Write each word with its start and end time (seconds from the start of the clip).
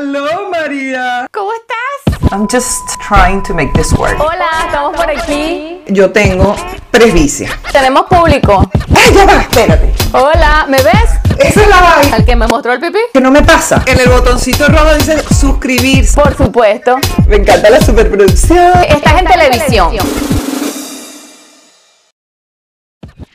Hello, 0.00 0.48
María. 0.48 1.26
¿Cómo 1.32 1.50
estás? 1.54 2.30
I'm 2.30 2.46
just 2.48 2.88
trying 3.08 3.42
to 3.42 3.52
make 3.52 3.72
this 3.72 3.92
work. 3.94 4.16
Hola, 4.20 4.46
estamos 4.66 4.96
por 4.96 5.10
aquí. 5.10 5.82
Yo 5.88 6.12
tengo 6.12 6.54
presbicia. 6.92 7.50
Tenemos 7.72 8.04
público. 8.04 8.70
¡Ay, 8.96 9.12
ya 9.12 9.26
va! 9.26 9.40
Espérate. 9.40 9.92
Hola, 10.12 10.66
¿me 10.68 10.76
ves? 10.84 11.10
Esa 11.40 11.62
es 11.62 11.68
la 11.68 11.80
vaina. 11.80 12.14
¿Al 12.14 12.24
que 12.24 12.36
me 12.36 12.46
mostró 12.46 12.74
el 12.74 12.80
pipí? 12.80 13.00
Que 13.12 13.20
no 13.20 13.32
me 13.32 13.42
pasa. 13.42 13.82
En 13.86 13.98
el 13.98 14.08
botoncito 14.08 14.68
rojo 14.68 14.94
dice 14.94 15.20
suscribirse. 15.34 16.14
Por 16.14 16.36
supuesto. 16.36 16.98
Me 17.26 17.34
encanta 17.34 17.68
la 17.68 17.80
superproducción. 17.80 18.84
Estás 18.84 19.18
en 19.18 19.26
televisión. 19.26 19.96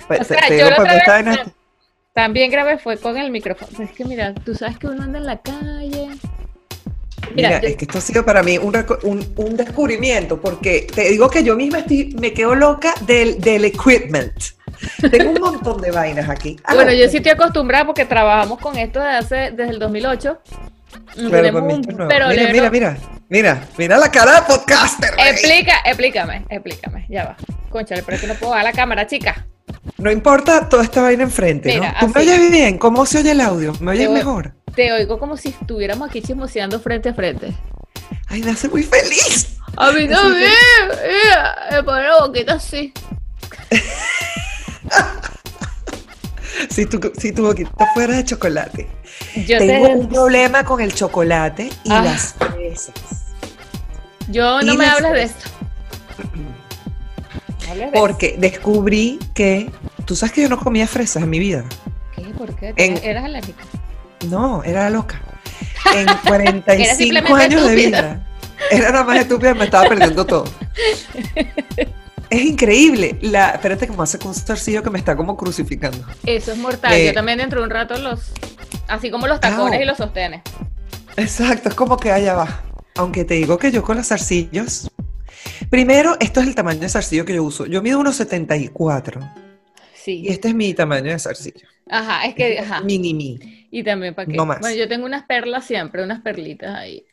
Pues, 0.08 0.22
O 0.22 0.24
sea, 0.24 0.48
te 0.48 0.58
yo 0.58 0.70
digo, 0.70 0.82
la 0.82 0.96
otra 0.96 1.20
en 1.20 1.54
También 2.14 2.50
grabé 2.50 2.78
fue 2.78 2.98
con 2.98 3.18
el 3.18 3.32
micrófono. 3.32 3.84
Es 3.84 3.92
que 3.92 4.06
mira, 4.06 4.34
tú 4.34 4.56
sabes 4.56 4.78
que 4.78 4.88
uno 4.88 5.04
anda 5.04 5.20
en 5.20 5.26
la 5.26 5.42
calle. 5.42 6.08
Mira, 7.36 7.50
Mira, 7.50 7.62
yo- 7.62 7.68
es 7.70 7.76
que 7.78 7.86
esto 7.86 7.98
ha 7.98 8.02
sido 8.02 8.26
para 8.26 8.44
mí 8.44 8.58
un, 8.58 8.76
un- 9.04 9.34
un 9.36 9.58
descubrimiento, 9.58 10.40
porque 10.40 10.88
te 10.94 11.10
digo 11.10 11.30
que 11.30 11.44
yo 11.44 11.56
misma 11.56 11.80
estoy, 11.80 12.14
me 12.20 12.34
quedo 12.34 12.56
loca 12.56 12.94
del, 13.06 13.40
del 13.42 13.66
equipment. 13.66 14.34
Tengo 15.12 15.32
un 15.32 15.40
montón 15.40 15.82
de 15.82 15.92
vainas 15.92 16.30
aquí. 16.30 16.58
Ah, 16.64 16.74
Bueno, 16.76 16.92
no, 16.92 16.98
yo 16.98 17.08
sí 17.10 17.18
estoy 17.18 17.32
acostumbrada 17.32 17.86
porque 17.86 18.06
trabajamos 18.06 18.60
con 18.60 18.78
esto 18.78 19.00
desde, 19.00 19.16
hace, 19.18 19.36
desde 19.52 19.70
el 19.72 19.80
2008. 19.80 20.40
Claro, 21.14 21.30
Tenemos 21.30 21.62
un 21.64 21.82
perolero. 22.08 22.30
Mira, 22.30 22.52
mira, 22.52 22.70
mira, 22.70 22.98
mira, 23.30 23.68
mira 23.78 23.98
la 23.98 24.10
cara 24.12 24.36
de 24.36 24.42
podcaster. 24.48 25.12
rey. 25.16 25.30
Explica, 25.30 25.78
explícame, 25.86 26.46
explícame. 26.50 27.06
Ya 27.10 27.26
va. 27.26 27.36
Conchale, 27.70 28.04
pero 28.04 28.16
es 28.16 28.22
que 28.22 28.28
no 28.28 28.36
puedo 28.36 28.54
dar 28.54 28.64
la 28.64 28.72
cámara, 28.74 29.08
chica. 29.08 29.46
No 29.98 30.12
importa 30.12 30.68
toda 30.70 30.84
esta 30.84 31.02
vaina 31.02 31.24
enfrente, 31.24 31.74
Mira, 31.74 31.94
¿no? 31.94 32.00
¿Tú 32.00 32.08
me 32.14 32.22
así. 32.22 32.30
oyes 32.30 32.52
bien? 32.52 32.78
¿Cómo 32.78 33.06
se 33.06 33.20
oye 33.20 33.32
el 33.32 33.42
audio? 33.42 33.74
¿Me 33.80 33.92
oyes 33.92 34.08
Te 34.08 34.14
mejor? 34.14 34.54
Te 34.76 34.92
oigo 34.92 35.20
como 35.20 35.38
si 35.38 35.50
estuviéramos 35.50 36.10
aquí 36.10 36.22
chismoseando 36.22 36.80
frente 36.80 37.10
a 37.10 37.14
frente. 37.14 37.54
Ay, 38.28 38.42
me 38.44 38.52
hace 38.52 38.68
muy 38.70 38.84
feliz. 38.84 39.58
A 39.78 39.92
mí 39.92 40.08
también. 40.08 40.52
Me 41.72 41.84
pone 41.84 42.04
la 42.04 42.20
boquita 42.26 42.54
así. 42.54 42.94
Si 46.70 46.86
tu, 46.86 47.00
si 47.18 47.32
tu 47.32 47.44
boquita 47.44 47.72
fuera 47.94 48.16
de 48.16 48.24
chocolate. 48.26 48.88
Yo, 49.48 49.58
Tengo 49.60 49.88
te- 49.88 49.94
un 49.96 50.10
problema 50.10 50.64
con 50.64 50.80
el 50.82 50.94
chocolate 50.94 51.70
y 51.84 51.92
Ah. 51.92 52.02
las 52.04 52.34
fresas. 52.34 52.94
yo 54.30 54.62
no 54.62 54.74
y 54.74 54.78
me 54.78 54.86
las 54.86 54.96
hables 54.98 55.14
de 55.14 55.24
esto. 55.24 55.50
Porque 57.94 58.36
descubrí 58.38 59.20
que, 59.34 59.72
tú 60.06 60.16
sabes 60.16 60.34
que 60.34 60.42
yo 60.44 60.50
no 60.50 60.60
comía 60.60 60.88
fresas 60.88 61.24
en 61.24 61.30
mi 61.30 61.40
vida. 61.40 61.64
¿Qué? 62.16 62.22
¿Por 62.38 62.56
qué? 62.56 62.74
En- 62.78 62.98
¿Eras 63.04 63.26
alérgica? 63.26 63.64
No, 64.30 64.64
era 64.64 64.90
loca. 64.90 65.22
En 65.96 66.06
45 66.28 66.96
simplemente 66.96 67.44
años 67.44 67.68
de 67.68 67.76
vida. 67.76 68.26
Era 68.72 68.92
nada 68.92 69.04
más 69.04 69.18
estúpida, 69.20 69.54
me 69.54 69.66
estaba 69.66 69.90
perdiendo 69.90 70.26
todo. 70.26 70.46
Es 72.34 72.42
increíble. 72.46 73.16
La, 73.22 73.52
espérate 73.52 73.86
que 73.86 73.94
me 73.94 74.02
hace 74.02 74.18
con 74.18 74.30
un 74.30 74.34
zarcillo 74.34 74.82
que 74.82 74.90
me 74.90 74.98
está 74.98 75.16
como 75.16 75.38
crucificando. 75.38 76.04
Eso 76.26 76.54
es 76.54 76.58
mortal. 76.58 76.92
Eh, 76.92 77.06
Yo 77.06 77.14
también 77.14 77.38
dentro 77.38 77.60
de 77.60 77.66
un 77.66 77.70
rato 77.70 77.96
los... 78.00 78.32
Así 78.88 79.12
como 79.12 79.28
los 79.28 79.40
tacones 79.40 79.80
y 79.80 79.86
los 79.86 79.98
sostenes. 79.98 80.42
Exacto, 81.16 81.70
es 81.70 81.76
como 81.76 81.96
que 81.96 82.12
allá 82.12 82.34
va. 82.34 82.64
Aunque 82.96 83.24
te 83.24 83.36
digo 83.36 83.60
que 83.60 83.72
yo 83.72 83.84
con 83.84 83.98
los 83.98 84.08
zarcillos. 84.08 84.90
Primero, 85.70 86.18
esto 86.20 86.42
es 86.42 86.48
el 86.48 86.56
tamaño 86.56 86.80
de 86.80 86.90
zarcillo 86.90 87.24
que 87.24 87.36
yo 87.36 87.44
uso. 87.44 87.68
Yo 87.68 87.84
mido 87.84 88.00
unos 88.00 88.16
74 88.16 89.22
Sí. 89.94 90.24
y 90.26 90.30
este 90.30 90.48
es 90.48 90.56
mi 90.56 90.74
tamaño 90.74 91.12
de 91.12 91.20
zarcillo. 91.20 91.68
Ajá, 91.88 92.26
es 92.26 92.34
que... 92.34 92.58
Ajá. 92.58 92.82
Mini 92.82 93.14
mi. 93.14 93.68
Y 93.70 93.84
también 93.84 94.16
para 94.16 94.26
qué. 94.26 94.36
No 94.36 94.48
más. 94.48 94.60
Bueno, 94.60 94.76
yo 94.76 94.88
tengo 94.88 95.06
unas 95.06 95.26
perlas 95.26 95.66
siempre, 95.66 96.04
unas 96.04 96.22
perlitas 96.22 96.76
ahí. 96.76 97.06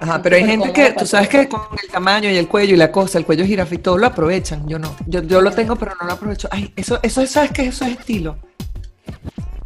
Ajá, 0.00 0.20
pero 0.22 0.36
hay 0.36 0.44
gente 0.44 0.72
que, 0.72 0.92
tú 0.92 1.06
sabes 1.06 1.28
que 1.28 1.48
con 1.48 1.62
el 1.82 1.90
tamaño 1.90 2.30
y 2.30 2.36
el 2.36 2.48
cuello 2.48 2.74
y 2.74 2.76
la 2.76 2.90
cosa, 2.90 3.18
el 3.18 3.24
cuello 3.24 3.44
jirafa 3.44 3.74
y 3.74 3.78
todo 3.78 3.98
lo 3.98 4.06
aprovechan. 4.06 4.66
Yo 4.68 4.78
no. 4.78 4.94
Yo, 5.06 5.22
yo 5.22 5.40
lo 5.40 5.50
tengo, 5.50 5.76
pero 5.76 5.92
no 6.00 6.06
lo 6.06 6.12
aprovecho. 6.12 6.48
Ay, 6.50 6.72
eso, 6.76 6.98
eso, 7.02 7.26
¿sabes 7.26 7.52
qué? 7.52 7.66
Eso 7.66 7.84
es 7.84 7.98
estilo. 7.98 8.36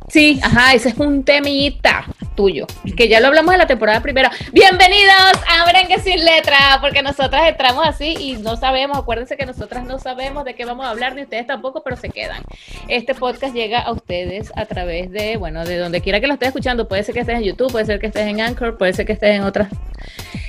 Sí, 0.09 0.41
ajá, 0.43 0.73
ese 0.73 0.89
es 0.89 0.97
un 0.97 1.23
temita 1.23 2.07
tuyo, 2.35 2.67
que 2.97 3.09
ya 3.09 3.21
lo 3.21 3.27
hablamos 3.27 3.53
en 3.53 3.59
la 3.59 3.67
temporada 3.67 4.01
primera. 4.01 4.31
Bienvenidos 4.53 5.33
a 5.47 5.67
Merengue 5.67 5.99
sin 5.99 6.25
letra, 6.25 6.79
porque 6.81 7.03
nosotras 7.03 7.47
entramos 7.47 7.87
así 7.87 8.17
y 8.19 8.37
no 8.37 8.57
sabemos, 8.57 8.97
acuérdense 8.97 9.37
que 9.37 9.45
nosotras 9.45 9.85
no 9.85 9.99
sabemos 9.99 10.45
de 10.45 10.55
qué 10.55 10.65
vamos 10.65 10.87
a 10.87 10.91
hablar, 10.91 11.15
ni 11.15 11.23
ustedes 11.23 11.47
tampoco, 11.47 11.83
pero 11.83 11.97
se 11.97 12.09
quedan. 12.09 12.43
Este 12.89 13.15
podcast 13.15 13.55
llega 13.55 13.81
a 13.81 13.93
ustedes 13.93 14.51
a 14.57 14.65
través 14.65 15.11
de, 15.11 15.37
bueno, 15.37 15.65
de 15.67 15.77
donde 15.77 16.01
quiera 16.01 16.21
que 16.21 16.27
lo 16.27 16.33
estés 16.33 16.49
escuchando, 16.49 16.89
puede 16.89 17.03
ser 17.03 17.15
que 17.15 17.21
estés 17.21 17.37
en 17.37 17.45
YouTube, 17.45 17.71
puede 17.71 17.85
ser 17.85 18.01
que 18.01 18.07
estés 18.07 18.27
en 18.27 18.41
Anchor, 18.41 18.79
puede 18.79 18.95
ser 18.95 19.05
que 19.05 19.13
estés 19.13 19.35
en 19.35 19.43
otras. 19.43 19.69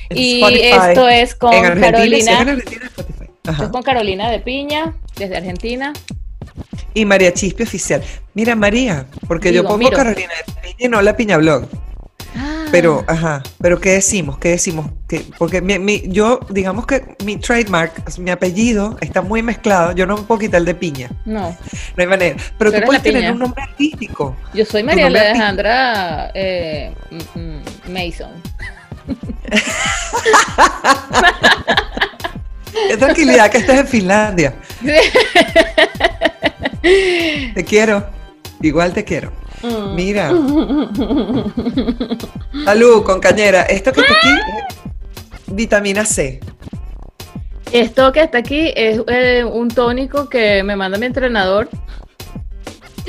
En 0.10 0.18
Y 0.18 0.42
Spotify, 0.42 0.90
esto 0.90 1.10
es 1.10 1.36
con 1.36 1.52
Carolina, 1.52 2.58
Ajá. 3.46 3.64
es 3.64 3.70
con 3.70 3.84
Carolina 3.84 4.32
de 4.32 4.40
Piña, 4.40 4.94
desde 5.18 5.36
Argentina. 5.36 5.92
Y 6.94 7.06
María 7.06 7.34
Chispe 7.34 7.64
Oficial. 7.64 8.02
Mira, 8.34 8.56
María, 8.56 9.06
porque 9.28 9.54
yo 9.54 9.64
pongo 9.64 9.78
miro. 9.78 9.96
Carolina 9.98 10.32
de 10.46 10.54
Piña 10.62 10.76
y 10.80 10.88
no 10.88 11.02
la 11.02 11.16
Piña 11.16 11.38
Blog. 11.38 11.68
Ah, 12.36 12.66
Pero, 12.72 13.04
ajá, 13.08 13.42
pero 13.60 13.82
¿qué 13.82 13.90
decimos? 13.94 14.38
¿Qué 14.38 14.50
decimos? 14.50 14.92
¿Qué- 15.08 15.26
porque 15.40 15.62
mi, 15.62 15.80
mi- 15.80 16.04
yo, 16.10 16.40
digamos 16.52 16.86
que 16.86 17.16
mi 17.26 17.38
trademark, 17.38 17.92
mi 18.20 18.30
apellido 18.30 18.98
está 19.02 19.24
muy 19.24 19.42
mezclado. 19.42 19.94
Yo 19.94 20.06
no 20.06 20.16
me 20.18 20.24
puedo 20.24 20.40
quitar 20.40 20.60
el 20.60 20.66
de 20.66 20.76
Piña. 20.76 21.10
no, 21.26 21.50
No 21.50 21.58
hay 21.98 22.06
manera. 22.08 22.36
Pero 22.60 22.72
Tú 22.72 22.82
puedes 22.86 23.02
tener 23.02 23.22
Piña. 23.22 23.32
un 23.34 23.40
nombre 23.40 23.64
artístico. 23.64 24.36
Yo 24.54 24.64
soy 24.64 24.84
María. 24.84 25.08
Alejandra 25.08 26.30
eh, 26.36 26.94
mm, 27.10 27.40
mm, 27.40 27.92
Mason. 27.92 28.32
Qué 32.72 32.98
tranquilidad 32.98 33.52
que 33.52 33.58
estés 33.60 33.80
en 33.80 33.88
Finlandia. 33.88 34.54
Te 36.82 37.66
quiero. 37.66 38.06
Igual 38.62 38.94
te 38.94 39.04
quiero. 39.04 39.32
Mm. 39.62 39.96
Mira. 39.96 40.30
Salud, 42.66 43.04
con 43.04 43.20
cañera. 43.20 43.64
Esto 43.64 43.92
que 43.92 44.02
está 44.02 44.14
aquí 44.14 44.30
es 44.30 45.56
vitamina 45.56 46.06
C. 46.06 46.40
Esto 47.72 48.12
que 48.12 48.22
está 48.24 48.40
aquí 48.40 48.74
es 48.76 49.00
eh, 49.08 49.44
un 49.44 49.68
tónico 49.68 50.28
que 50.28 50.64
me 50.64 50.76
manda 50.76 50.98
mi 50.98 51.06
entrenador, 51.06 51.70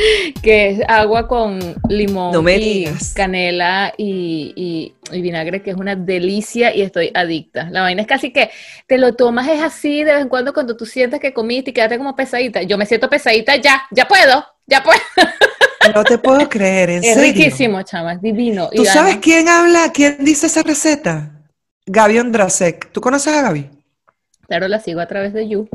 que 0.42 0.70
es 0.70 0.80
agua 0.88 1.28
con 1.28 1.58
limón 1.88 2.34
No 2.34 2.42
y 2.52 2.86
canela 3.14 3.92
y, 3.96 4.52
y- 4.56 4.94
y 5.16 5.20
vinagre, 5.22 5.62
que 5.62 5.70
es 5.70 5.76
una 5.76 5.96
delicia 5.96 6.74
y 6.74 6.82
estoy 6.82 7.10
adicta. 7.14 7.68
La 7.70 7.82
vaina 7.82 8.02
es 8.02 8.08
casi 8.08 8.32
que 8.32 8.50
te 8.86 8.98
lo 8.98 9.14
tomas 9.14 9.48
es 9.48 9.60
así 9.62 10.04
de 10.04 10.12
vez 10.12 10.22
en 10.22 10.28
cuando 10.28 10.52
cuando 10.54 10.76
tú 10.76 10.86
sientes 10.86 11.20
que 11.20 11.32
comiste 11.34 11.70
y 11.70 11.74
quedaste 11.74 11.98
como 11.98 12.14
pesadita. 12.16 12.62
Yo 12.62 12.78
me 12.78 12.86
siento 12.86 13.08
pesadita 13.10 13.56
ya, 13.56 13.82
ya 13.90 14.06
puedo, 14.06 14.44
ya 14.66 14.82
puedo. 14.82 15.00
No 15.82 16.06
te 16.06 16.16
puedo 16.16 16.48
creer, 16.48 16.88
en 16.88 17.02
Es 17.02 17.04
serio. 17.04 17.20
riquísimo, 17.20 17.82
chama, 17.82 18.14
es 18.14 18.22
divino. 18.22 18.70
¿Tú 18.74 18.84
Y 18.84 18.86
sabes 18.86 19.18
quién 19.18 19.48
habla? 19.48 19.92
¿Quién 19.92 20.24
dice 20.24 20.46
esa 20.46 20.62
receta? 20.62 21.32
Gaby 21.86 22.18
Ondrasek. 22.18 22.90
¿Tú 22.92 23.00
conoces 23.00 23.32
a 23.34 23.42
Gaby? 23.42 23.70
Claro, 24.46 24.68
la 24.68 24.80
sigo 24.80 25.00
a 25.00 25.06
través 25.08 25.32
de 25.32 25.48
You. 25.48 25.66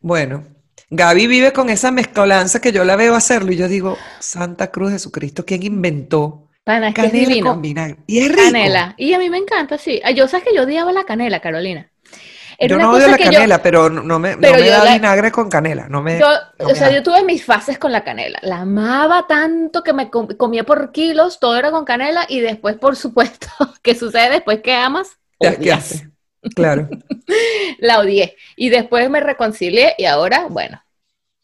Bueno, 0.00 0.44
Gaby 0.88 1.26
vive 1.26 1.52
con 1.52 1.70
esa 1.70 1.90
mezcolanza 1.90 2.60
que 2.60 2.72
yo 2.72 2.84
la 2.84 2.96
veo 2.96 3.14
hacerlo 3.14 3.52
y 3.52 3.56
yo 3.56 3.68
digo, 3.68 3.96
Santa 4.18 4.70
Cruz 4.70 4.92
Jesucristo, 4.92 5.44
¿quién 5.44 5.62
inventó 5.62 6.48
Pana, 6.64 6.88
es 6.88 6.94
que 6.94 7.02
es 7.02 7.06
canela 7.08 7.28
divino. 7.28 7.50
con 7.52 7.62
vinagre? 7.62 7.98
Y 8.06 8.18
es 8.18 8.28
rico. 8.28 8.42
Canela. 8.44 8.94
Y 8.96 9.12
a 9.14 9.18
mí 9.18 9.30
me 9.30 9.38
encanta, 9.38 9.78
sí. 9.78 10.00
Ah, 10.04 10.10
Yo 10.10 10.26
sabes 10.28 10.46
que 10.46 10.54
yo 10.54 10.62
odiaba 10.62 10.92
la 10.92 11.04
canela, 11.04 11.40
Carolina. 11.40 11.90
Era 12.62 12.76
Yo 12.76 12.82
no 12.82 12.90
odio 12.92 13.08
la 13.08 13.16
que 13.16 13.24
yo- 13.24 13.30
canela, 13.32 13.62
pero 13.62 13.88
no 13.88 14.18
me, 14.18 14.32
no 14.36 14.38
me 14.52 14.68
da 14.68 14.84
la- 14.84 14.92
vinagre 14.92 15.32
con 15.32 15.48
canela. 15.48 15.88
No 15.88 16.02
me, 16.02 16.18
Yo, 16.20 16.26
no 16.58 16.66
o 16.66 16.74
sea, 16.74 16.88
da. 16.88 16.94
yo 16.94 17.02
tuve 17.02 17.24
mis 17.24 17.42
fases 17.42 17.78
con 17.78 17.90
la 17.90 18.04
canela. 18.04 18.38
La 18.42 18.58
amaba 18.60 19.26
tanto 19.26 19.82
que 19.82 19.94
me 19.94 20.10
com- 20.10 20.28
comía 20.36 20.64
por 20.64 20.92
kilos, 20.92 21.40
todo 21.40 21.56
era 21.56 21.70
con 21.70 21.86
canela 21.86 22.26
y 22.28 22.40
después, 22.40 22.76
por 22.76 22.96
supuesto, 22.96 23.46
¿qué 23.82 23.94
sucede 23.94 24.28
después 24.30 24.60
que 24.60 24.74
amas? 24.74 25.08
Ya, 25.40 25.52
¿qué 25.52 25.56
Odias. 25.56 25.78
hace? 25.78 26.10
Claro. 26.54 26.88
La 27.78 28.00
odié. 28.00 28.36
Y 28.56 28.70
después 28.70 29.08
me 29.10 29.20
reconcilié 29.20 29.94
y 29.98 30.04
ahora, 30.06 30.46
bueno, 30.48 30.82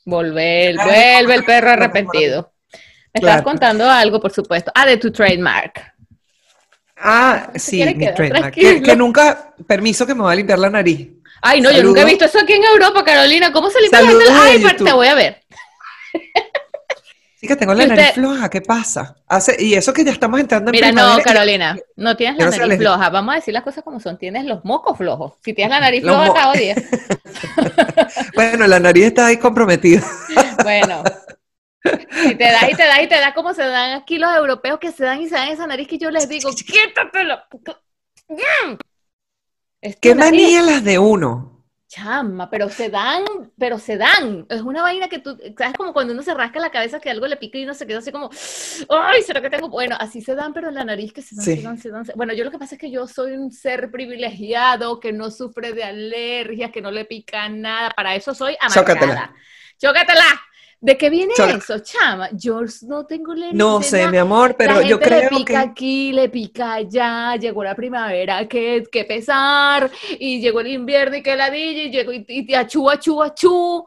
volver, 0.05 0.75
Claro, 0.75 0.91
vuelve 0.91 1.35
el 1.35 1.45
perro 1.47 1.71
arrepentido. 1.71 2.53
Me 3.15 3.21
Claro. 3.21 3.39
estabas 3.39 3.43
contando 3.43 3.91
algo, 3.91 4.21
por 4.21 4.33
supuesto. 4.33 4.71
Ah, 4.75 4.87
de 4.87 4.97
tu 4.99 5.11
trademark. 5.11 5.95
Ah, 6.97 7.51
sí, 7.57 7.83
mi 7.95 8.07
trademark. 8.13 8.55
Que, 8.55 8.97
nunca, 8.97 9.55
permiso 9.67 10.07
que 10.07 10.15
me 10.15 10.23
va 10.23 10.33
a 10.33 10.35
limpiar 10.35 10.59
la 10.59 10.71
nariz. 10.71 11.09
Ay, 11.43 11.61
no, 11.61 11.71
yo 11.71 11.83
nunca 11.83 12.03
he 12.03 12.05
visto 12.07 12.25
eso 12.25 12.41
aquí 12.41 12.55
en 12.55 12.65
Europa, 12.65 13.05
Carolina. 13.05 13.53
¿Cómo 13.53 13.71
se 13.71 13.81
limpia 13.81 14.01
la 14.03 14.09
Ay, 14.09 14.59
pero 14.59 14.71
YouTube. 14.71 14.87
te 14.87 14.93
voy 14.93 15.07
a 15.09 15.15
ver. 15.15 15.43
Que 17.47 17.57
tengo 17.57 17.75
la 17.75 17.87
nariz 17.87 18.13
floja, 18.15 18.49
¿qué 18.51 18.61
pasa? 18.61 19.17
Hace, 19.27 19.57
y 19.63 19.75
eso 19.75 19.93
que 19.93 20.05
ya 20.05 20.13
estamos 20.13 20.41
entrando 20.41 20.71
en 20.71 20.73
Mira, 20.73 20.93
no, 20.93 21.19
Carolina, 21.23 21.77
no 21.97 22.17
tienes 22.17 22.39
la 22.39 22.51
nariz 22.51 22.67
les- 22.69 22.79
floja. 22.79 23.09
Vamos 23.11 23.33
a 23.33 23.37
decir 23.37 23.55
las 23.55 23.63
cosas 23.63 23.85
como 23.85 24.01
son. 24.01 24.19
Tienes 24.19 24.45
los 24.45 24.65
mocos 24.65 24.97
flojos. 24.99 25.35
Si 25.45 25.53
tienes 25.53 25.71
la 25.71 25.81
nariz 25.81 26.03
Los 26.03 26.15
floja, 26.17 26.47
mo- 26.47 26.53
te 26.53 26.59
odias. 26.59 26.83
Bueno, 28.35 28.67
la 28.67 28.79
nariz 28.81 29.05
está 29.07 29.27
ahí 29.27 29.37
comprometida. 29.39 30.03
Bueno, 30.63 31.03
Y 32.25 32.35
te 32.35 32.45
das 32.45 32.65
y 32.71 32.75
te 32.75 32.85
das 32.85 33.03
y 33.03 33.07
te 33.07 33.15
das 33.21 33.33
como 33.35 33.55
se 33.55 33.63
dan 33.63 33.93
aquí 34.01 34.19
los 34.19 34.35
europeos 34.35 34.79
que 34.81 34.91
se 34.91 35.05
dan 35.05 35.21
y 35.23 35.29
se 35.29 35.37
dan 35.37 35.49
esa 35.49 35.67
nariz 35.67 35.87
que 35.87 35.99
yo 35.99 36.11
les 36.11 36.29
digo, 36.29 36.51
quítatelo. 36.55 37.39
¿Qué 40.01 40.15
manía 40.15 40.63
las 40.63 40.83
de 40.83 40.99
uno? 40.99 41.56
Chama, 41.97 42.51
pero 42.51 42.69
se 42.69 42.91
dan, 42.91 43.25
pero 43.59 43.79
se 43.79 43.97
dan. 43.97 44.45
Es 44.51 44.61
una 44.61 44.83
vaina 44.83 45.09
que 45.09 45.19
tú, 45.19 45.35
sabes 45.57 45.75
como 45.79 45.95
cuando 45.95 46.13
uno 46.13 46.23
se 46.23 46.35
rasca 46.35 46.61
la 46.61 46.69
cabeza 46.69 47.01
que 47.01 47.09
algo 47.09 47.27
le 47.27 47.39
pica 47.39 47.57
y 47.57 47.65
uno 47.65 47.73
se 47.73 47.87
queda 47.87 48.01
así 48.01 48.13
como, 48.13 48.29
ay, 48.91 49.23
¿será 49.23 49.41
que 49.41 49.49
tengo? 49.49 49.71
Bueno, 49.71 49.97
así 49.99 50.21
se 50.21 50.35
dan, 50.35 50.53
pero 50.53 50.69
en 50.69 50.75
la 50.75 50.85
nariz 50.85 51.15
que 51.15 51.23
se 51.23 51.35
dan, 51.35 51.45
se 51.45 51.63
dan, 51.63 51.79
se 51.79 51.91
dan. 51.91 52.05
Bueno, 52.15 52.35
yo 52.35 52.45
lo 52.45 52.51
que 52.51 52.59
pasa 52.59 52.75
es 52.75 52.81
que 52.83 52.91
yo 52.91 53.07
soy 53.07 53.33
un 53.33 53.51
ser 53.51 53.91
privilegiado 53.91 55.01
que 55.01 55.11
no 55.15 55.31
sufre 55.31 55.73
de 55.73 55.85
alergias, 55.85 56.71
que 56.71 56.83
no 56.83 56.91
le 56.91 57.07
pica 57.07 57.49
nada. 57.49 57.89
Para 57.97 58.15
eso 58.15 58.35
soy 58.35 58.59
amargada. 58.61 58.85
Chócatela. 58.85 59.35
Chócatela. 59.79 60.43
¿De 60.81 60.97
qué 60.99 61.09
viene 61.09 61.33
eso, 61.57 61.79
chama? 61.79 62.29
Yo 62.33 62.61
no 62.83 63.07
tengo 63.07 63.35
la 63.35 63.51
No 63.53 63.83
sé, 63.83 64.09
mi 64.09 64.19
amor, 64.19 64.57
pero 64.59 64.83
yo 64.83 65.01
creo 65.01 65.23
le 65.23 65.29
pica 65.29 65.61
aquí, 65.61 66.13
le 66.13 66.29
pica 66.29 66.75
allá, 66.75 67.37
llegó 67.37 67.65
la 67.65 67.75
primavera, 67.75 68.47
qué, 68.47 68.85
qué 68.93 69.05
pesar, 69.05 69.91
y 70.19 70.41
llegó 70.41 70.61
el 70.61 70.69
invierno 70.69 71.17
y 71.17 71.23
qué 71.23 71.35
ladilla, 71.35 71.83
y 71.85 71.91
llegó 71.91 72.13
y, 72.13 72.25
y 72.29 72.55
achú, 72.55 72.91
achú, 72.91 73.23
achú. 73.23 73.85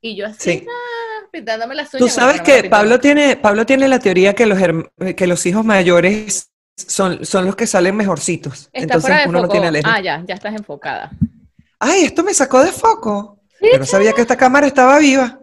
Y 0.00 0.16
yo 0.16 0.26
así, 0.26 0.66
ah, 0.66 1.26
pintándome 1.30 1.74
las 1.74 1.92
uñas. 1.92 2.06
Tú 2.06 2.08
sabes 2.08 2.40
que 2.40 2.64
Pablo 2.70 2.98
tiene, 2.98 3.36
Pablo 3.36 3.66
tiene 3.66 3.86
la 3.86 3.98
teoría 3.98 4.34
que 4.34 4.46
los, 4.46 4.58
que 5.14 5.26
los 5.26 5.44
hijos 5.44 5.62
mayores 5.62 6.50
son, 6.74 7.26
son 7.26 7.44
los 7.44 7.54
que 7.54 7.66
salen 7.66 7.96
mejorcitos. 7.96 8.70
Entonces 8.72 9.14
uno 9.26 9.42
no 9.42 9.48
tiene 9.48 9.66
alergia. 9.68 9.92
Ah, 9.94 10.00
ya, 10.00 10.24
ya 10.26 10.34
estás 10.34 10.54
enfocada. 10.54 11.10
Ay, 11.78 12.04
esto 12.04 12.22
me 12.22 12.32
sacó 12.32 12.62
de 12.62 12.72
foco. 12.72 13.39
No 13.78 13.86
sabía 13.86 14.12
que 14.12 14.22
esta 14.22 14.36
cámara 14.36 14.66
estaba 14.66 14.98
viva. 14.98 15.40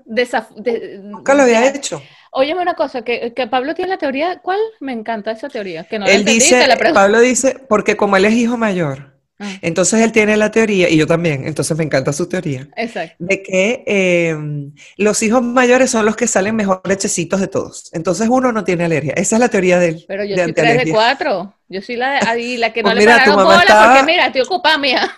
Nunca 1.02 1.34
lo 1.34 1.44
había 1.44 1.68
hecho. 1.70 2.02
Óyeme 2.32 2.62
una 2.62 2.76
cosa, 2.76 3.04
que, 3.04 3.34
Pablo 3.50 3.74
tiene 3.74 3.90
la 3.90 3.98
teoría, 3.98 4.40
¿cuál? 4.40 4.60
Me 4.80 4.94
encanta 4.94 5.32
esa 5.32 5.50
teoría. 5.50 5.86
Que 5.86 5.98
no 5.98 6.06
él 6.06 6.26
dice, 6.26 6.68
Pablo 6.94 7.20
dice, 7.20 7.58
porque 7.68 7.96
como 7.96 8.18
él 8.18 8.26
es 8.26 8.34
hijo 8.34 8.58
mayor, 8.58 9.16
ah. 9.40 9.50
entonces 9.62 10.02
él 10.02 10.12
tiene 10.12 10.38
la 10.38 10.52
teoría, 10.52 10.90
y 10.90 10.98
yo 10.98 11.08
también, 11.08 11.48
entonces 11.48 11.76
me 11.78 11.84
encanta 11.84 12.14
su 12.14 12.28
teoría, 12.28 12.68
Exacto. 12.76 13.16
de 13.20 13.42
que 13.42 13.84
em, 13.88 14.74
los 14.98 15.24
hijos 15.24 15.42
mayores 15.42 15.90
son 15.90 16.06
los 16.06 16.16
que 16.16 16.28
salen 16.28 16.56
mejor 16.56 16.82
lechecitos 16.84 17.40
de 17.40 17.48
todos. 17.48 17.90
Entonces 17.94 18.28
uno 18.30 18.52
no 18.52 18.64
tiene 18.64 18.86
alergia. 18.86 19.14
Esa 19.14 19.38
es 19.38 19.40
la 19.40 19.50
teoría 19.50 19.80
de 19.80 19.90
él. 19.90 20.06
Pero 20.08 20.24
yo 20.24 20.36
soy 20.38 20.54
tres 20.54 20.86
de 20.86 20.92
cuatro. 20.92 21.54
Yo 21.70 21.82
soy 21.82 21.96
la, 21.96 22.20
la 22.22 22.74
que 22.74 22.84
no 22.84 22.92
pues 22.92 23.04
le 23.04 23.06
pararon 23.06 23.44
bola 23.44 23.86
porque 23.86 24.04
mira, 24.06 24.28
estoy 24.28 24.42
ocupada 24.42 24.78
mía. 24.78 25.12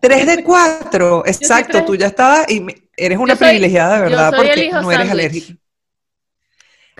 Tres 0.00 0.26
de 0.26 0.44
cuatro, 0.44 1.24
exacto, 1.26 1.84
tú 1.84 1.96
ya 1.96 2.06
estabas 2.06 2.50
y 2.50 2.64
eres 2.96 3.18
una 3.18 3.36
privilegiada, 3.36 3.96
de 3.96 4.02
verdad, 4.02 4.32
porque 4.34 4.70
no 4.70 4.92
eres 4.92 5.10
alérgica. 5.10 5.54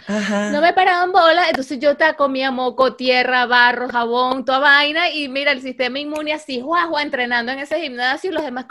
No 0.08 0.60
me 0.60 0.72
paraban 0.72 1.10
bola, 1.10 1.48
entonces 1.48 1.78
yo 1.80 1.96
te 1.96 2.04
comía 2.14 2.50
moco, 2.50 2.94
tierra, 2.94 3.46
barro, 3.46 3.88
jabón, 3.88 4.44
toda 4.44 4.58
vaina, 4.58 5.10
y 5.10 5.28
mira, 5.28 5.52
el 5.52 5.62
sistema 5.62 5.98
inmune 5.98 6.32
así, 6.32 6.60
guau, 6.60 6.98
entrenando 6.98 7.50
en 7.50 7.60
ese 7.60 7.80
gimnasio, 7.80 8.30
y 8.30 8.34
los 8.34 8.44
demás, 8.44 8.66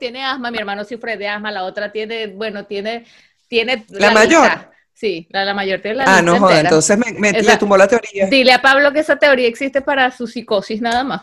tiene 0.00 0.24
asma, 0.24 0.50
mi 0.50 0.58
hermano 0.58 0.84
sufre 0.84 1.16
de 1.16 1.28
asma, 1.28 1.52
la 1.52 1.64
otra 1.64 1.92
tiene, 1.92 2.28
bueno, 2.28 2.64
tiene, 2.64 3.04
tiene... 3.46 3.84
La, 3.90 4.10
mayor. 4.10 4.70
Sí, 4.94 5.28
la, 5.30 5.52
mayor 5.54 5.80
tiene 5.80 5.98
la 5.98 6.16
Ah, 6.16 6.22
no 6.22 6.38
joda, 6.38 6.60
entonces 6.60 6.98
me, 6.98 7.12
me 7.12 7.56
tumbó 7.56 7.76
la 7.76 7.86
teoría. 7.86 8.26
Dile 8.26 8.52
a 8.52 8.62
Pablo 8.62 8.92
que 8.92 9.00
esa 9.00 9.16
teoría 9.16 9.46
existe 9.46 9.80
para 9.80 10.10
su 10.10 10.26
psicosis 10.26 10.80
nada 10.80 11.04
más. 11.04 11.22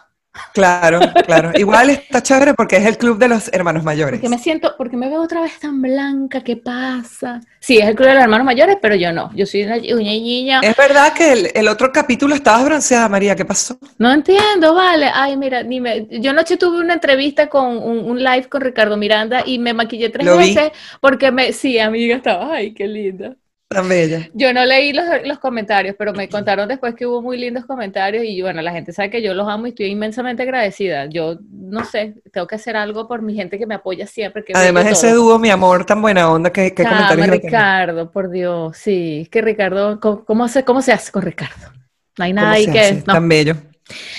Claro, 0.54 1.00
claro. 1.26 1.52
Igual 1.56 1.90
está 1.90 2.22
chévere 2.22 2.54
porque 2.54 2.78
es 2.78 2.86
el 2.86 2.98
club 2.98 3.18
de 3.18 3.28
los 3.28 3.52
hermanos 3.54 3.84
mayores. 3.84 4.20
Porque 4.20 4.30
me 4.30 4.42
siento, 4.42 4.76
porque 4.78 4.98
me 4.98 5.10
veo 5.10 5.22
otra 5.22 5.42
vez 5.42 5.60
tan 5.60 5.82
blanca, 5.82 6.42
¿qué 6.42 6.58
pasa? 6.58 7.42
Sí, 7.60 7.78
es 7.78 7.88
el 7.88 7.96
club 7.96 8.08
de 8.08 8.16
los 8.16 8.24
hermanos 8.24 8.46
mayores, 8.46 8.78
pero 8.82 8.96
yo 8.96 9.12
no. 9.12 9.32
Yo 9.34 9.46
soy 9.46 9.64
una, 9.64 9.78
niña. 9.78 10.62
Es 10.62 10.76
verdad 10.76 11.14
que 11.14 11.52
el, 11.54 11.68
otro 11.68 11.92
capítulo 11.92 12.36
estabas 12.36 12.66
bronceada, 12.66 13.10
María, 13.10 13.36
¿qué 13.36 13.46
pasó? 13.46 13.78
No 13.98 14.12
entiendo, 14.12 14.74
vale. 14.74 15.10
Ay, 15.14 15.36
mira, 15.38 15.64
dime. 15.64 16.08
Yo 16.12 16.32
anoche 16.32 16.58
tuve 16.58 16.80
una 16.80 16.94
entrevista 16.94 17.48
con 17.48 17.78
un, 17.78 18.24
live 18.24 18.48
con 18.50 18.62
Ricardo 18.62 18.98
Miranda 18.98 19.44
y 19.46 19.60
me 19.60 19.74
maquillé 19.74 20.10
tres 20.10 20.38
veces 20.38 20.72
porque 21.02 21.32
me, 21.32 21.54
sí, 21.54 21.80
amiga, 21.80 22.16
estaba, 22.16 22.54
ay, 22.54 22.74
qué 22.74 22.88
linda. 22.88 23.36
Tan 23.68 23.90
bella. 23.90 24.30
Yo 24.34 24.54
no 24.54 24.64
leí 24.64 24.94
los, 24.94 25.40
comentarios, 25.40 25.96
pero 25.98 26.14
me 26.14 26.30
contaron 26.30 26.68
después 26.68 26.94
que 26.94 27.08
hubo 27.08 27.22
muy 27.22 27.38
lindos 27.38 27.66
comentarios 27.66 28.24
y 28.24 28.40
bueno, 28.42 28.62
la 28.62 28.72
gente 28.72 28.94
sabe 28.94 29.10
que 29.10 29.24
yo 29.24 29.34
los 29.34 29.48
amo 29.48 29.66
y 29.66 29.70
estoy 29.70 29.88
inmensamente 29.88 30.44
agradecida. 30.44 31.08
Yo 31.08 31.38
no 31.52 31.84
sé, 31.84 32.14
tengo 32.32 32.46
que 32.46 32.56
hacer 32.56 32.78
algo 32.78 33.08
por 33.08 33.24
mi 33.24 33.34
gente 33.34 33.58
que 33.58 33.66
me 33.66 33.76
apoya 33.76 34.06
siempre. 34.06 34.44
Que 34.44 34.54
Además, 34.56 34.86
ese 34.86 35.12
dúo, 35.12 35.40
mi 35.40 35.50
amor, 35.50 35.84
tan 35.84 36.00
buena 36.00 36.32
onda, 36.32 36.52
que, 36.52 36.76
que 36.76 36.84
comentarios. 36.84 37.28
Ricardo, 37.28 38.12
por 38.12 38.30
Dios, 38.30 38.78
sí, 38.78 39.28
que 39.32 39.42
Ricardo, 39.42 40.00
¿cómo, 40.00 40.48
se, 40.48 40.64
¿cómo 40.64 40.84
se 40.84 40.94
hace 40.94 41.12
con 41.12 41.24
Ricardo? 41.24 41.72
No 42.18 42.26
hay 42.26 42.34
nada 42.34 42.52
ahí 42.52 42.68
que... 42.68 43.04
Tan 43.04 43.28
bello. 43.28 43.56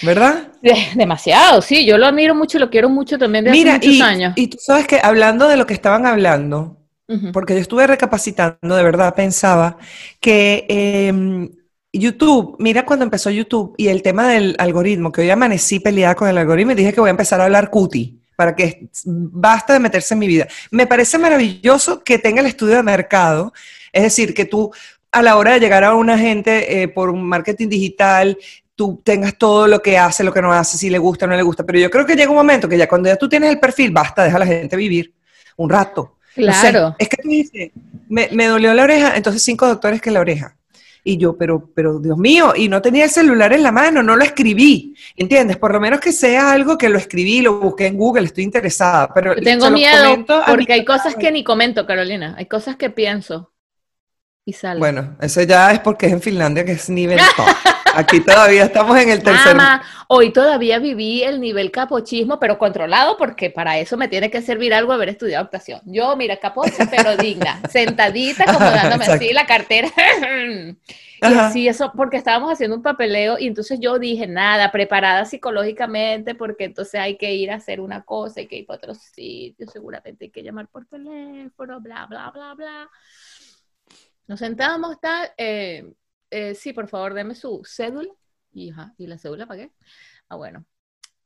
¿Verdad? 0.03 0.49
Demasiado, 0.95 1.63
sí, 1.63 1.87
yo 1.87 1.99
lo 1.99 2.07
admiro 2.07 2.35
mucho 2.35 2.59
y 2.59 2.61
lo 2.61 2.71
quiero 2.71 2.89
mucho 2.89 3.19
también 3.19 3.45
de 3.45 3.51
hace 3.51 3.65
muchos 3.65 4.01
años. 4.01 4.33
Y 4.37 4.49
tú 4.49 4.59
sabes 4.61 4.87
que 4.87 5.01
hablando 5.03 5.49
de 5.49 5.57
lo 5.57 5.67
que 5.67 5.75
estaban 5.75 6.07
hablando, 6.07 6.76
porque 7.33 7.55
yo 7.55 7.61
estuve 7.61 7.87
recapacitando, 7.87 8.75
de 8.75 8.83
verdad, 8.83 9.15
pensaba 9.15 9.79
que 10.21 10.67
em, 10.69 11.49
YouTube, 11.93 12.57
mira 12.59 12.85
cuando 12.85 13.05
empezó 13.05 13.31
YouTube 13.31 13.75
y 13.77 13.89
el 13.89 14.03
tema 14.03 14.29
del 14.29 14.57
algoritmo, 14.59 15.13
que 15.13 15.21
hoy 15.21 15.31
amanecí 15.31 15.81
peleada 15.81 16.15
con 16.15 16.29
el 16.29 16.39
algoritmo 16.39 16.73
y 16.73 16.75
dije 16.75 16.93
que 16.93 17.01
voy 17.01 17.09
a 17.09 17.11
empezar 17.11 17.41
a 17.41 17.45
hablar 17.45 17.71
cuti 17.71 18.21
para 18.37 18.55
que 18.55 18.89
basta 19.05 19.73
de 19.73 19.81
meterse 19.81 20.15
en 20.15 20.21
mi 20.21 20.27
vida. 20.27 20.47
Me 20.71 20.87
parece 20.87 21.17
maravilloso 21.17 22.03
que 22.05 22.19
tenga 22.19 22.41
el 22.41 22.47
estudio 22.47 22.77
de 22.77 22.83
mercado, 22.83 23.53
es 23.93 24.03
decir, 24.03 24.35
que 24.35 24.45
tú 24.45 24.73
a 25.11 25.23
la 25.23 25.37
hora 25.37 25.55
de 25.55 25.61
llegar 25.61 25.85
a 25.85 25.95
una 25.95 26.19
gente 26.19 26.83
eh, 26.83 26.89
por 26.89 27.09
un 27.09 27.25
marketing 27.25 27.69
digital, 27.69 28.37
tú 28.75 29.01
tengas 29.03 29.39
todo 29.39 29.67
lo 29.67 29.81
que 29.81 29.97
hace, 29.97 30.23
lo 30.23 30.33
que 30.33 30.43
no 30.43 30.53
hace, 30.53 30.77
si 30.77 30.91
le 30.91 30.99
gusta 30.99 31.25
o 31.25 31.29
no 31.29 31.37
le 31.37 31.43
gusta. 31.43 31.65
Pero 31.65 31.79
yo 31.79 31.91
creo 31.91 32.05
que 32.05 32.15
llega 32.15 32.31
un 32.31 32.37
momento 32.37 32.69
que 32.69 32.77
ya 32.77 32.87
cuando 32.87 33.09
ya 33.09 33.17
tú 33.17 33.29
tienes 33.29 33.51
el 33.51 33.59
perfil, 33.59 33.91
basta, 33.91 34.25
deja 34.25 34.37
a 34.37 34.41
la 34.41 34.47
gente 34.47 34.77
vivir 34.77 35.15
un 35.57 35.71
rato. 35.71 36.16
Claro. 36.37 36.95
es 36.99 37.09
que 37.09 37.17
tú 37.17 37.29
dices, 37.29 37.71
me, 38.09 38.29
me, 38.33 38.47
dolió 38.47 38.75
la 38.75 38.85
oreja, 38.85 39.17
entonces 39.17 39.43
cinco 39.43 39.67
doctores 39.67 40.01
que 40.01 40.11
la 40.11 40.21
oreja. 40.21 40.57
Y 41.03 41.19
yo, 41.19 41.37
pero, 41.37 41.71
pero 41.73 42.01
Dios 42.01 42.19
mío, 42.19 42.53
y 42.57 42.69
no 42.69 42.83
tenía 42.83 43.05
el 43.05 43.11
celular 43.11 43.53
en 43.53 43.63
la 43.63 43.71
mano, 43.71 44.03
no 44.03 44.17
lo 44.17 44.25
escribí, 44.25 44.93
¿entiendes? 45.17 45.57
Por 45.57 45.73
lo 45.73 45.79
menos 45.79 46.01
que 46.01 46.11
sea 46.11 46.51
algo 46.51 46.77
que 46.77 46.89
lo 46.89 46.99
escribí, 46.99 47.43
lo 47.43 47.61
busqué 47.61 47.87
en 47.87 47.97
Google, 47.97 48.25
estoy 48.25 48.43
interesada. 48.43 49.09
Pero 49.15 49.37
tengo 49.37 49.71
miedo 49.71 50.25
porque 50.47 50.73
hay 50.73 50.85
cosas 50.85 51.15
que 51.15 51.31
ni 51.31 51.45
comento, 51.45 51.87
Carolina, 51.87 52.35
hay 52.37 52.47
cosas 52.47 52.75
que 52.75 52.91
pienso 52.91 53.53
y 54.45 54.53
sale. 54.53 54.81
Bueno, 54.81 55.17
eso 55.21 55.43
ya 55.43 55.71
es 55.73 55.79
porque 55.79 56.07
es 56.07 56.13
en 56.13 56.21
Finlandia, 56.21 56.65
que 56.65 56.73
es 56.73 56.91
nivel 56.91 57.19
top. 57.37 57.47
Aquí 57.97 58.21
todavía 58.21 58.65
estamos 58.65 58.99
en 58.99 59.09
el 59.09 59.23
tercer. 59.23 59.57
hoy 60.09 60.31
todavía 60.31 60.79
viví 60.79 61.23
el 61.23 61.41
nivel 61.41 61.71
capochismo, 61.71 62.39
pero 62.39 62.59
controlado, 62.59 63.17
porque 63.17 63.49
para 63.49 63.79
eso 63.79 63.97
me 63.97 64.07
tiene 64.07 64.31
que 64.31 64.43
servir 64.43 64.75
algo 64.75 64.93
haber 64.93 65.09
estudiado 65.09 65.45
actuación. 65.45 65.81
Yo, 65.87 66.15
mira, 66.15 66.37
capocha, 66.37 66.87
pero 66.91 67.17
digna, 67.17 67.63
sentadita, 67.71 68.45
como 68.45 68.59
dándome 68.59 69.07
así 69.07 69.33
la 69.33 69.47
cartera. 69.47 69.89
y 71.23 71.35
así 71.35 71.69
eso, 71.69 71.91
porque 71.97 72.19
estábamos 72.19 72.53
haciendo 72.53 72.77
un 72.77 72.83
papeleo 72.83 73.39
y 73.39 73.47
entonces 73.47 73.81
yo 73.81 73.99
dije, 73.99 74.27
nada, 74.27 74.71
preparada 74.71 75.25
psicológicamente, 75.25 76.35
porque 76.35 76.65
entonces 76.65 77.01
hay 77.01 77.17
que 77.17 77.33
ir 77.35 77.51
a 77.51 77.57
hacer 77.57 77.81
una 77.81 78.03
cosa, 78.03 78.41
hay 78.41 78.47
que 78.47 78.57
ir 78.57 78.67
para 78.67 78.77
otro 78.77 78.95
sitio, 78.95 79.67
seguramente 79.69 80.27
hay 80.27 80.31
que 80.31 80.43
llamar 80.43 80.69
por 80.69 80.85
teléfono, 80.85 81.81
bla, 81.81 82.05
bla, 82.05 82.31
bla, 82.31 82.55
bla. 82.55 82.91
Nos 84.27 84.39
sentamos, 84.39 85.01
tal, 85.01 85.31
eh, 85.39 85.95
eh, 86.31 86.55
sí, 86.55 86.73
por 86.73 86.89
favor, 86.89 87.15
deme 87.15 87.35
su 87.35 87.63
cédula. 87.65 88.13
Y, 88.53 88.73
¿y 88.99 89.07
la 89.07 89.19
cédula 89.19 89.47
para 89.47 89.65
qué? 89.65 89.73
Ah, 90.29 90.37
bueno. 90.37 90.65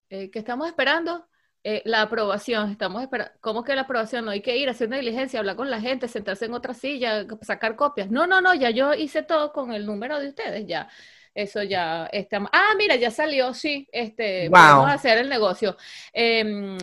Eh, 0.09 0.30
¿Qué 0.30 0.40
estamos 0.40 0.66
esperando? 0.66 1.26
Eh, 1.62 1.83
la 1.85 2.02
aprobación, 2.02 2.71
estamos 2.71 3.02
esperando. 3.02 3.33
¿Cómo 3.40 3.64
que 3.64 3.75
la 3.75 3.83
aprobación? 3.83 4.25
No 4.25 4.30
hay 4.30 4.40
que 4.42 4.57
ir 4.57 4.69
a 4.69 4.73
hacer 4.73 4.88
una 4.88 4.97
diligencia, 4.97 5.40
hablar 5.40 5.57
con 5.57 5.71
la 5.71 5.80
gente, 5.80 6.09
sentarse 6.09 6.47
en 6.47 6.54
otra 6.54 6.75
silla, 6.75 7.26
sacar 7.42 7.76
copias. 7.76 8.11
No, 8.11 8.26
no, 8.26 8.40
no, 8.40 8.54
ya 8.54 8.71
yo 8.71 8.95
hice 8.95 9.23
todo 9.23 9.52
con 9.52 9.73
el 9.73 9.87
número 9.87 10.19
de 10.19 10.28
ustedes, 10.28 10.66
ya. 10.66 10.88
Eso 11.35 11.62
ya 11.62 12.07
está. 12.12 12.38
Ah, 12.52 12.75
mira, 12.76 12.97
ya 12.97 13.11
salió, 13.11 13.54
sí. 13.54 13.88
Este, 13.92 14.49
vamos 14.49 14.88
a 14.88 14.95
hacer 14.95 15.19
el 15.19 15.28
negocio. 15.28 15.76
Em, 16.12 16.78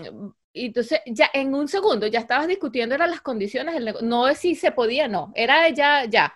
y 0.53 0.67
entonces, 0.67 1.01
ya 1.05 1.29
en 1.33 1.53
un 1.53 1.67
segundo, 1.67 2.07
ya 2.07 2.19
estabas 2.19 2.47
discutiendo, 2.47 2.95
eran 2.95 3.11
las 3.11 3.21
condiciones 3.21 3.73
del 3.75 3.85
negocio. 3.85 4.07
No 4.07 4.27
es 4.27 4.37
si 4.39 4.55
se 4.55 4.71
podía, 4.71 5.07
no. 5.07 5.31
Era 5.35 5.69
ya, 5.69 6.05
ya. 6.05 6.33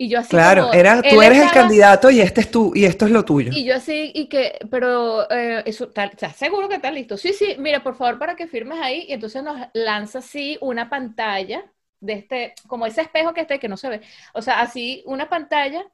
Y 0.00 0.08
yo 0.08 0.20
así 0.20 0.30
Claro, 0.30 0.72
era, 0.72 1.02
tú 1.02 1.20
eres 1.20 1.42
el 1.42 1.50
candidato 1.50 2.10
y 2.10 2.22
este 2.22 2.40
es 2.40 2.50
tú, 2.50 2.72
y 2.74 2.86
esto 2.86 3.04
es 3.04 3.10
lo 3.10 3.22
tuyo. 3.22 3.50
Y 3.52 3.66
yo 3.66 3.74
así, 3.74 4.10
y 4.14 4.30
que, 4.30 4.58
pero 4.70 5.30
eh, 5.30 5.62
eso, 5.66 5.88
tal, 5.88 6.08
¿estás 6.08 6.34
seguro 6.36 6.70
que 6.70 6.76
está 6.76 6.90
listo? 6.90 7.18
Sí, 7.18 7.34
sí, 7.34 7.56
mira, 7.58 7.82
por 7.82 7.96
favor, 7.96 8.18
para 8.18 8.34
que 8.34 8.46
firmes 8.46 8.78
ahí. 8.80 9.04
Y 9.08 9.12
entonces 9.12 9.42
nos 9.42 9.60
lanza 9.74 10.20
así 10.20 10.56
una 10.62 10.88
pantalla 10.88 11.70
de 12.00 12.14
este, 12.14 12.54
como 12.66 12.86
ese 12.86 13.02
espejo 13.02 13.34
que 13.34 13.42
este, 13.42 13.58
que 13.58 13.68
no 13.68 13.76
se 13.76 13.90
ve. 13.90 14.00
O 14.32 14.40
sea, 14.40 14.62
así 14.62 15.02
una 15.04 15.28
pantalla 15.28 15.84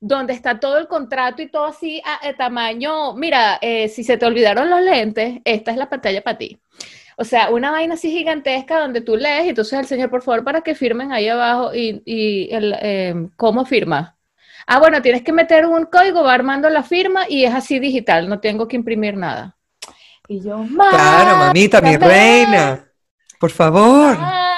donde 0.00 0.32
está 0.32 0.58
todo 0.58 0.78
el 0.78 0.88
contrato 0.88 1.40
y 1.40 1.48
todo 1.48 1.66
así 1.66 2.02
a, 2.04 2.32
tamaño, 2.36 3.14
mira, 3.14 3.60
eh, 3.62 3.88
si 3.88 4.02
se 4.02 4.16
te 4.16 4.26
olvidaron 4.26 4.70
los 4.70 4.82
lentes, 4.82 5.38
esta 5.44 5.70
es 5.70 5.76
la 5.76 5.88
pantalla 5.88 6.20
para 6.20 6.36
ti. 6.36 6.58
O 7.16 7.24
sea, 7.24 7.50
una 7.50 7.70
vaina 7.70 7.94
así 7.94 8.10
gigantesca 8.10 8.80
donde 8.80 9.00
tú 9.00 9.16
lees 9.16 9.46
y 9.46 9.48
entonces 9.50 9.78
el 9.78 9.86
señor, 9.86 10.10
por 10.10 10.22
favor, 10.22 10.44
para 10.44 10.62
que 10.62 10.74
firmen 10.74 11.12
ahí 11.12 11.28
abajo 11.28 11.74
y, 11.74 12.02
y 12.04 12.52
el, 12.52 12.74
em, 12.80 13.30
cómo 13.36 13.64
firma. 13.64 14.16
Ah, 14.66 14.78
bueno, 14.78 15.02
tienes 15.02 15.22
que 15.22 15.32
meter 15.32 15.66
un 15.66 15.86
código, 15.86 16.22
va 16.22 16.34
armando 16.34 16.68
la 16.70 16.82
firma 16.82 17.24
y 17.28 17.44
es 17.44 17.54
así 17.54 17.78
digital, 17.78 18.28
no 18.28 18.40
tengo 18.40 18.68
que 18.68 18.76
imprimir 18.76 19.16
nada. 19.16 19.56
Y 20.28 20.40
yo, 20.40 20.64
Claro, 20.74 21.36
mamita, 21.36 21.80
mi 21.80 21.96
reina. 21.96 22.88
Por 23.38 23.50
favor. 23.50 24.16
Ah. 24.18 24.52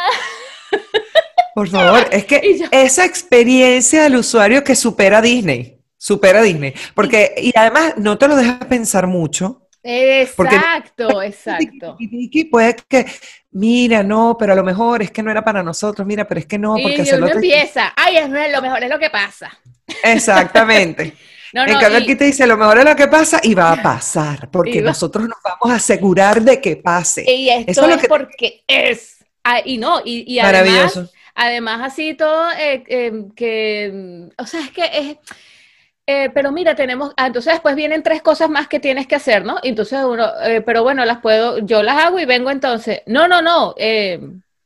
Por 1.54 1.68
favor, 1.68 2.06
es 2.10 2.24
que 2.24 2.68
esa 2.70 3.04
experiencia 3.04 4.02
del 4.02 4.16
usuario 4.16 4.64
que 4.64 4.74
supera 4.74 5.22
Disney, 5.22 5.80
supera 5.96 6.42
Disney, 6.42 6.74
porque 6.94 7.34
y 7.38 7.52
además 7.56 7.94
no 7.96 8.18
te 8.18 8.28
lo 8.28 8.36
dejas 8.36 8.66
pensar 8.66 9.06
mucho, 9.06 9.63
Exacto, 9.86 11.22
exacto. 11.22 11.96
Y 12.00 12.44
puede 12.46 12.76
que, 12.88 13.04
mira, 13.50 14.02
no, 14.02 14.34
pero 14.38 14.54
a 14.54 14.56
lo 14.56 14.64
mejor 14.64 15.02
es 15.02 15.10
que 15.10 15.22
no 15.22 15.30
era 15.30 15.44
para 15.44 15.62
nosotros, 15.62 16.06
mira, 16.06 16.26
pero 16.26 16.40
es 16.40 16.46
que 16.46 16.58
no, 16.58 16.76
porque 16.82 17.02
y 17.02 17.06
se 17.06 17.18
lo 17.18 17.28
empieza, 17.28 17.92
ay, 17.94 18.16
es, 18.16 18.28
no 18.30 18.38
es 18.38 18.50
lo 18.50 18.62
mejor, 18.62 18.82
es 18.82 18.88
lo 18.88 18.98
que 18.98 19.10
pasa. 19.10 19.50
Exactamente. 20.02 21.14
en 21.52 21.78
cambio, 21.78 21.98
aquí 21.98 22.16
te 22.16 22.24
dice, 22.24 22.46
lo 22.46 22.56
mejor 22.56 22.78
es 22.78 22.84
lo 22.86 22.96
que 22.96 23.08
pasa 23.08 23.40
y 23.42 23.54
va 23.54 23.72
a 23.72 23.82
pasar, 23.82 24.50
porque 24.50 24.80
nosotros 24.80 25.28
nos 25.28 25.38
vamos 25.44 25.72
a 25.72 25.76
asegurar 25.76 26.40
de 26.40 26.60
que 26.62 26.76
pase. 26.76 27.30
Y 27.30 27.50
esto 27.50 27.86
es, 27.88 28.08
porque 28.08 28.64
es. 28.66 29.18
Ah, 29.44 29.60
y 29.62 29.76
no, 29.76 30.00
y, 30.02 30.24
y 30.32 30.38
además, 30.38 30.98
además 31.34 31.92
así 31.92 32.14
todo, 32.14 32.50
eh, 32.52 32.82
eh, 32.88 33.26
que, 33.36 34.30
o 34.38 34.46
sea, 34.46 34.60
es 34.60 34.70
que 34.70 34.84
es 34.84 35.18
eh, 36.06 36.30
pero 36.34 36.52
mira, 36.52 36.74
tenemos, 36.74 37.12
ah, 37.16 37.28
entonces 37.28 37.54
después 37.54 37.74
vienen 37.74 38.02
tres 38.02 38.20
cosas 38.20 38.50
más 38.50 38.68
que 38.68 38.78
tienes 38.78 39.06
que 39.06 39.14
hacer, 39.14 39.44
¿no? 39.44 39.56
Entonces 39.62 40.04
uno, 40.04 40.28
eh, 40.42 40.60
pero 40.60 40.82
bueno, 40.82 41.04
las 41.04 41.18
puedo, 41.18 41.58
yo 41.58 41.82
las 41.82 42.04
hago 42.04 42.18
y 42.18 42.26
vengo 42.26 42.50
entonces. 42.50 43.02
No, 43.06 43.26
no, 43.26 43.40
no, 43.40 43.74
eh, 43.78 44.20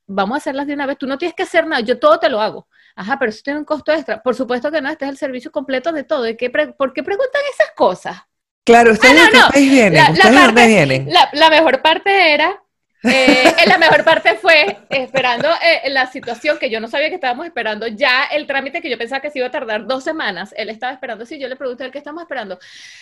vamos 0.06 0.34
a 0.34 0.38
hacerlas 0.38 0.66
de 0.66 0.74
una 0.74 0.86
vez. 0.86 0.98
Tú 0.98 1.06
no 1.06 1.16
tienes 1.16 1.36
que 1.36 1.44
hacer 1.44 1.66
nada, 1.66 1.80
yo 1.80 1.98
todo 1.98 2.18
te 2.18 2.28
lo 2.28 2.40
hago. 2.40 2.66
Ajá, 2.96 3.16
pero 3.18 3.30
eso 3.30 3.42
tiene 3.44 3.60
un 3.60 3.64
costo 3.64 3.92
extra. 3.92 4.20
Por 4.20 4.34
supuesto 4.34 4.72
que 4.72 4.80
no, 4.80 4.90
este 4.90 5.04
es 5.04 5.12
el 5.12 5.16
servicio 5.16 5.52
completo 5.52 5.92
de 5.92 6.02
todo. 6.02 6.24
qué 6.36 6.50
¿Por 6.50 6.92
qué 6.92 7.04
preguntan 7.04 7.42
esas 7.54 7.70
cosas? 7.76 8.16
Claro, 8.64 8.92
ustedes 8.92 9.22
ah, 9.22 9.30
no, 9.32 9.48
de 9.50 9.60
vienen, 9.60 10.12
¿ustedes 10.12 10.54
de 10.54 10.66
vienen? 10.66 11.08
la 11.32 11.50
mejor 11.50 11.80
parte 11.80 12.34
era 12.34 12.60
eh, 13.04 13.54
la 13.66 13.78
mejor 13.78 14.04
parte 14.04 14.36
fue 14.36 14.76
esperando 14.90 15.48
eh, 15.62 15.88
la 15.90 16.10
situación 16.10 16.58
que 16.58 16.68
yo 16.68 16.80
no 16.80 16.88
sabía 16.88 17.08
que 17.08 17.14
estábamos 17.14 17.46
esperando, 17.46 17.86
ya 17.86 18.24
el 18.24 18.46
trámite 18.46 18.80
que 18.80 18.90
yo 18.90 18.98
pensaba 18.98 19.20
que 19.20 19.30
se 19.30 19.38
iba 19.38 19.46
a 19.46 19.52
tardar 19.52 19.86
dos 19.86 20.02
semanas, 20.02 20.52
él 20.56 20.68
estaba 20.68 20.92
esperando, 20.92 21.24
si 21.24 21.38
yo 21.38 21.46
le 21.48 21.56
pregunté 21.56 21.84
a 21.84 21.90
qué 21.90 21.98
estamos 21.98 22.22
esperando, 22.22 22.58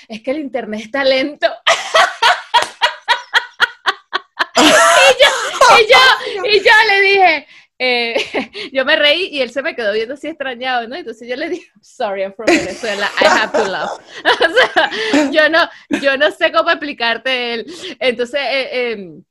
es 0.06 0.22
que 0.22 0.32
el 0.32 0.40
internet 0.40 0.82
está 0.82 1.02
lento. 1.02 1.48
y, 4.56 4.62
yo, 4.62 5.28
y, 6.44 6.58
yo, 6.58 6.72
le 6.88 7.00
dije, 7.00 7.46
eh, 7.78 8.50
yo 8.72 8.84
me 8.84 8.96
reí 8.96 9.28
y 9.32 9.40
él 9.40 9.50
se 9.50 9.62
me 9.62 9.74
quedó 9.74 9.94
viendo 9.94 10.12
así 10.14 10.28
extrañado, 10.28 10.86
¿no? 10.88 10.96
Entonces 10.96 11.26
yo 11.26 11.36
le 11.36 11.48
dije, 11.48 11.70
sorry, 11.80 12.20
I'm 12.22 12.34
from 12.34 12.46
Venezuela, 12.46 13.10
I 13.18 13.24
have 13.24 13.52
to 13.52 13.64
laugh. 13.66 13.92
o 14.24 14.72
sea, 14.74 14.90
yo 15.30 15.48
no, 15.48 15.66
yo 16.02 16.18
no 16.18 16.30
sé 16.32 16.52
cómo 16.52 16.68
explicarte 16.68 17.54
él. 17.54 17.66
Entonces, 17.98 18.40
eh, 18.42 18.92
em, 18.92 19.24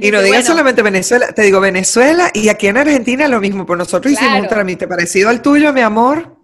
y 0.00 0.10
no 0.10 0.22
digas 0.22 0.46
solamente 0.46 0.82
Venezuela, 0.82 1.32
te 1.32 1.42
digo 1.42 1.60
Venezuela 1.60 2.30
y 2.32 2.48
aquí 2.48 2.68
en 2.68 2.76
Argentina 2.76 3.26
lo 3.26 3.40
mismo, 3.40 3.66
pues 3.66 3.78
nosotros 3.78 4.12
hicimos 4.12 4.40
un 4.40 4.48
trámite 4.48 4.86
parecido 4.86 5.28
al 5.28 5.42
tuyo, 5.42 5.72
mi 5.72 5.80
amor, 5.80 6.36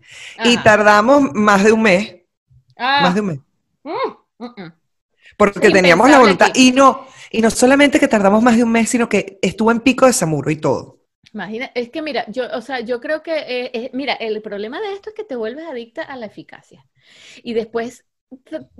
y 0.44 0.56
tardamos 0.58 1.32
más 1.34 1.62
de 1.62 1.72
un 1.72 1.82
mes. 1.82 2.16
Ah. 2.76 3.00
Más 3.02 3.14
de 3.14 3.20
un 3.20 3.26
mes. 3.26 3.40
Mm, 3.84 4.44
mm, 4.44 4.62
mm. 4.62 4.72
Porque 5.36 5.70
teníamos 5.70 6.10
la 6.10 6.18
voluntad. 6.18 6.50
Y 6.54 6.72
no, 6.72 7.06
y 7.30 7.40
no 7.40 7.50
solamente 7.50 8.00
que 8.00 8.08
tardamos 8.08 8.42
más 8.42 8.56
de 8.56 8.64
un 8.64 8.72
mes, 8.72 8.90
sino 8.90 9.08
que 9.08 9.38
estuvo 9.42 9.70
en 9.70 9.80
pico 9.80 10.06
de 10.06 10.12
Samuro 10.12 10.50
y 10.50 10.56
todo. 10.56 10.98
Imagina, 11.32 11.70
es 11.74 11.90
que 11.90 12.02
mira, 12.02 12.24
yo, 12.28 12.44
o 12.52 12.60
sea, 12.60 12.80
yo 12.80 13.00
creo 13.00 13.22
que, 13.22 13.36
eh, 13.36 13.70
eh, 13.72 13.90
mira, 13.92 14.14
el 14.14 14.42
problema 14.42 14.80
de 14.80 14.94
esto 14.94 15.10
es 15.10 15.14
que 15.14 15.22
te 15.22 15.36
vuelves 15.36 15.66
adicta 15.66 16.02
a 16.02 16.16
la 16.16 16.26
eficacia. 16.26 16.84
Y 17.42 17.54
después 17.54 18.04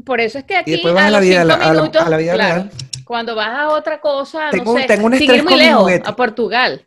por 0.05 0.21
eso 0.21 0.39
es 0.39 0.45
que 0.45 0.57
aquí 0.57 0.75
a, 0.75 1.11
la 1.11 1.21
vida, 1.21 1.45
minutos, 1.45 2.03
a 2.03 2.09
la, 2.09 2.17
vida 2.17 2.35
real. 2.35 2.71
Cuando 3.05 3.35
vas 3.35 3.49
a 3.49 3.69
otra 3.71 4.01
cosa, 4.01 4.51
no 4.53 4.75
sé, 4.75 4.87
sin 5.19 5.35
ir 5.35 5.45
muy 5.45 5.57
lejos, 5.57 5.93
a 6.05 6.17
Portugal. 6.17 6.87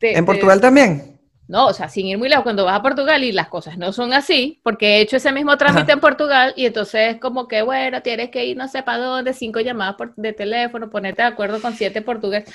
¿En 0.00 0.24
Portugal 0.24 0.60
también? 0.60 1.18
No, 1.46 1.68
o 1.68 1.72
sea, 1.72 1.88
sin 1.88 2.06
ir 2.06 2.18
muy 2.18 2.28
lejos, 2.28 2.42
cuando 2.42 2.64
vas 2.64 2.78
a 2.78 2.82
Portugal 2.82 3.24
y 3.24 3.32
las 3.32 3.48
cosas 3.48 3.78
no 3.78 3.92
son 3.92 4.12
así, 4.12 4.60
porque 4.62 4.96
he 4.96 5.00
hecho 5.00 5.16
ese 5.16 5.32
mismo 5.32 5.56
trámite 5.56 5.92
en 5.92 6.00
Portugal 6.00 6.52
y 6.56 6.66
entonces 6.66 7.14
es 7.14 7.20
como 7.20 7.48
que, 7.48 7.62
bueno, 7.62 8.02
tienes 8.02 8.30
que 8.30 8.44
ir 8.44 8.56
no 8.56 8.68
sé 8.68 8.82
para 8.82 8.98
dónde, 8.98 9.32
cinco 9.32 9.60
llamadas 9.60 9.96
de 10.16 10.32
teléfono, 10.34 10.90
ponerte 10.90 11.22
de 11.22 11.28
acuerdo 11.28 11.62
con 11.62 11.74
siete 11.74 12.02
portugueses. 12.02 12.52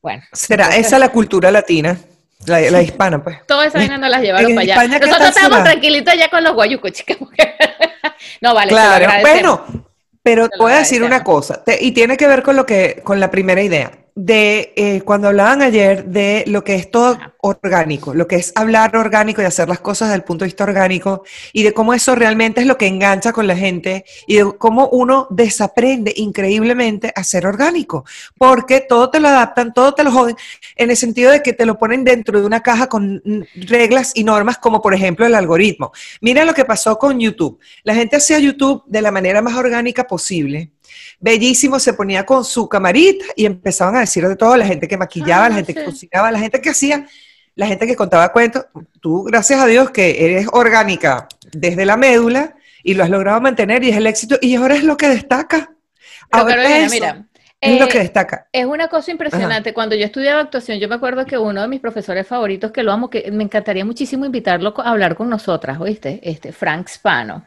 Bueno. 0.00 0.22
¿Será 0.32 0.76
esa 0.76 1.00
la 1.00 1.08
cultura 1.08 1.50
latina? 1.50 1.98
La, 2.44 2.82
hispana, 2.82 3.22
pues. 3.22 3.38
Todas 3.46 3.68
esas 3.68 3.80
vainas 3.80 3.98
nos 3.98 4.10
las 4.10 4.20
llevaron 4.20 4.54
para 4.54 4.60
allá. 4.60 4.98
Nosotros 4.98 5.28
estamos 5.28 5.64
tranquilitos 5.64 6.12
allá 6.12 6.28
con 6.28 6.44
los 6.44 6.54
guayucos, 6.54 6.92
chicas. 6.92 7.16
no, 8.40 8.54
vale. 8.54 8.68
Claro, 8.68 9.08
bueno, 9.20 9.64
pero 10.22 10.48
te 10.48 10.58
voy 10.58 10.72
a 10.72 10.78
decir 10.78 11.02
una 11.02 11.24
cosa, 11.24 11.62
y 11.80 11.92
tiene 11.92 12.16
que 12.16 12.26
ver 12.26 12.42
con 12.42 12.56
lo 12.56 12.66
que, 12.66 13.00
con 13.04 13.20
la 13.20 13.30
primera 13.30 13.62
idea 13.62 14.05
de 14.16 14.72
eh, 14.76 15.02
cuando 15.02 15.28
hablaban 15.28 15.60
ayer 15.60 16.06
de 16.06 16.42
lo 16.46 16.64
que 16.64 16.74
es 16.74 16.90
todo 16.90 17.18
orgánico, 17.42 18.14
lo 18.14 18.26
que 18.26 18.36
es 18.36 18.50
hablar 18.54 18.96
orgánico 18.96 19.42
y 19.42 19.44
hacer 19.44 19.68
las 19.68 19.80
cosas 19.80 20.08
desde 20.08 20.16
el 20.16 20.24
punto 20.24 20.44
de 20.44 20.48
vista 20.48 20.64
orgánico 20.64 21.22
y 21.52 21.64
de 21.64 21.74
cómo 21.74 21.92
eso 21.92 22.14
realmente 22.14 22.62
es 22.62 22.66
lo 22.66 22.78
que 22.78 22.86
engancha 22.86 23.34
con 23.34 23.46
la 23.46 23.54
gente 23.54 24.06
y 24.26 24.36
de 24.36 24.56
cómo 24.56 24.88
uno 24.88 25.26
desaprende 25.28 26.14
increíblemente 26.16 27.12
a 27.14 27.22
ser 27.24 27.46
orgánico, 27.46 28.06
porque 28.38 28.80
todo 28.80 29.10
te 29.10 29.20
lo 29.20 29.28
adaptan, 29.28 29.74
todo 29.74 29.92
te 29.92 30.02
lo 30.02 30.10
joden, 30.10 30.34
en 30.76 30.90
el 30.90 30.96
sentido 30.96 31.30
de 31.30 31.42
que 31.42 31.52
te 31.52 31.66
lo 31.66 31.78
ponen 31.78 32.02
dentro 32.02 32.40
de 32.40 32.46
una 32.46 32.62
caja 32.62 32.88
con 32.88 33.22
reglas 33.54 34.12
y 34.14 34.24
normas 34.24 34.56
como 34.56 34.80
por 34.80 34.94
ejemplo 34.94 35.26
el 35.26 35.34
algoritmo. 35.34 35.92
Mira 36.22 36.46
lo 36.46 36.54
que 36.54 36.64
pasó 36.64 36.98
con 36.98 37.20
YouTube. 37.20 37.60
La 37.84 37.94
gente 37.94 38.16
hacía 38.16 38.38
YouTube 38.38 38.82
de 38.86 39.02
la 39.02 39.10
manera 39.10 39.42
más 39.42 39.56
orgánica 39.56 40.06
posible 40.06 40.70
bellísimo, 41.20 41.78
se 41.78 41.94
ponía 41.94 42.24
con 42.24 42.44
su 42.44 42.68
camarita 42.68 43.24
y 43.34 43.46
empezaban 43.46 43.96
a 43.96 44.00
decir 44.00 44.26
de 44.26 44.36
todo, 44.36 44.56
la 44.56 44.66
gente 44.66 44.88
que 44.88 44.96
maquillaba, 44.96 45.48
la 45.48 45.54
ah, 45.54 45.56
gente 45.58 45.74
que 45.74 45.84
cocinaba, 45.84 46.30
la 46.30 46.38
gente 46.38 46.60
que 46.60 46.70
hacía, 46.70 47.06
la 47.54 47.66
gente 47.66 47.86
que 47.86 47.96
contaba 47.96 48.32
cuentos. 48.32 48.66
Tú, 49.00 49.24
gracias 49.24 49.60
a 49.60 49.66
Dios, 49.66 49.90
que 49.90 50.24
eres 50.24 50.46
orgánica 50.52 51.28
desde 51.52 51.86
la 51.86 51.96
médula 51.96 52.56
y 52.82 52.94
lo 52.94 53.04
has 53.04 53.10
logrado 53.10 53.40
mantener 53.40 53.82
y 53.82 53.90
es 53.90 53.96
el 53.96 54.06
éxito 54.06 54.36
y 54.40 54.54
ahora 54.54 54.76
es 54.76 54.84
lo 54.84 54.96
que 54.96 55.08
destaca. 55.08 55.72
Ahora 56.30 56.56
mira, 56.90 57.26
es 57.60 57.80
lo 57.80 57.88
que 57.88 57.98
eh, 57.98 58.02
destaca. 58.02 58.46
Es 58.52 58.66
una 58.66 58.88
cosa 58.88 59.10
impresionante. 59.10 59.72
Cuando 59.72 59.94
yo 59.96 60.04
estudiaba 60.04 60.40
actuación, 60.40 60.78
yo 60.78 60.88
me 60.88 60.96
acuerdo 60.96 61.24
que 61.24 61.38
uno 61.38 61.62
de 61.62 61.68
mis 61.68 61.80
profesores 61.80 62.26
favoritos, 62.26 62.70
que 62.70 62.82
lo 62.82 62.92
amo, 62.92 63.08
que 63.08 63.30
me 63.30 63.44
encantaría 63.44 63.84
muchísimo 63.84 64.24
invitarlo 64.24 64.74
a 64.78 64.90
hablar 64.90 65.16
con 65.16 65.28
nosotras, 65.28 65.78
¿oíste? 65.80 66.20
Este, 66.22 66.52
Frank 66.52 66.88
Spano. 66.88 67.44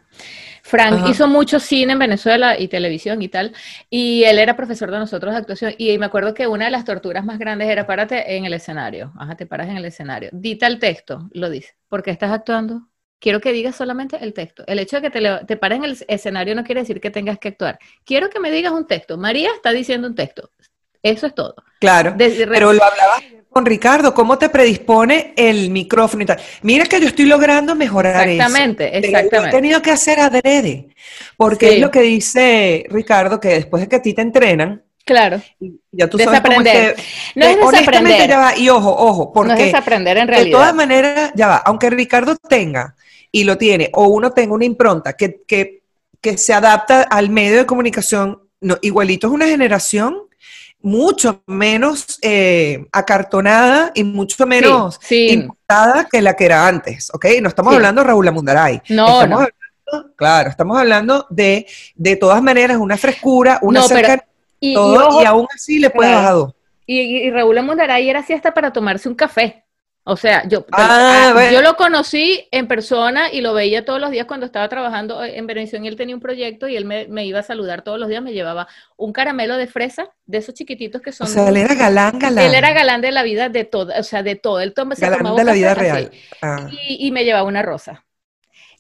Frank 0.70 1.10
hizo 1.10 1.28
mucho 1.28 1.60
cine 1.60 1.94
en 1.94 2.00
Venezuela 2.00 2.60
y 2.60 2.68
televisión 2.68 3.22
y 3.22 3.28
tal, 3.28 3.54
y 3.90 4.24
él 4.24 4.38
era 4.38 4.56
profesor 4.56 4.92
de 4.92 5.00
nosotros 5.00 5.34
de 5.34 5.40
actuación, 5.40 5.74
y 5.78 5.98
me 5.98 6.06
acuerdo 6.06 6.34
que 6.34 6.48
una 6.48 6.66
de 6.66 6.72
las 6.72 6.86
torturas 6.86 7.26
más 7.26 7.40
grandes 7.40 7.70
era 7.70 7.88
párate 7.88 8.36
en 8.38 8.46
el 8.46 8.54
escenario, 8.54 9.12
ajá, 9.18 9.36
te 9.36 9.46
paras 9.46 9.68
en 9.68 9.78
el 9.78 9.86
escenario, 9.86 10.30
dita 10.32 10.68
el 10.68 10.78
texto, 10.80 11.28
lo 11.34 11.50
dice, 11.50 11.76
¿por 11.88 12.04
qué 12.04 12.12
estás 12.12 12.32
actuando? 12.32 12.88
Quiero 13.20 13.42
que 13.42 13.52
digas 13.52 13.76
solamente 13.76 14.18
el 14.22 14.34
texto. 14.34 14.64
El 14.66 14.80
hecho 14.80 15.02
de 15.02 15.02
que 15.02 15.10
te, 15.10 15.46
te 15.46 15.58
pares 15.58 15.80
en 15.80 15.84
el 15.84 15.98
escenario 16.08 16.56
no 16.56 16.64
quiere 16.64 16.82
decir 16.82 17.02
que 17.02 17.12
tengas 17.12 17.38
que 17.38 17.50
actuar. 17.50 17.78
Quiero 18.06 18.30
que 18.30 18.40
me 18.40 18.50
digas 18.50 18.72
un 18.72 18.88
texto. 18.88 19.18
María 19.18 19.50
está 19.54 19.72
diciendo 19.72 20.08
un 20.08 20.16
texto. 20.16 20.52
Eso 21.04 21.28
es 21.28 21.36
todo. 21.36 21.56
Claro. 21.82 22.16
pero 22.18 22.72
lo 22.72 22.82
hablabas 22.82 23.24
con 23.50 23.66
Ricardo, 23.66 24.14
¿cómo 24.14 24.38
te 24.38 24.50
predispone 24.50 25.34
el 25.36 25.72
micrófono 25.72 26.24
y 26.24 26.26
tal? 26.26 26.40
Mira 26.62 26.86
que 26.86 27.02
yo 27.02 27.08
estoy 27.08 27.26
logrando 27.26 27.76
mejorar 27.76 28.28
exactamente, 28.28 28.98
eso. 28.98 29.08
Exactamente, 29.08 29.58
he 29.58 29.60
tenido 29.60 29.82
que 29.82 29.92
hacer 29.92 30.20
adrede, 30.20 30.90
porque 31.36 31.76
es 31.76 31.82
lo 31.82 31.90
que 31.90 32.02
dice 32.02 32.86
Ricardo, 32.90 33.40
que 33.40 33.50
después 33.50 33.82
de 33.82 33.90
que 33.90 33.96
a 33.96 34.02
ti 34.02 34.14
te 34.14 34.22
entrenan, 34.22 34.84
Claro. 35.06 35.42
Ya 35.92 36.08
tú 36.08 36.20
sabes 36.20 36.40
cómo 36.42 36.62
es 36.62 36.96
no 37.34 37.44
es 37.44 37.58
desaprender. 37.58 38.30
Ya 38.30 38.38
va, 38.38 38.56
y 38.56 38.70
ojo, 38.70 38.96
ojo, 38.96 39.34
porque 39.34 39.54
no 39.54 39.58
es 39.58 39.66
desaprender 39.66 40.18
en 40.18 40.28
realidad. 40.28 40.46
De 40.46 40.52
todas 40.52 40.76
maneras, 40.76 41.32
ya 41.34 41.48
va, 41.48 41.58
aunque 41.66 41.90
Ricardo 41.90 42.36
tenga 42.36 42.96
y 43.32 43.44
lo 43.44 43.58
tiene, 43.58 43.90
o 43.94 44.08
uno 44.08 44.30
tenga 44.34 44.54
una 44.54 44.66
impronta 44.66 45.14
que, 45.14 45.42
que, 45.48 45.82
que 46.22 46.38
se 46.38 46.54
adapta 46.54 47.02
al 47.02 47.32
medio 47.32 47.58
de 47.58 47.66
comunicación, 47.66 48.44
no, 48.62 48.78
igualito 48.84 49.26
es 49.26 49.34
una 49.34 49.48
generación 49.48 50.29
mucho 50.82 51.44
menos 51.46 52.20
eh, 52.22 52.86
acartonada 52.92 53.92
y 53.94 54.04
mucho 54.04 54.46
menos 54.46 55.00
importada 55.10 56.08
que 56.10 56.22
la 56.22 56.36
que 56.36 56.46
era 56.46 56.68
antes, 56.68 57.10
¿ok? 57.14 57.26
No 57.42 57.50
estamos 57.50 57.74
hablando 57.74 58.02
de 58.02 58.08
Raúl 58.08 58.28
Amundaray. 58.28 58.82
No, 58.90 59.28
no. 59.28 59.48
claro, 60.16 60.50
estamos 60.50 60.78
hablando 60.78 61.26
de, 61.30 61.66
de 61.96 62.16
todas 62.16 62.42
maneras, 62.42 62.78
una 62.78 62.98
frescura, 62.98 63.60
una 63.62 63.84
cercanía, 63.84 64.26
y, 64.60 64.74
todo, 64.74 65.22
y, 65.22 65.26
aún 65.26 65.48
así 65.54 65.80
le 65.80 65.90
puede 65.90 66.14
bajar 66.14 66.36
Y, 66.86 67.00
y 67.00 67.32
Raúl 67.32 67.58
Amundaray 67.58 68.10
era 68.10 68.20
así 68.20 68.34
hasta 68.34 68.54
para 68.54 68.72
tomarse 68.72 69.10
un 69.10 69.16
café. 69.16 69.66
O 70.04 70.18
sea, 70.18 70.48
yo, 70.48 70.66
ah, 70.72 71.34
ah, 71.36 71.52
yo 71.52 71.62
lo 71.62 71.76
conocí 71.76 72.48
en 72.52 72.68
persona 72.68 73.32
y 73.32 73.42
lo 73.42 73.54
veía 73.54 73.86
todos 73.86 74.02
los 74.02 74.10
días 74.10 74.26
cuando 74.26 74.46
estaba 74.46 74.68
trabajando 74.68 75.24
en 75.24 75.46
Benevisión 75.46 75.86
y 75.86 75.88
él 75.88 75.96
tenía 75.96 76.16
un 76.16 76.22
proyecto 76.22 76.68
y 76.68 76.76
él 76.76 76.86
me, 76.86 77.26
iba 77.26 77.40
a 77.40 77.44
saludar 77.44 77.84
todos 77.84 78.00
los 78.00 78.10
días, 78.10 78.24
me 78.24 78.34
llevaba 78.34 78.68
un 78.98 79.14
caramelo 79.14 79.58
de 79.58 79.68
fresa, 79.68 80.10
de 80.26 80.40
esos 80.40 80.56
chiquititos 80.56 81.02
que 81.02 81.12
son... 81.12 81.28
O 81.28 81.30
sea, 81.30 81.50
él 81.50 81.58
era 81.58 81.76
galán, 81.76 82.18
galán. 82.18 82.44
Él 82.44 82.56
era 82.56 82.74
galán 82.74 83.02
de 83.02 83.12
la 83.12 83.24
vida 83.24 83.50
de 83.50 83.66
todo, 83.66 83.94
o 83.98 84.04
sea, 84.04 84.24
de 84.24 84.36
todo. 84.36 84.62
Él 84.62 84.74
toma, 84.74 84.96
galán 84.98 85.36
de 85.36 85.44
la 85.44 85.54
vida 85.54 85.76
real. 85.76 86.12
Ah. 86.42 86.68
y 86.72 87.12
me 87.12 87.24
llevaba 87.24 87.48
una 87.48 87.62
rosa. 87.62 88.04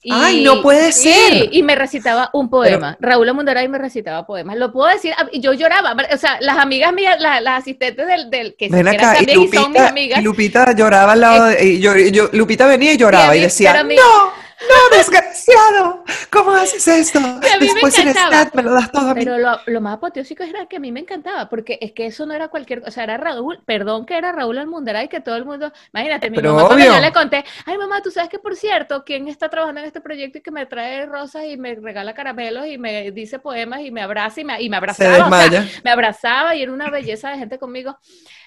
¡Ay, 0.09 0.43
no 0.43 0.61
puede 0.61 0.91
ser! 0.91 1.49
Y 1.51 1.61
me 1.63 1.75
recitaba 1.75 2.29
un 2.33 2.49
poema. 2.49 2.97
Raúl 2.99 3.27
Amundaray 3.27 3.67
me 3.67 3.77
recitaba 3.77 4.25
poemas. 4.25 4.57
Lo 4.57 4.71
puedo 4.71 4.89
decir, 4.91 5.13
ah, 5.17 5.27
yo 5.33 5.53
lloraba. 5.53 5.95
O 6.13 6.17
sea, 6.17 6.37
las 6.41 6.57
amigas 6.57 6.93
mías, 6.93 7.19
las, 7.19 7.41
asistentes 7.59 8.07
del, 8.07 8.29
del 8.29 8.55
que 8.55 8.69
Ven 8.69 8.87
acá, 8.87 9.17
y 9.21 9.33
Lupita, 9.33 9.61
son 9.61 9.71
mis 9.73 9.81
amigas. 9.81 10.19
Y 10.19 10.23
Lupita 10.23 10.73
lloraba 10.73 11.13
al 11.13 11.21
lado 11.21 11.45
de, 11.45 11.65
y 11.65 11.79
yo, 11.79 11.93
Lupita 12.31 12.65
venía 12.67 12.93
y 12.93 12.97
lloraba 12.97 13.35
y, 13.35 13.41
decía, 13.41 13.83
¡No! 13.83 14.48
No, 14.61 14.97
desgraciado, 14.97 16.03
¿cómo 16.29 16.51
haces 16.51 16.85
esto? 16.87 17.19
Después 17.59 17.97
me 17.97 18.11
encantaba. 18.11 18.51
me 18.53 18.63
lo 18.63 18.73
das 18.73 18.91
todo 18.91 19.09
a 19.09 19.13
mí. 19.13 19.23
Pero 19.23 19.37
lo, 19.37 19.57
lo, 19.65 19.81
más 19.81 19.95
apoteósico 19.95 20.43
era 20.43 20.65
que 20.65 20.77
a 20.77 20.79
mí 20.79 20.91
me 20.91 20.99
encantaba, 20.99 21.47
porque 21.47 21.77
es 21.81 21.93
que 21.93 22.07
eso 22.07 22.25
no 22.25 22.33
era 22.33 22.49
cualquier 22.49 22.79
cosa, 22.79 22.89
o 22.89 22.91
sea, 22.91 23.03
era 23.05 23.17
Raúl, 23.17 23.61
perdón 23.65 24.05
que 24.05 24.17
era 24.17 24.33
Raúl 24.33 24.57
Almundaray, 24.57 25.07
que 25.07 25.21
todo 25.21 25.37
el 25.37 25.45
mundo, 25.45 25.71
imagínate, 25.93 26.29
mi 26.29 26.35
Pero 26.35 26.53
mamá 26.53 26.67
cuando 26.67 26.85
yo 26.85 26.99
le 26.99 27.13
conté, 27.13 27.45
ay 27.65 27.77
mamá, 27.77 28.01
tú 28.01 28.11
sabes 28.11 28.29
que 28.29 28.39
por 28.39 28.55
cierto, 28.57 29.03
¿quién 29.05 29.27
está 29.29 29.49
trabajando 29.49 29.79
en 29.79 29.87
este 29.87 30.01
proyecto 30.01 30.39
y 30.39 30.41
que 30.41 30.51
me 30.51 30.65
trae 30.65 31.05
rosas 31.05 31.45
y 31.45 31.55
me 31.55 31.75
regala 31.75 32.13
caramelos 32.13 32.67
y 32.67 32.77
me 32.77 33.11
dice 33.11 33.39
poemas 33.39 33.81
y 33.81 33.91
me 33.91 34.01
abraza 34.01 34.41
y 34.41 34.45
me, 34.45 34.61
y 34.61 34.69
me 34.69 34.77
abrazaba, 34.77 35.29
me 35.83 35.89
abrazaba 35.89 36.55
y 36.55 36.63
era 36.63 36.73
una 36.73 36.89
belleza 36.89 37.29
de 37.29 37.37
gente 37.37 37.57
conmigo. 37.57 37.97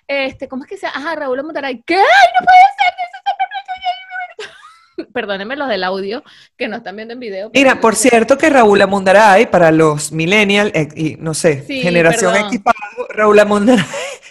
Este, 0.06 0.48
¿cómo 0.48 0.64
es 0.64 0.68
que 0.68 0.76
se 0.76 0.86
llama? 0.86 0.98
Ajá, 0.98 1.14
Raúl 1.14 1.38
Almundaray, 1.38 1.82
¿qué? 1.82 1.96
no 1.96 2.02
puede 2.44 2.66
ser! 2.76 3.01
perdónenme 5.12 5.56
los 5.56 5.68
del 5.68 5.84
audio 5.84 6.22
que 6.56 6.68
no 6.68 6.76
están 6.76 6.96
viendo 6.96 7.14
en 7.14 7.20
video. 7.20 7.50
Mira, 7.54 7.80
por 7.80 7.96
cierto 7.96 8.38
que 8.38 8.50
Raúl 8.50 8.80
Amundaray, 8.82 9.50
para 9.50 9.70
los 9.70 10.12
millennials, 10.12 10.72
eh, 10.74 10.88
y 10.94 11.16
no 11.16 11.34
sé, 11.34 11.64
generación 11.66 12.36
equipada, 12.36 12.76
Raúl 13.10 13.38
Amundaray 13.38 13.84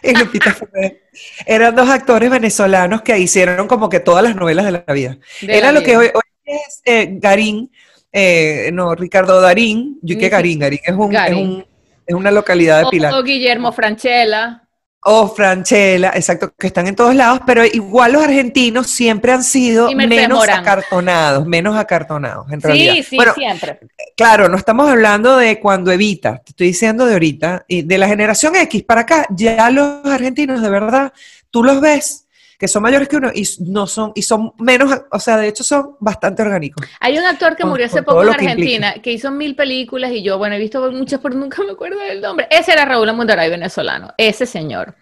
y 0.04 0.16
Lupita 0.16 0.54
Ferrer, 0.54 1.04
eran 1.46 1.76
dos 1.76 1.90
actores 1.90 2.30
venezolanos 2.30 3.02
que 3.02 3.18
hicieron 3.18 3.68
como 3.68 3.90
que 3.90 4.00
todas 4.00 4.24
las 4.24 4.36
novelas 4.36 4.66
de 4.66 4.72
la 4.72 4.94
vida. 4.94 5.18
Era 5.42 5.72
lo 5.72 5.84
que 5.84 5.98
hoy, 5.98 6.12
es 6.44 6.82
eh, 6.86 7.08
Garín, 7.20 7.72
eh, 8.12 8.72
no, 8.74 8.94
Ricardo 8.96 9.40
Darín, 9.40 10.00
yo 10.02 10.18
que 10.18 10.30
Garín, 10.30 10.60
Garín 10.60 10.80
es, 10.84 10.96
un, 10.96 11.66
Es, 12.06 12.16
una 12.16 12.32
localidad 12.32 12.84
de 12.84 12.90
Pilar. 12.90 13.14
O 13.14 13.24
Guillermo 13.24 13.72
Franchella. 13.72 14.64
O 15.04 15.28
Franchella, 15.28 16.12
exacto, 16.14 16.54
que 16.56 16.68
están 16.68 16.86
en 16.86 16.96
todos 16.96 17.16
lados, 17.16 17.42
pero 17.46 17.66
igual 17.66 18.14
los 18.14 18.24
argentinos 18.24 18.86
siempre 18.88 19.32
han 19.32 19.44
sido 19.44 19.92
menos 19.94 20.48
acartonados, 20.48 21.48
menos 21.48 21.76
acartonados, 21.76 22.52
en 22.52 22.62
realidad. 22.62 22.94
Sí, 22.94 23.04
sí, 23.04 23.18
siempre. 23.34 23.80
Claro, 24.16 24.48
no 24.48 24.58
estamos 24.58 24.88
hablando 24.88 25.38
de 25.38 25.60
cuando 25.60 25.92
Evita, 25.92 26.44
te 26.46 26.52
estoy 26.52 26.68
diciendo 26.68 27.08
de 27.08 27.14
ahorita, 27.14 27.66
y 27.68 27.82
de 27.82 27.98
la 27.98 28.08
generación 28.08 28.56
X 28.56 28.84
para 28.84 29.02
acá, 29.02 29.26
ya 29.32 29.72
los 29.72 30.06
argentinos 30.06 30.62
de 30.62 30.70
verdad, 30.70 31.14
tú 31.50 31.64
los 31.64 31.82
ves 31.82 32.28
que 32.62 32.68
son 32.68 32.84
mayores 32.84 33.08
que 33.08 33.16
uno 33.16 33.32
y 33.34 33.44
no 33.62 33.88
son 33.88 34.12
y 34.14 34.22
son 34.22 34.54
menos, 34.60 34.96
o 35.10 35.20
sea, 35.20 35.36
de 35.38 35.48
hecho 35.48 35.64
son 35.64 35.96
bastante 36.00 36.44
orgánicos. 36.44 36.86
Hay 37.00 37.18
un 37.18 37.26
actor 37.26 37.56
que 37.56 37.66
murió 37.66 37.88
hace 37.88 38.04
poco 38.04 38.22
en 38.22 38.30
Argentina 38.30 38.94
que, 39.02 39.12
hizo 39.12 39.32
mil 39.32 39.56
películas 39.56 40.12
y 40.12 40.22
yo, 40.22 40.38
bueno, 40.38 40.54
he 40.54 40.60
visto 40.60 40.92
muchas, 40.92 41.20
pero 41.22 41.34
nunca 41.34 41.64
me 41.64 41.72
acuerdo 41.72 42.00
del 42.02 42.22
nombre. 42.22 42.48
Ese 42.52 42.74
era 42.74 42.86
Raúl 42.86 43.10
Amundaray 43.10 43.50
venezolano, 43.50 44.14
ese 44.16 44.46
señor. 44.46 44.94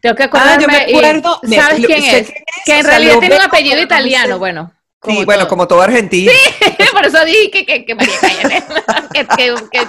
Tengo 0.00 0.16
que 0.16 0.22
acordarme. 0.22 0.54
Ah, 0.54 0.58
yo 0.58 0.68
me 0.68 0.96
acuerdo. 0.96 1.40
¿Sabes 1.54 1.84
quién 1.84 2.02
es? 2.02 2.32
Que 2.64 2.78
en 2.78 2.86
realidad 2.86 3.18
tiene 3.18 3.36
un 3.36 3.42
apellido 3.42 3.82
italiano, 3.82 4.38
bueno. 4.38 4.72
Sí, 5.04 5.24
bueno, 5.26 5.46
como 5.48 5.68
todo 5.68 5.82
argentino. 5.82 6.32
Sí, 6.32 6.64
por 6.94 7.04
eso 7.04 7.22
dije 7.26 7.50
que, 7.50 7.66
que, 7.66 7.84
que 7.84 7.94
María 7.94 8.14
que, 9.12 9.26
que, 9.36 9.54
que, 9.70 9.88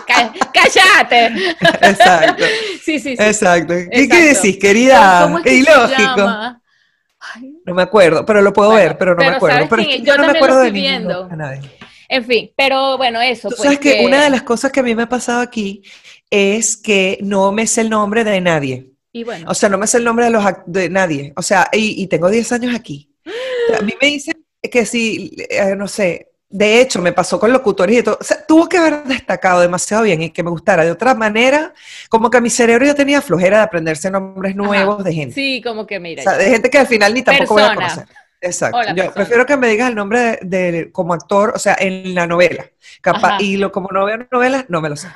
cállate. 0.54 1.56
Exacto. 1.88 2.44
Sí, 2.84 3.00
sí, 3.00 3.16
sí. 3.16 3.24
Exacto. 3.24 3.74
¿Qué, 3.92 4.10
¿Qué 4.10 4.34
decís, 4.34 4.58
querida? 4.58 5.22
¿Cómo 5.24 5.38
es 5.38 5.44
que 5.46 5.54
ilógico. 5.56 6.58
No 7.66 7.74
me 7.74 7.82
acuerdo, 7.84 8.26
pero 8.26 8.42
lo 8.42 8.54
puedo 8.54 8.72
ver, 8.74 8.98
pero 8.98 9.16
no 9.16 9.24
me 9.24 9.36
acuerdo. 9.36 9.68
Pero 9.70 9.84
yo, 9.84 10.18
no 10.18 10.26
me 10.26 10.38
acuerdo 10.38 10.60
de 10.60 10.72
viendo. 10.72 11.30
En 12.10 12.26
fin, 12.26 12.52
pero 12.56 12.98
bueno, 12.98 13.22
eso. 13.22 13.50
Tú 13.50 13.56
sabes 13.58 13.80
pues 13.80 13.96
que... 13.96 14.06
una 14.06 14.24
de 14.24 14.30
las 14.30 14.44
cosas 14.44 14.72
que 14.72 14.80
a 14.80 14.84
mí 14.84 14.96
me 14.96 15.04
ha 15.04 15.10
pasado 15.10 15.42
aquí 15.42 15.84
es 16.30 16.78
que 16.78 17.18
no 17.22 17.52
me 17.52 17.68
sé 17.68 17.82
el 17.82 17.90
nombre 17.90 18.24
de 18.24 18.40
nadie. 18.40 18.92
Y 19.12 19.24
bueno. 19.24 19.50
O 19.50 19.54
sea, 19.54 19.68
no 19.70 19.78
me 19.78 19.88
sé 19.88 19.98
el 19.98 20.04
nombre 20.04 20.26
de, 20.26 20.32
los, 20.32 20.44
de 20.66 20.90
nadie. 20.90 21.34
O 21.36 21.42
sea, 21.42 21.68
y, 21.74 22.02
y 22.02 22.08
tengo 22.08 22.30
10 22.30 22.52
años 22.54 22.76
aquí. 22.76 23.12
a 23.78 23.82
mí 23.82 23.94
me 24.02 24.08
dicen 24.08 24.46
que 24.72 24.86
si, 24.86 25.36
eh, 25.50 25.76
no 25.76 25.88
sé, 25.88 26.27
de 26.50 26.80
hecho, 26.80 27.02
me 27.02 27.12
pasó 27.12 27.40
con 27.40 27.52
locutores 27.52 27.98
y 27.98 28.04
todo. 28.04 28.18
O 28.22 28.24
sea, 28.24 28.46
tuvo 28.46 28.70
que 28.70 28.78
haber 28.78 29.04
destacado 29.04 29.60
demasiado 29.60 30.04
bien 30.04 30.22
y 30.22 30.30
que 30.30 30.44
me 30.44 30.50
gustara. 30.50 30.86
De 30.86 30.92
otra 30.92 31.14
manera, 31.14 31.74
como 32.10 32.30
que 32.30 32.40
mi 32.40 32.50
cerebro 32.50 32.86
ya 32.86 32.96
tenía 32.96 33.22
flojera 33.22 33.58
de 33.58 33.64
aprenderse 33.64 34.10
nombres 34.10 34.56
nuevos 34.56 35.04
de 35.04 35.14
gente. 35.14 35.36
Sí, 35.36 35.62
como 35.62 35.86
que 35.86 36.00
mira. 36.00 36.22
O 36.22 36.24
sea, 36.24 36.38
de 36.38 36.50
gente 36.50 36.70
que 36.70 36.78
al 36.78 36.88
final 36.88 37.14
ni 37.14 37.22
tampoco 37.22 37.56
voy 37.56 37.64
a 37.64 37.76
conocer. 37.76 38.08
Exacto. 38.40 38.94
Yo 38.96 39.14
prefiero 39.14 39.46
que 39.46 39.58
me 39.58 39.68
digas 39.68 39.90
el 39.90 39.96
nombre 39.96 40.40
de, 40.42 40.90
como 40.92 41.14
actor, 41.14 41.54
o 41.56 41.60
sea, 41.60 41.76
en 41.80 42.16
la 42.16 42.28
novela. 42.28 42.66
Capaz, 43.02 43.42
y 43.42 43.58
lo, 43.58 43.72
como 43.72 43.90
no 43.92 44.06
veo 44.06 44.26
novelas, 44.32 44.66
no 44.70 44.80
me 44.80 44.90
lo 44.90 44.96
sé. 44.96 45.10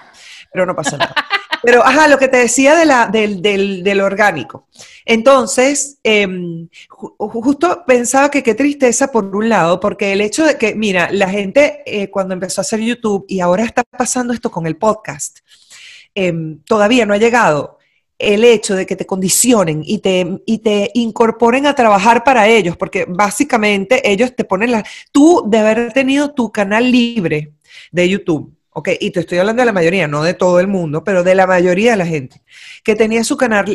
Pero 0.52 0.66
no 0.66 0.76
pasa 0.76 0.98
nada. 0.98 1.16
Pero, 1.64 1.86
ajá, 1.86 2.08
lo 2.08 2.18
que 2.18 2.28
te 2.28 2.38
decía 2.38 2.76
de 2.76 2.86
la, 2.86 3.08
del, 3.08 3.42
del, 3.42 3.84
del 3.84 4.02
orgánico. 4.02 4.68
Entonces, 5.06 5.98
em, 6.04 6.68
justo 6.90 7.84
pensaba 7.86 8.30
que 8.30 8.44
qué 8.44 8.56
tristeza 8.56 9.12
por 9.12 9.36
un 9.36 9.50
lado, 9.50 9.80
porque 9.80 10.14
el 10.14 10.22
hecho 10.22 10.46
de 10.46 10.58
que, 10.58 10.76
mira, 10.76 11.10
la 11.12 11.30
gente 11.30 11.84
eh, 11.86 12.10
cuando 12.10 12.34
empezó 12.34 12.62
a 12.62 12.64
hacer 12.64 12.80
YouTube 12.80 13.26
y 13.28 13.40
ahora 13.40 13.64
está 13.64 13.84
pasando 13.84 14.34
esto 14.34 14.52
con 14.52 14.68
el 14.68 14.78
podcast, 14.78 15.40
em, 16.16 16.60
todavía 16.64 17.06
no 17.06 17.14
ha 17.14 17.18
llegado 17.18 17.78
el 18.20 18.44
hecho 18.44 18.76
de 18.76 18.86
que 18.86 18.96
te 18.96 19.08
condicionen 19.08 19.82
y 19.84 19.98
te, 19.98 20.42
y 20.46 20.60
te 20.60 20.92
incorporen 20.94 21.66
a 21.66 21.76
trabajar 21.76 22.24
para 22.24 22.48
ellos, 22.48 22.78
porque 22.78 23.06
básicamente 23.08 24.10
ellos 24.10 24.36
te 24.36 24.44
ponen 24.44 24.72
la... 24.72 24.86
Tú 25.12 25.44
de 25.48 25.58
haber 25.58 25.92
tenido 25.92 26.32
tu 26.32 26.52
canal 26.52 26.92
libre 26.92 27.54
de 27.92 28.10
YouTube 28.10 28.56
¿ok? 28.72 28.90
Y 29.00 29.12
te 29.12 29.22
estoy 29.22 29.38
hablando 29.38 29.62
de 29.62 29.68
la 29.68 29.74
mayoría, 29.74 30.08
no 30.08 30.24
de 30.24 30.34
todo 30.34 30.60
el 30.60 30.68
mundo, 30.68 31.04
pero 31.04 31.24
de 31.24 31.36
la 31.36 31.48
mayoría 31.48 31.92
de 31.92 31.98
la 31.98 32.06
gente, 32.06 32.42
que 32.84 32.96
tenía 32.96 33.24
su 33.24 33.38
canal 33.38 33.66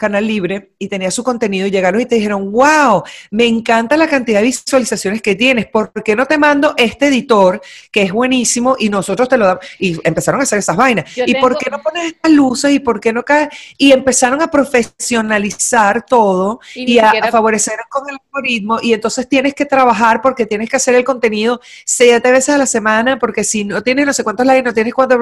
canal 0.00 0.26
libre 0.26 0.72
y 0.78 0.88
tenía 0.88 1.10
su 1.10 1.22
contenido 1.22 1.66
y 1.66 1.70
llegaron 1.70 2.00
y 2.00 2.06
te 2.06 2.14
dijeron, 2.14 2.50
wow, 2.50 3.04
me 3.30 3.46
encanta 3.46 3.96
la 3.96 4.08
cantidad 4.08 4.40
de 4.40 4.46
visualizaciones 4.46 5.20
que 5.20 5.34
tienes, 5.36 5.66
¿por 5.66 5.92
qué 6.02 6.16
no 6.16 6.26
te 6.26 6.38
mando 6.38 6.74
este 6.76 7.08
editor 7.08 7.60
que 7.92 8.02
es 8.02 8.12
buenísimo 8.12 8.76
y 8.78 8.88
nosotros 8.88 9.28
te 9.28 9.36
lo 9.36 9.46
damos? 9.46 9.64
Y 9.78 10.00
empezaron 10.02 10.40
a 10.40 10.44
hacer 10.44 10.58
esas 10.58 10.76
vainas. 10.76 11.04
¿Y 11.16 11.34
por 11.34 11.58
qué 11.58 11.70
no 11.70 11.82
pones 11.82 12.06
estas 12.06 12.32
luces 12.32 12.72
y 12.72 12.80
por 12.80 12.98
qué 12.98 13.12
no 13.12 13.22
cae? 13.22 13.50
Y 13.76 13.92
empezaron 13.92 14.40
a 14.40 14.50
profesionalizar 14.50 16.04
todo 16.06 16.60
y, 16.74 16.98
a, 16.98 17.12
favorecer 17.30 17.78
con 17.90 18.08
el 18.08 18.16
algoritmo 18.24 18.78
y 18.82 18.94
entonces 18.94 19.28
tienes 19.28 19.54
que 19.54 19.66
trabajar 19.66 20.22
porque 20.22 20.46
tienes 20.46 20.70
que 20.70 20.76
hacer 20.76 20.94
el 20.94 21.04
contenido 21.04 21.60
siete 21.84 22.32
veces 22.32 22.54
a 22.54 22.58
la 22.58 22.66
semana 22.66 23.18
porque 23.18 23.44
si 23.44 23.64
no 23.64 23.82
tienes 23.82 24.06
no 24.06 24.12
sé 24.14 24.24
cuántos 24.24 24.46
likes, 24.46 24.62
no 24.62 24.72
tienes 24.72 24.94
cuántos, 24.94 25.18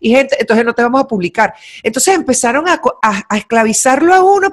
y 0.00 0.10
gente, 0.10 0.36
entonces 0.40 0.66
no 0.66 0.74
te 0.74 0.82
vamos 0.82 1.02
a 1.02 1.06
publicar. 1.06 1.54
Entonces 1.84 2.14
empezaron 2.14 2.68
a, 2.68 2.80
a 3.02 3.36
esclavizarlo 3.36 4.15
uno. 4.22 4.52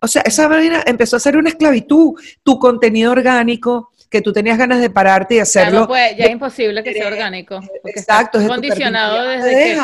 O 0.00 0.08
sea, 0.08 0.22
esa 0.22 0.48
manera 0.48 0.82
empezó 0.86 1.16
a 1.16 1.20
ser 1.20 1.36
una 1.36 1.48
esclavitud, 1.48 2.14
tu 2.42 2.58
contenido 2.58 3.12
orgánico, 3.12 3.92
que 4.10 4.22
tú 4.22 4.32
tenías 4.32 4.58
ganas 4.58 4.80
de 4.80 4.90
pararte 4.90 5.36
y 5.36 5.38
hacerlo. 5.40 5.88
Ya, 5.88 6.24
es 6.24 6.30
imposible 6.30 6.82
que 6.82 6.92
sea 6.92 7.08
orgánico. 7.08 7.60
Exacto. 7.84 8.38
Está 8.38 8.54
condicionado 8.54 9.28
desde 9.28 9.50
que... 9.50 9.80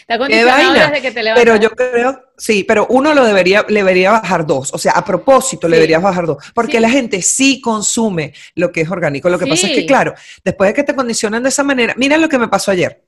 Está 0.00 0.18
condicionado 0.18 0.72
desde 0.72 1.02
que 1.02 1.10
te 1.10 1.22
levantas. 1.22 1.44
Pero 1.44 1.56
yo 1.56 1.70
creo, 1.70 2.22
sí, 2.36 2.62
pero 2.62 2.86
uno 2.90 3.12
lo 3.12 3.24
debería, 3.24 3.66
le 3.68 3.80
debería 3.80 4.12
bajar 4.12 4.46
dos. 4.46 4.72
O 4.72 4.78
sea, 4.78 4.92
a 4.92 5.04
propósito, 5.04 5.66
le 5.66 5.76
deberías 5.76 6.00
bajar 6.00 6.26
dos. 6.26 6.36
Porque 6.54 6.78
la 6.78 6.88
gente 6.88 7.20
sí 7.22 7.60
consume 7.60 8.32
lo 8.54 8.70
que 8.70 8.82
es 8.82 8.90
orgánico. 8.90 9.28
Lo 9.28 9.38
que 9.38 9.48
pasa 9.48 9.66
es 9.66 9.72
que, 9.72 9.84
claro, 9.84 10.14
después 10.44 10.70
de 10.70 10.74
que 10.74 10.84
te 10.84 10.94
condicionan 10.94 11.42
de 11.42 11.48
esa 11.48 11.64
manera, 11.64 11.92
mira 11.96 12.16
lo 12.18 12.28
que 12.28 12.38
me 12.38 12.46
pasó 12.46 12.70
ayer. 12.70 13.02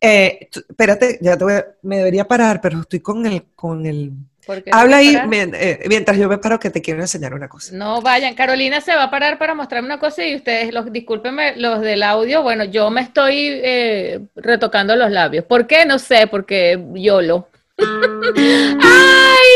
Eh, 0.00 0.48
espérate, 0.52 1.18
ya 1.20 1.36
te 1.36 1.44
voy 1.44 1.54
me 1.82 1.96
debería 1.96 2.28
parar, 2.28 2.60
pero 2.60 2.82
estoy 2.82 3.00
con 3.00 3.26
el, 3.26 3.46
con 3.56 3.84
el 3.84 4.12
Habla 4.70 4.98
ahí 4.98 5.16
eh, 5.54 5.84
mientras 5.88 6.16
yo 6.16 6.28
me 6.28 6.38
paro 6.38 6.60
que 6.60 6.70
te 6.70 6.80
quiero 6.80 7.00
enseñar 7.00 7.34
una 7.34 7.48
cosa. 7.48 7.74
No 7.74 8.00
vayan, 8.00 8.34
Carolina 8.34 8.80
se 8.80 8.94
va 8.94 9.04
a 9.04 9.10
parar 9.10 9.38
para 9.38 9.54
mostrarme 9.54 9.86
una 9.86 9.98
cosa 9.98 10.24
y 10.24 10.36
ustedes, 10.36 10.72
los, 10.72 10.92
discúlpenme, 10.92 11.56
los 11.56 11.80
del 11.80 12.02
audio, 12.02 12.42
bueno, 12.42 12.64
yo 12.64 12.90
me 12.90 13.00
estoy 13.00 13.34
eh, 13.36 14.20
retocando 14.36 14.94
los 14.94 15.10
labios. 15.10 15.44
¿Por 15.44 15.66
qué? 15.66 15.84
No 15.84 15.98
sé, 15.98 16.28
porque 16.28 16.80
YOLO. 16.94 17.48
¡Ay! 17.78 19.46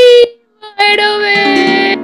Pero 0.76 1.18
ve. 1.18 1.98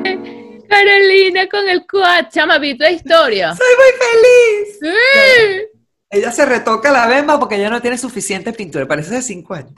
Carolina 0.69 1.49
con 1.49 1.69
el 1.69 1.87
quad, 1.87 2.27
chama, 2.31 2.59
¿viste 2.59 2.85
la 2.85 2.91
historia? 2.91 3.55
¡Soy 3.55 3.67
muy 3.77 3.93
feliz! 4.07 4.79
¡Sí! 4.81 5.77
Ella 6.11 6.31
se 6.31 6.47
retoca 6.47 6.93
la 6.93 7.07
bemba 7.07 7.39
porque 7.39 7.59
ya 7.59 7.69
no 7.69 7.81
tiene 7.83 7.99
suficiente 7.99 8.53
pintura, 8.53 8.87
parece 8.87 9.15
de 9.15 9.23
cinco 9.23 9.55
años. 9.55 9.73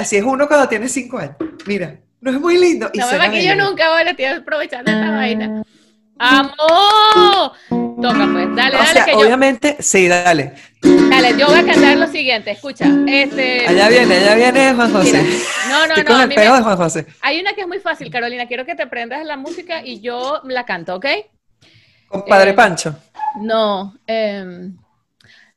Así 0.00 0.16
es 0.16 0.24
uno 0.24 0.48
cuando 0.48 0.66
tiene 0.66 0.88
cinco 0.88 1.18
años. 1.18 1.36
Mira, 1.66 2.00
no 2.22 2.30
es 2.30 2.40
muy 2.40 2.56
lindo. 2.56 2.88
Y 2.94 2.98
no 2.98 3.06
me 3.06 3.44
yo 3.44 3.54
nunca, 3.54 3.90
vale, 3.90 4.12
estoy 4.12 4.24
aprovechando 4.24 4.90
esta 4.90 5.10
vaina. 5.10 5.62
¡Amo! 6.18 7.52
Toca 8.00 8.28
pues, 8.32 8.56
dale, 8.56 8.76
dale. 8.78 9.04
que 9.04 9.14
obviamente, 9.14 9.76
sí, 9.80 10.08
dale. 10.08 10.54
Dale, 10.80 11.36
yo 11.38 11.48
voy 11.48 11.58
a 11.58 11.66
cantar 11.66 11.98
lo 11.98 12.06
siguiente, 12.06 12.52
escucha. 12.52 12.86
Este... 13.06 13.66
Allá 13.66 13.90
viene, 13.90 14.16
allá 14.16 14.34
viene 14.36 14.74
Juan 14.74 14.90
José. 14.90 15.22
no, 15.68 15.86
no, 15.86 15.96
no. 15.96 16.04
Con 16.06 16.20
el 16.22 16.28
de 16.30 16.48
Juan 16.48 16.76
José. 16.78 17.06
Hay 17.20 17.38
una 17.38 17.52
que 17.52 17.60
es 17.60 17.68
muy 17.68 17.80
fácil, 17.80 18.10
Carolina. 18.10 18.46
Quiero 18.46 18.64
que 18.64 18.74
te 18.74 18.86
prendas 18.86 19.22
la 19.26 19.36
música 19.36 19.84
y 19.84 20.00
yo 20.00 20.40
la 20.44 20.64
canto, 20.64 20.96
¿ok? 20.96 21.06
Con 22.08 22.24
Padre 22.24 22.52
eh, 22.52 22.54
Pancho. 22.54 22.96
No. 23.38 23.94
Eh, 24.06 24.70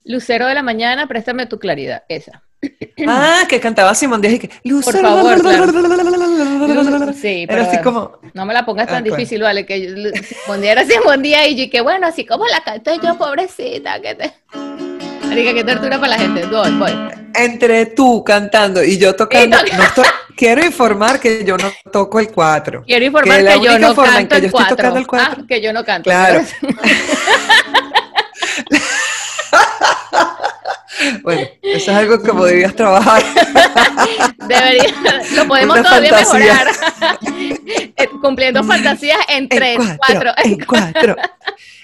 Lucero 0.03 0.47
de 0.47 0.53
la 0.53 0.63
mañana, 0.63 1.07
préstame 1.07 1.45
tu 1.45 1.57
claridad. 1.59 2.03
Esa. 2.09 2.42
Ah, 3.07 3.43
que 3.49 3.59
cantaba 3.59 3.93
Simón 3.95 4.21
Díaz 4.21 4.35
y 4.35 4.39
que 4.39 4.49
Lucero. 4.63 5.01
Por 5.01 5.41
favor, 5.41 7.13
Sí, 7.13 7.45
pero 7.47 7.63
así 7.63 7.79
como... 7.79 8.19
no 8.33 8.45
me 8.45 8.53
la 8.53 8.65
pongas 8.65 8.87
tan 8.87 8.97
ah, 8.97 9.01
difícil, 9.01 9.41
vale, 9.41 9.65
que 9.65 10.13
Simón 10.23 10.61
Díaz 10.61 10.77
era 10.77 10.85
Simón 10.85 11.21
Díaz 11.21 11.47
y 11.49 11.55
yo 11.55 11.71
que 11.71 11.81
bueno, 11.81 12.07
así 12.07 12.25
como 12.25 12.45
la 12.47 12.61
canto 12.63 12.93
yo, 13.01 13.17
pobrecita, 13.17 13.99
que 13.99 14.15
te... 14.15 14.33
Marica, 15.27 15.53
qué 15.53 15.63
tortura 15.63 15.99
para 15.99 16.09
la 16.09 16.19
gente. 16.19 16.45
Voy, 16.45 16.71
voy. 16.73 16.91
Entre 17.33 17.87
tú 17.87 18.23
cantando 18.23 18.83
y 18.83 18.99
yo 18.99 19.15
tocando, 19.15 19.57
quiero 20.37 20.63
informar 20.63 21.19
que 21.19 21.43
yo 21.43 21.57
no 21.57 21.71
toco 21.91 22.19
el 22.19 22.31
4. 22.31 22.83
Quiero 22.85 23.05
informar 23.05 23.43
que, 23.43 23.59
yo 23.59 23.79
no 23.79 23.95
canto 23.95 24.35
el 24.35 24.51
4. 24.51 25.05
Ah, 25.13 25.37
que 25.47 25.61
yo 25.61 25.73
no 25.73 25.83
canto. 25.83 26.09
Claro. 26.09 26.43
Bueno, 31.21 31.47
eso 31.61 31.91
es 31.91 31.97
algo 31.97 32.21
que 32.21 32.31
podrías 32.31 32.75
trabajar. 32.75 33.23
Debería, 34.47 34.93
lo 35.35 35.47
podemos 35.47 35.81
todavía 35.81 36.11
mejorar. 36.11 36.67
Eh, 37.95 38.09
cumpliendo 38.21 38.63
fantasías 38.63 39.19
en, 39.29 39.47
tres, 39.47 39.77
cuatro, 39.97 40.31
En 40.43 40.59
cuatro. 40.65 41.15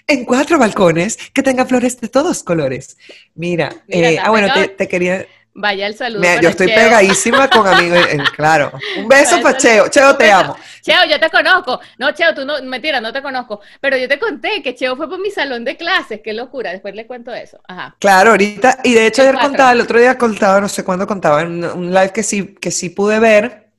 En 0.07 0.25
cuatro 0.25 0.57
balcones 0.57 1.17
que 1.33 1.43
tengan 1.43 1.67
flores 1.67 1.99
de 2.01 2.07
todos 2.07 2.43
colores. 2.43 2.97
Mira, 3.35 3.73
eh, 3.87 4.17
ah, 4.19 4.29
bueno, 4.29 4.47
te, 4.77 4.87
quería. 4.87 5.25
Vaya 5.53 5.87
el 5.87 5.95
saludo. 5.95 6.23
yo 6.41 6.49
estoy 6.49 6.67
pegadísima 6.67 7.49
con 7.49 7.67
amigos, 7.73 7.99
claro. 8.35 8.71
Un 8.97 9.07
beso 9.07 9.41
para 9.41 9.57
Cheo. 9.57 9.87
Cheo, 9.89 10.15
te 10.15 10.31
amo. 10.31 10.55
Cheo, 10.81 11.05
yo 11.09 11.19
te 11.19 11.29
conozco. 11.29 11.79
No, 11.97 12.11
Cheo, 12.11 12.33
tú 12.33 12.45
no, 12.45 12.61
mentira, 12.63 13.01
no 13.01 13.11
te 13.11 13.21
conozco. 13.21 13.59
Pero 13.81 13.97
yo 13.97 14.07
te 14.07 14.19
conté 14.19 14.61
que 14.63 14.75
Cheo 14.75 14.95
fue 14.95 15.09
por 15.09 15.19
mi 15.19 15.31
salón 15.31 15.65
de 15.65 15.75
clases. 15.75 16.21
Qué 16.23 16.33
locura. 16.33 16.71
Después 16.71 16.95
le 16.95 17.05
cuento 17.07 17.33
eso. 17.33 17.59
Ajá. 17.67 17.95
Claro, 17.99 18.31
ahorita. 18.31 18.79
Y 18.83 18.93
de 18.93 19.07
hecho, 19.07 19.21
ayer 19.23 19.37
contaba, 19.37 19.71
el 19.73 19.81
otro 19.81 19.99
día 19.99 20.17
contaba, 20.17 20.61
no 20.61 20.69
sé 20.69 20.83
cuándo 20.83 21.05
contaba, 21.07 21.41
en 21.41 21.63
un 21.63 21.93
live 21.93 22.11
que 22.13 22.23
sí, 22.23 22.55
que 22.55 22.71
sí 22.71 22.89
pude 22.89 23.19
ver. 23.19 23.69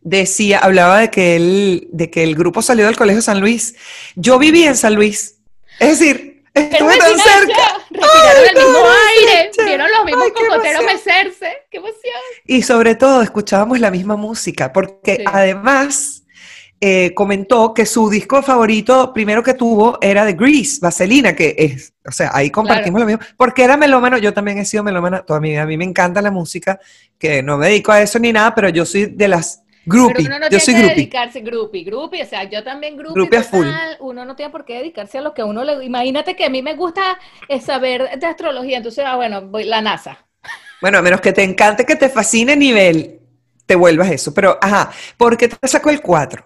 Decía, 0.00 0.58
hablaba 0.58 0.98
de 0.98 1.10
que, 1.10 1.36
el, 1.36 1.88
de 1.92 2.10
que 2.10 2.24
el 2.24 2.34
grupo 2.34 2.62
salió 2.62 2.86
del 2.86 2.96
Colegio 2.96 3.22
San 3.22 3.40
Luis. 3.40 3.76
Yo 4.16 4.38
viví 4.38 4.64
en 4.64 4.76
San 4.76 4.94
Luis. 4.94 5.36
Es 5.78 5.98
decir, 5.98 6.33
Estuve 6.54 6.98
tan 6.98 7.18
cerca. 7.18 7.78
Respiraron 7.90 8.44
el 8.48 8.56
mismo 8.56 8.78
aire, 9.18 9.50
vieron 9.64 9.90
los 9.90 10.04
mismos 10.04 10.28
cocoteros 10.32 10.84
mecerse. 10.84 11.52
¡Qué 11.70 11.78
emoción! 11.78 12.14
Y 12.46 12.62
sobre 12.62 12.94
todo 12.94 13.22
escuchábamos 13.22 13.80
la 13.80 13.90
misma 13.90 14.16
música, 14.16 14.72
porque 14.72 15.24
además 15.26 16.24
eh, 16.80 17.14
comentó 17.14 17.72
que 17.72 17.86
su 17.86 18.10
disco 18.10 18.42
favorito, 18.42 19.12
primero 19.12 19.42
que 19.42 19.54
tuvo, 19.54 19.98
era 20.02 20.24
de 20.24 20.34
Grease, 20.34 20.78
Vaselina, 20.82 21.34
que 21.34 21.54
es, 21.56 21.94
o 22.06 22.12
sea, 22.12 22.30
ahí 22.34 22.50
compartimos 22.50 23.00
lo 23.00 23.06
mismo, 23.06 23.22
porque 23.36 23.64
era 23.64 23.76
melómano, 23.76 24.18
yo 24.18 24.34
también 24.34 24.58
he 24.58 24.64
sido 24.64 24.84
melómana 24.84 25.22
toda 25.22 25.40
mi 25.40 25.50
vida, 25.50 25.62
a 25.62 25.66
mí 25.66 25.76
me 25.76 25.84
encanta 25.84 26.20
la 26.20 26.30
música, 26.30 26.78
que 27.18 27.42
no 27.42 27.56
me 27.56 27.68
dedico 27.68 27.90
a 27.90 28.02
eso 28.02 28.18
ni 28.18 28.32
nada, 28.32 28.54
pero 28.54 28.68
yo 28.68 28.84
soy 28.84 29.06
de 29.06 29.28
las 29.28 29.63
Groupie. 29.86 30.14
Pero 30.16 30.28
uno 30.28 30.38
no 30.38 30.48
yo 30.48 30.58
tiene 30.58 30.80
que 30.80 30.88
dedicarse 30.88 31.40
groupie, 31.40 31.84
groupie, 31.84 32.22
o 32.22 32.26
sea, 32.26 32.44
yo 32.44 32.62
también 32.62 32.96
groupie, 32.96 33.42
full. 33.42 33.66
uno 34.00 34.24
no 34.24 34.36
tiene 34.36 34.50
por 34.50 34.64
qué 34.64 34.74
dedicarse 34.78 35.18
a 35.18 35.20
lo 35.20 35.34
que 35.34 35.42
uno 35.42 35.64
le... 35.64 35.84
Imagínate 35.84 36.34
que 36.36 36.44
a 36.44 36.50
mí 36.50 36.62
me 36.62 36.74
gusta 36.74 37.18
eh, 37.48 37.60
saber 37.60 38.18
de 38.18 38.26
astrología, 38.26 38.78
entonces, 38.78 39.04
ah, 39.06 39.16
bueno, 39.16 39.42
voy 39.42 39.64
la 39.64 39.80
NASA. 39.80 40.18
Bueno, 40.80 40.98
a 40.98 41.02
menos 41.02 41.20
que 41.20 41.32
te 41.32 41.42
encante, 41.42 41.84
que 41.86 41.96
te 41.96 42.08
fascine 42.08 42.56
nivel, 42.56 43.20
te 43.66 43.74
vuelvas 43.74 44.10
eso. 44.10 44.34
Pero, 44.34 44.58
ajá, 44.60 44.90
¿por 45.16 45.36
qué 45.36 45.48
te 45.48 45.68
saco 45.68 45.90
el 45.90 46.00
4? 46.00 46.44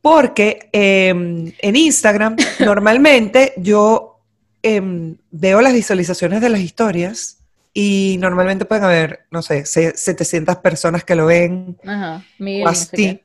Porque 0.00 0.68
em, 0.72 1.52
en 1.58 1.76
Instagram, 1.76 2.36
normalmente 2.60 3.54
yo 3.56 4.20
em, 4.62 5.16
veo 5.30 5.60
las 5.60 5.72
visualizaciones 5.72 6.40
de 6.40 6.48
las 6.48 6.60
historias 6.60 7.37
y 7.80 8.16
normalmente 8.18 8.64
pueden 8.64 8.82
haber, 8.82 9.20
no 9.30 9.40
sé, 9.40 9.64
700 9.64 10.56
personas 10.56 11.04
que 11.04 11.14
lo 11.14 11.26
ven. 11.26 11.78
Ajá, 11.86 12.24
mil, 12.36 12.66
así. 12.66 13.22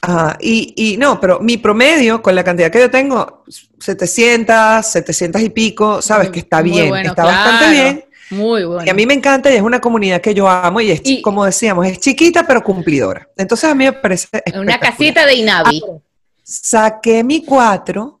Ajá, 0.00 0.38
y, 0.40 0.74
y, 0.76 0.96
no, 0.96 1.20
pero 1.20 1.40
mi 1.40 1.56
promedio 1.56 2.22
con 2.22 2.36
la 2.36 2.44
cantidad 2.44 2.70
que 2.70 2.78
yo 2.78 2.88
tengo, 2.88 3.42
700, 3.80 4.86
700 4.86 5.42
y 5.42 5.50
pico, 5.50 6.00
sabes 6.00 6.30
que 6.30 6.38
está 6.38 6.62
bien, 6.62 6.94
está 6.94 7.24
bastante 7.24 7.70
bien. 7.72 8.04
Muy 8.30 8.64
bueno. 8.64 8.84
Y 8.86 8.90
a 8.90 8.94
mí 8.94 9.06
me 9.06 9.14
encanta 9.14 9.52
y 9.52 9.56
es 9.56 9.62
una 9.62 9.80
comunidad 9.80 10.20
que 10.20 10.34
yo 10.34 10.48
amo 10.48 10.80
y 10.80 10.92
es, 10.92 11.02
como 11.20 11.44
decíamos, 11.44 11.84
es 11.84 11.98
chiquita 11.98 12.46
pero 12.46 12.62
cumplidora. 12.62 13.28
Entonces 13.36 13.68
a 13.68 13.74
mí 13.74 13.86
me 13.86 13.92
parece... 13.92 14.28
Una 14.54 14.78
casita 14.78 15.26
de 15.26 15.34
Inavi. 15.34 15.82
saqué 16.44 17.24
mi 17.24 17.44
cuatro 17.44 18.13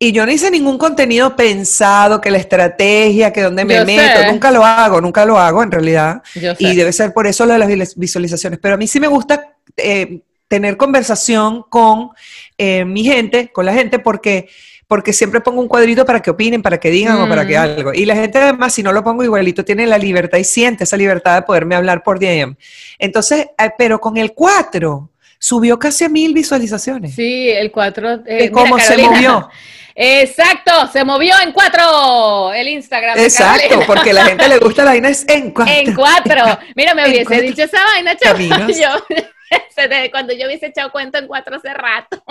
y 0.00 0.12
yo 0.12 0.24
no 0.24 0.30
hice 0.30 0.50
ningún 0.50 0.78
contenido 0.78 1.34
pensado, 1.34 2.20
que 2.20 2.30
la 2.30 2.38
estrategia, 2.38 3.32
que 3.32 3.42
dónde 3.42 3.64
me 3.64 3.84
meto, 3.84 4.30
nunca 4.30 4.50
lo 4.52 4.64
hago, 4.64 5.00
nunca 5.00 5.24
lo 5.24 5.38
hago 5.38 5.62
en 5.62 5.72
realidad. 5.72 6.22
Y 6.58 6.76
debe 6.76 6.92
ser 6.92 7.12
por 7.12 7.26
eso 7.26 7.44
lo 7.46 7.58
de 7.58 7.76
las 7.76 7.96
visualizaciones. 7.96 8.60
Pero 8.62 8.76
a 8.76 8.78
mí 8.78 8.86
sí 8.86 9.00
me 9.00 9.08
gusta 9.08 9.54
eh, 9.76 10.20
tener 10.46 10.76
conversación 10.76 11.64
con 11.68 12.10
eh, 12.56 12.84
mi 12.84 13.02
gente, 13.02 13.50
con 13.52 13.66
la 13.66 13.74
gente, 13.74 13.98
porque 13.98 14.48
porque 14.86 15.12
siempre 15.12 15.42
pongo 15.42 15.60
un 15.60 15.68
cuadrito 15.68 16.06
para 16.06 16.20
que 16.20 16.30
opinen, 16.30 16.62
para 16.62 16.80
que 16.80 16.90
digan 16.90 17.20
o 17.20 17.28
para 17.28 17.46
que 17.46 17.58
mm. 17.58 17.60
algo. 17.60 17.92
Y 17.92 18.06
la 18.06 18.14
gente 18.14 18.38
además, 18.38 18.72
si 18.72 18.82
no 18.82 18.90
lo 18.90 19.04
pongo 19.04 19.22
igualito, 19.22 19.62
tiene 19.62 19.86
la 19.86 19.98
libertad 19.98 20.38
y 20.38 20.44
siente 20.44 20.84
esa 20.84 20.96
libertad 20.96 21.34
de 21.34 21.42
poderme 21.42 21.74
hablar 21.74 22.02
por 22.02 22.18
DM. 22.18 22.56
Entonces, 22.98 23.48
eh, 23.58 23.70
pero 23.76 24.00
con 24.00 24.16
el 24.16 24.32
4 24.32 25.10
subió 25.38 25.78
casi 25.78 26.04
a 26.04 26.08
mil 26.08 26.34
visualizaciones. 26.34 27.14
Sí, 27.14 27.50
el 27.50 27.70
4. 27.70 28.20
Eh, 28.26 28.50
¿Cómo 28.50 28.78
se 28.78 28.98
movió? 28.98 29.48
Exacto, 30.00 30.86
se 30.92 31.02
movió 31.02 31.34
en 31.42 31.50
cuatro 31.50 32.52
el 32.52 32.68
Instagram. 32.68 33.18
Exacto, 33.18 33.80
porque 33.84 34.12
la 34.12 34.26
gente 34.26 34.48
le 34.48 34.58
gusta 34.58 34.84
la 34.84 34.92
vaina 34.92 35.08
es 35.08 35.26
en 35.28 35.50
cuatro. 35.50 35.74
En 35.74 35.92
cuatro. 35.92 36.58
Mira, 36.76 36.94
me 36.94 37.08
hubiese 37.08 37.40
dicho 37.40 37.64
esa 37.64 37.82
vaina, 37.82 38.16
chaval. 38.16 38.68
cuando 40.12 40.32
yo 40.34 40.46
hubiese 40.46 40.66
echado 40.66 40.92
cuenta 40.92 41.18
en 41.18 41.26
cuatro 41.26 41.56
hace 41.56 41.74
rato. 41.74 42.22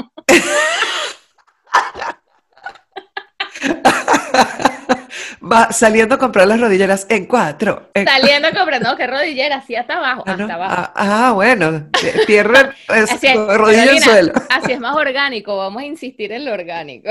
Va 5.43 5.71
saliendo 5.71 6.15
a 6.15 6.17
comprar 6.17 6.47
las 6.47 6.59
rodilleras 6.59 7.05
en 7.09 7.25
cuatro. 7.25 7.89
saliendo 7.93 8.47
a 8.47 8.51
comprar, 8.51 8.81
no, 8.81 8.95
que 8.95 9.07
rodilleras, 9.07 9.65
sí, 9.65 9.75
hasta 9.75 9.97
abajo, 9.97 10.23
ah, 10.25 10.31
hasta 10.31 10.53
abajo. 10.53 10.75
Ah, 10.77 10.93
ah, 10.95 11.31
bueno, 11.33 11.89
pierden 12.25 12.71
rodilla 13.57 13.91
en 13.91 14.01
suelo. 14.01 14.33
Así 14.49 14.71
es 14.71 14.79
más 14.79 14.95
orgánico, 14.95 15.57
vamos 15.57 15.81
a 15.81 15.85
insistir 15.85 16.31
en 16.31 16.45
lo 16.45 16.53
orgánico. 16.53 17.09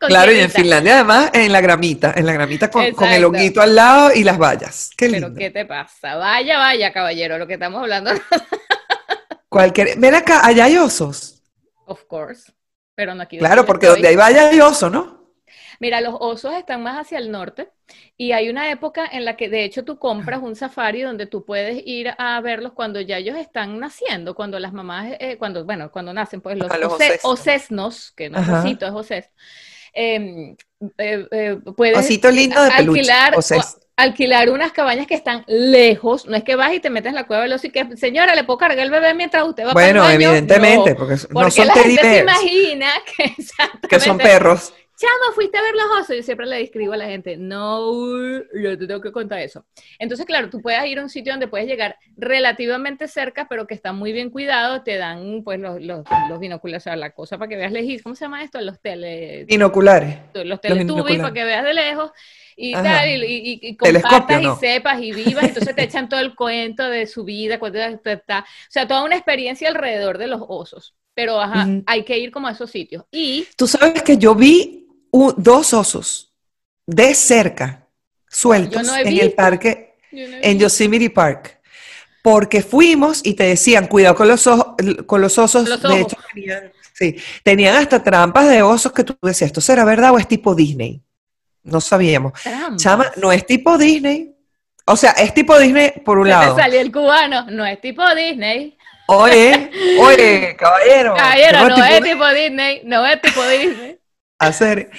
claro, 0.00 0.32
y 0.32 0.40
en 0.40 0.50
Finlandia 0.50 0.94
además 0.94 1.30
en 1.32 1.52
la 1.52 1.60
gramita, 1.60 2.12
en 2.16 2.26
la 2.26 2.32
gramita 2.32 2.70
con, 2.70 2.84
el 2.84 3.24
honguito 3.24 3.60
al 3.60 3.74
lado 3.74 4.12
y 4.14 4.24
las 4.24 4.38
vallas. 4.38 4.90
Qué 4.96 5.08
lindo. 5.08 5.28
Pero 5.28 5.38
¿qué 5.38 5.50
te 5.50 5.66
pasa? 5.66 6.16
Vaya, 6.16 6.58
vaya, 6.58 6.92
caballero, 6.92 7.38
lo 7.38 7.46
que 7.46 7.54
estamos 7.54 7.82
hablando. 7.82 8.10
Cualquier, 9.48 9.98
ven 9.98 10.14
acá, 10.14 10.44
allá 10.44 10.64
hay 10.64 10.76
osos. 10.76 11.42
Of 11.86 12.04
course. 12.06 12.52
Pero 12.94 13.14
no 13.14 13.22
aquí. 13.22 13.38
Claro, 13.38 13.64
porque 13.64 13.86
donde 13.86 14.08
hay 14.08 14.16
vallas 14.16 14.52
hay 14.52 14.60
oso, 14.60 14.90
¿no? 14.90 15.15
Mira, 15.80 16.00
los 16.00 16.14
osos 16.18 16.54
están 16.54 16.82
más 16.82 16.98
hacia 16.98 17.18
el 17.18 17.30
norte 17.30 17.68
y 18.16 18.32
hay 18.32 18.48
una 18.48 18.70
época 18.70 19.04
en 19.10 19.24
la 19.24 19.36
que 19.36 19.48
de 19.48 19.64
hecho 19.64 19.84
tú 19.84 19.98
compras 19.98 20.40
un 20.42 20.56
safari 20.56 21.02
donde 21.02 21.26
tú 21.26 21.44
puedes 21.44 21.82
ir 21.86 22.12
a 22.18 22.40
verlos 22.40 22.72
cuando 22.72 23.00
ya 23.00 23.18
ellos 23.18 23.36
están 23.36 23.78
naciendo, 23.78 24.34
cuando 24.34 24.58
las 24.58 24.72
mamás, 24.72 25.12
eh, 25.18 25.36
cuando, 25.38 25.64
bueno, 25.64 25.90
cuando 25.90 26.12
nacen, 26.12 26.40
pues 26.40 26.58
los, 26.58 26.70
osesnos, 27.22 28.12
que 28.12 28.30
no 28.30 28.38
es 28.38 28.48
osito, 28.48 28.86
es 28.86 28.92
oses. 28.92 29.30
Em, 29.92 30.56
eh, 30.98 31.26
eh, 31.30 31.58
puedes 31.74 31.96
Osito 31.96 32.30
lindo 32.30 32.62
de 32.62 32.70
alquilar, 32.70 33.34
alquilar 33.96 34.50
unas 34.50 34.72
cabañas 34.72 35.06
que 35.06 35.14
están 35.14 35.42
lejos, 35.46 36.26
no 36.26 36.36
es 36.36 36.44
que 36.44 36.54
vas 36.54 36.74
y 36.74 36.80
te 36.80 36.90
metes 36.90 37.08
en 37.08 37.14
la 37.14 37.26
cueva 37.26 37.44
del 37.44 37.52
oso 37.54 37.66
y 37.66 37.70
que, 37.70 37.96
señora, 37.96 38.34
¿le 38.34 38.44
puedo 38.44 38.58
cargar 38.58 38.84
el 38.84 38.90
bebé 38.90 39.14
mientras 39.14 39.44
usted 39.48 39.66
va 39.66 39.72
bueno, 39.72 40.02
para 40.02 40.12
el 40.12 40.18
baño? 40.18 40.28
evidentemente, 40.28 40.94
porque, 40.94 41.14
no 41.30 41.50
son 41.50 41.66
la 41.66 41.74
gente 41.74 42.02
se 42.02 42.18
imagina 42.18 42.90
que, 43.16 43.34
que 43.88 44.00
son 44.00 44.18
perros. 44.18 44.74
Chama, 44.96 45.34
fuiste 45.34 45.58
a 45.58 45.62
ver 45.62 45.74
los 45.74 46.00
osos. 46.00 46.16
Yo 46.16 46.22
siempre 46.22 46.46
le 46.46 46.56
describo 46.56 46.94
a 46.94 46.96
la 46.96 47.06
gente, 47.06 47.36
no, 47.36 47.92
yo 48.54 48.78
te 48.78 48.86
tengo 48.86 49.00
que 49.00 49.12
contar 49.12 49.40
eso. 49.40 49.66
Entonces, 49.98 50.24
claro, 50.24 50.48
tú 50.48 50.62
puedes 50.62 50.84
ir 50.86 50.98
a 50.98 51.02
un 51.02 51.10
sitio 51.10 51.32
donde 51.32 51.48
puedes 51.48 51.66
llegar 51.66 51.98
relativamente 52.16 53.06
cerca, 53.06 53.46
pero 53.48 53.66
que 53.66 53.74
está 53.74 53.92
muy 53.92 54.12
bien 54.12 54.30
cuidado. 54.30 54.82
Te 54.82 54.96
dan, 54.96 55.42
pues, 55.44 55.60
los, 55.60 55.82
los, 55.82 56.04
los 56.30 56.40
binoculares, 56.40 56.82
o 56.82 56.84
sea, 56.84 56.96
la 56.96 57.10
cosa 57.10 57.36
para 57.36 57.48
que 57.48 57.56
veas 57.56 57.72
lejos. 57.72 58.02
¿Cómo 58.02 58.14
se 58.14 58.24
llama 58.24 58.42
esto? 58.42 58.60
Los 58.60 58.80
tele... 58.80 59.44
Binoculares. 59.44 60.18
Los 60.32 60.60
teletubbies 60.60 61.20
para 61.20 61.34
que 61.34 61.44
veas 61.44 61.64
de 61.64 61.74
lejos 61.74 62.10
y 62.56 62.72
tal, 62.72 63.22
y, 63.22 63.60
y, 63.62 63.76
compartas 63.76 64.42
y 64.42 64.48
sepas 64.58 65.00
y 65.02 65.12
vivas, 65.12 65.44
entonces 65.44 65.76
te 65.76 65.82
echan 65.84 66.08
todo 66.08 66.20
el 66.20 66.34
cuento 66.34 66.88
de 66.88 67.06
su 67.06 67.22
vida, 67.22 67.58
cuando 67.58 67.78
está, 67.78 68.40
o 68.40 68.70
sea, 68.70 68.88
toda 68.88 69.04
una 69.04 69.14
experiencia 69.14 69.68
alrededor 69.68 70.16
de 70.16 70.26
los 70.26 70.40
osos. 70.48 70.94
pero 71.12 71.38
ajá, 71.38 71.66
hay 71.84 72.04
que 72.04 72.18
ir 72.18 72.30
como 72.30 72.48
a 72.48 72.52
esos 72.52 72.70
sitios. 72.70 73.04
Y 73.10 73.46
tú 73.56 73.66
sabes 73.66 74.02
que 74.02 74.16
yo 74.16 74.34
vi 74.34 74.85
dos 75.36 75.74
osos 75.74 76.32
de 76.86 77.14
cerca, 77.14 77.86
sueltos 78.28 78.88
en 79.04 79.18
el 79.18 79.32
parque, 79.32 79.98
en 80.10 80.58
Yosemite 80.58 81.10
Park. 81.10 81.60
Porque 82.22 82.62
fuimos 82.62 83.20
y 83.24 83.34
te 83.34 83.44
decían, 83.44 83.86
cuidado 83.86 84.16
con 84.16 84.28
los, 84.28 84.46
ojos, 84.46 84.74
con 85.06 85.20
los 85.20 85.38
osos. 85.38 85.64
De 85.80 86.00
hecho, 86.00 86.16
tenían, 86.34 86.72
sí, 86.92 87.16
tenían 87.44 87.76
hasta 87.76 88.02
trampas 88.02 88.48
de 88.48 88.62
osos 88.62 88.92
que 88.92 89.04
tú 89.04 89.16
decías, 89.22 89.48
¿esto 89.48 89.60
será 89.60 89.84
verdad 89.84 90.12
o 90.12 90.18
es 90.18 90.26
tipo 90.26 90.54
Disney? 90.54 91.02
No 91.62 91.80
sabíamos. 91.80 92.32
Chama, 92.76 93.12
no 93.16 93.30
es 93.30 93.46
tipo 93.46 93.78
Disney. 93.78 94.34
O 94.86 94.96
sea, 94.96 95.12
es 95.12 95.34
tipo 95.34 95.58
Disney 95.58 95.92
por 96.04 96.18
un 96.18 96.28
lado. 96.28 96.54
Te 96.54 96.62
salió 96.62 96.80
el 96.80 96.92
cubano, 96.92 97.46
no 97.50 97.64
es 97.66 97.80
tipo 97.80 98.02
Disney. 98.14 98.76
Oye, 99.08 99.70
oye, 100.00 100.56
caballero. 100.58 101.14
Caballero, 101.14 101.68
no, 101.68 101.84
es 101.84 102.02
tipo 102.02 102.28
Disney, 102.28 102.82
no 102.84 103.06
es 103.06 103.20
tipo 103.20 103.46
Disney. 103.46 103.98
Hacer. 104.38 104.90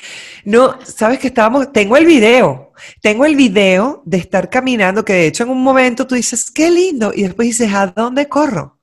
No, 0.45 0.80
sabes 0.84 1.19
que 1.19 1.28
estábamos, 1.28 1.71
tengo 1.71 1.95
el 1.95 2.06
video, 2.06 2.73
tengo 3.02 3.26
el 3.26 3.36
video 3.36 4.02
de 4.06 4.17
estar 4.17 4.50
caminando, 4.50 5.06
que 5.06 5.13
de 5.13 5.28
hecho 5.28 5.43
en 5.43 5.50
un 5.50 5.62
momento 5.62 6.08
tú 6.08 6.15
dices, 6.15 6.50
qué 6.50 6.71
lindo, 6.71 7.12
y 7.13 7.23
después 7.23 7.47
dices, 7.47 7.71
¿a 7.73 7.88
dónde 7.88 8.28
corro? 8.28 8.80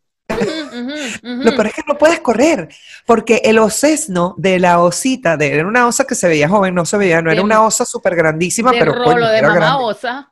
Lo 1.23 1.51
peor 1.53 1.67
es 1.67 1.75
que 1.75 1.83
no 1.87 1.99
puedes 1.99 2.21
correr, 2.21 2.69
porque 3.07 3.43
el 3.45 3.59
osesno 3.59 4.35
de 4.39 4.59
la 4.59 4.81
osita, 4.81 5.37
de, 5.37 5.55
era 5.55 5.67
una 5.67 5.87
osa 5.87 6.05
que 6.05 6.15
se 6.15 6.29
veía 6.29 6.49
joven, 6.49 6.75
no 6.75 6.85
se 6.87 6.97
veía, 6.97 7.21
no 7.21 7.31
era 7.31 7.43
una 7.43 7.63
osa 7.63 7.85
súper 7.85 8.15
grandísima, 8.15 8.73
pero 8.73 8.95
rolo 8.95 9.29
de 9.29 9.43
mamá 9.43 9.79
osa. 9.79 10.31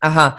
Ajá. 0.00 0.36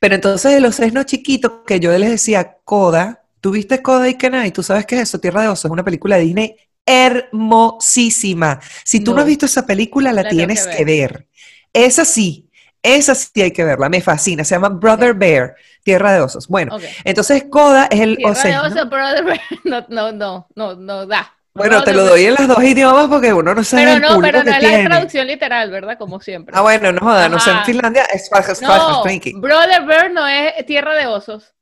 Pero 0.00 0.14
entonces 0.14 0.52
el 0.52 0.64
osesno 0.64 1.02
chiquito, 1.04 1.64
que 1.64 1.80
yo 1.80 1.96
les 1.96 2.10
decía, 2.10 2.58
Coda, 2.64 3.22
¿tuviste 3.40 3.82
Coda 3.82 4.08
y 4.08 4.14
Kenai? 4.14 4.52
¿Tú 4.52 4.62
sabes 4.62 4.86
qué 4.86 4.96
es 4.96 5.02
eso? 5.02 5.18
Tierra 5.18 5.42
de 5.42 5.48
Osos, 5.48 5.66
es 5.66 5.70
una 5.70 5.84
película 5.84 6.16
de 6.16 6.22
Disney 6.22 6.56
hermosísima. 6.86 8.60
Si 8.84 9.00
tú 9.00 9.12
no, 9.12 9.20
has 9.20 9.26
visto 9.26 9.46
esa 9.46 9.66
película, 9.66 10.12
la, 10.12 10.28
tienes 10.28 10.66
que 10.66 10.84
ver. 10.84 11.26
Esa 11.72 12.04
sí, 12.04 12.48
esa 12.82 13.14
sí 13.14 13.42
hay 13.42 13.50
que 13.50 13.64
verla, 13.64 13.88
me 13.88 14.00
fascina. 14.00 14.44
Se 14.44 14.54
llama 14.54 14.68
Brother 14.68 15.14
Bear, 15.14 15.56
Tierra 15.82 16.12
de 16.12 16.20
Osos. 16.20 16.46
Bueno, 16.46 16.78
entonces 17.04 17.46
Coda 17.50 17.88
es 17.90 18.00
el 18.00 18.16
Tierra 18.16 18.42
de 18.42 18.58
Osos, 18.58 18.88
Brother 18.88 19.24
Bear, 19.24 19.40
no, 19.64 19.84
no, 19.88 20.12
no, 20.12 20.46
no, 20.54 20.76
no 20.76 21.06
da. 21.06 21.32
Bueno, 21.52 21.82
te 21.82 21.94
lo 21.94 22.04
doy 22.04 22.26
en 22.26 22.34
los 22.34 22.48
dos 22.48 22.62
idiomas 22.62 23.08
porque 23.08 23.32
uno 23.32 23.54
no 23.54 23.64
sabe 23.64 23.84
Pero 23.84 24.00
no, 24.00 24.20
pero 24.20 24.44
no 24.44 24.50
es 24.50 24.62
la 24.62 24.84
traducción 24.84 25.26
literal, 25.26 25.70
¿verdad? 25.70 25.96
Como 25.96 26.20
siempre. 26.20 26.54
Ah, 26.56 26.60
bueno, 26.60 26.92
no 26.92 27.00
joda, 27.00 27.30
no 27.30 27.40
sé, 27.40 27.50
en 27.50 27.64
Finlandia 27.64 28.04
es 28.12 28.28
fast, 28.28 28.60
no, 28.62 29.02
Brother 29.36 29.84
Bear 29.84 30.10
no 30.10 30.26
es 30.26 30.64
Tierra 30.66 30.94
de 30.94 31.06
Osos. 31.06 31.54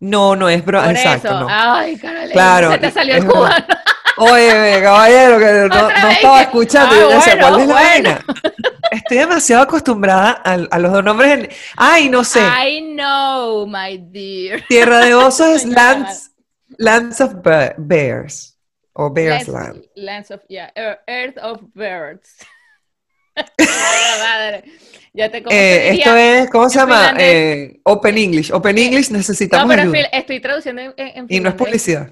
No, 0.00 0.34
no 0.34 0.48
es 0.48 0.64
bro, 0.64 0.82
exacto. 0.82 1.28
Eso. 1.28 1.40
No. 1.40 1.46
Ay, 1.48 1.96
Carolina, 1.96 2.32
claro, 2.32 2.72
se 2.72 2.78
te 2.78 2.90
salió 2.90 3.16
el 3.16 3.26
cubano. 3.26 3.66
Oye, 4.20 4.80
caballero, 4.82 5.38
que 5.38 5.68
no, 5.74 6.10
estaba 6.10 6.42
escuchando. 6.42 6.94
Ah, 6.94 7.00
yo 7.00 7.08
decía, 7.08 7.38
¿cuál 7.38 7.60
es 7.60 7.66
la 7.66 7.74
vaina? 7.74 8.24
Estoy 8.90 9.18
demasiado 9.18 9.62
acostumbrada 9.62 10.42
a, 10.44 10.52
a, 10.52 10.78
los 10.78 10.92
dos 10.92 11.04
nombres. 11.04 11.30
En... 11.32 11.48
Ay, 11.76 12.08
no 12.08 12.22
sé. 12.22 12.40
I 12.40 12.94
know, 12.94 13.66
my 13.66 13.98
dear. 13.98 14.62
Tierra 14.68 14.98
de 15.04 15.14
Osos 15.14 15.48
es 15.48 15.64
Lands, 15.66 16.32
Lands 16.76 17.20
of 17.20 17.34
Bears. 17.78 18.58
O 18.92 19.10
Bears 19.10 19.48
Land. 19.48 19.84
Lands 19.94 20.30
of, 20.30 20.40
yeah, 20.48 20.70
Earth 21.06 21.38
of 21.42 21.60
Birds. 21.74 22.36
madre. 24.18 24.64
Ya 25.12 25.28
te 25.28 25.38
eh, 25.50 25.90
esto 25.90 26.16
es, 26.16 26.50
¿cómo 26.50 26.68
se 26.68 26.78
llama? 26.78 27.14
Eh, 27.18 27.80
open 27.82 28.16
English. 28.16 28.52
Open 28.52 28.78
English 28.78 29.10
necesitamos 29.10 29.66
no, 29.66 29.70
pero 29.70 29.82
ayuda. 29.82 30.08
estoy 30.12 30.40
traduciendo 30.40 30.82
en, 30.82 30.94
en 30.96 31.26
Y 31.28 31.40
no 31.40 31.48
es 31.48 31.54
publicidad. 31.56 32.10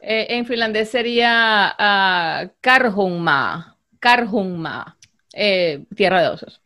Eh, 0.00 0.26
en 0.30 0.46
finlandés 0.46 0.90
sería 0.90 1.74
uh, 1.78 2.50
Karhunma. 2.60 3.76
Karhunma. 3.98 4.96
Eh, 5.32 5.84
tierra 5.94 6.22
de 6.22 6.28
osos. 6.28 6.60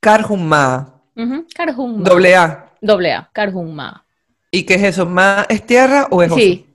Karhunma. 0.00 1.00
Uh 1.14 1.44
Karhunma. 1.54 2.08
Doble 2.08 2.34
A. 2.34 2.70
Doble 2.80 3.12
A. 3.12 3.30
Karhunma. 3.32 4.04
¿Y 4.50 4.64
qué 4.64 4.74
es 4.74 4.82
eso? 4.82 5.06
¿Ma 5.06 5.46
es 5.48 5.64
tierra 5.64 6.08
o 6.10 6.22
es 6.22 6.30
oso? 6.30 6.40
Sí, 6.40 6.66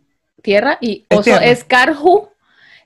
tierra 0.41 0.77
y 0.81 1.05
oso 1.09 1.35
es, 1.35 1.59
es 1.59 1.63
Karhu. 1.63 2.29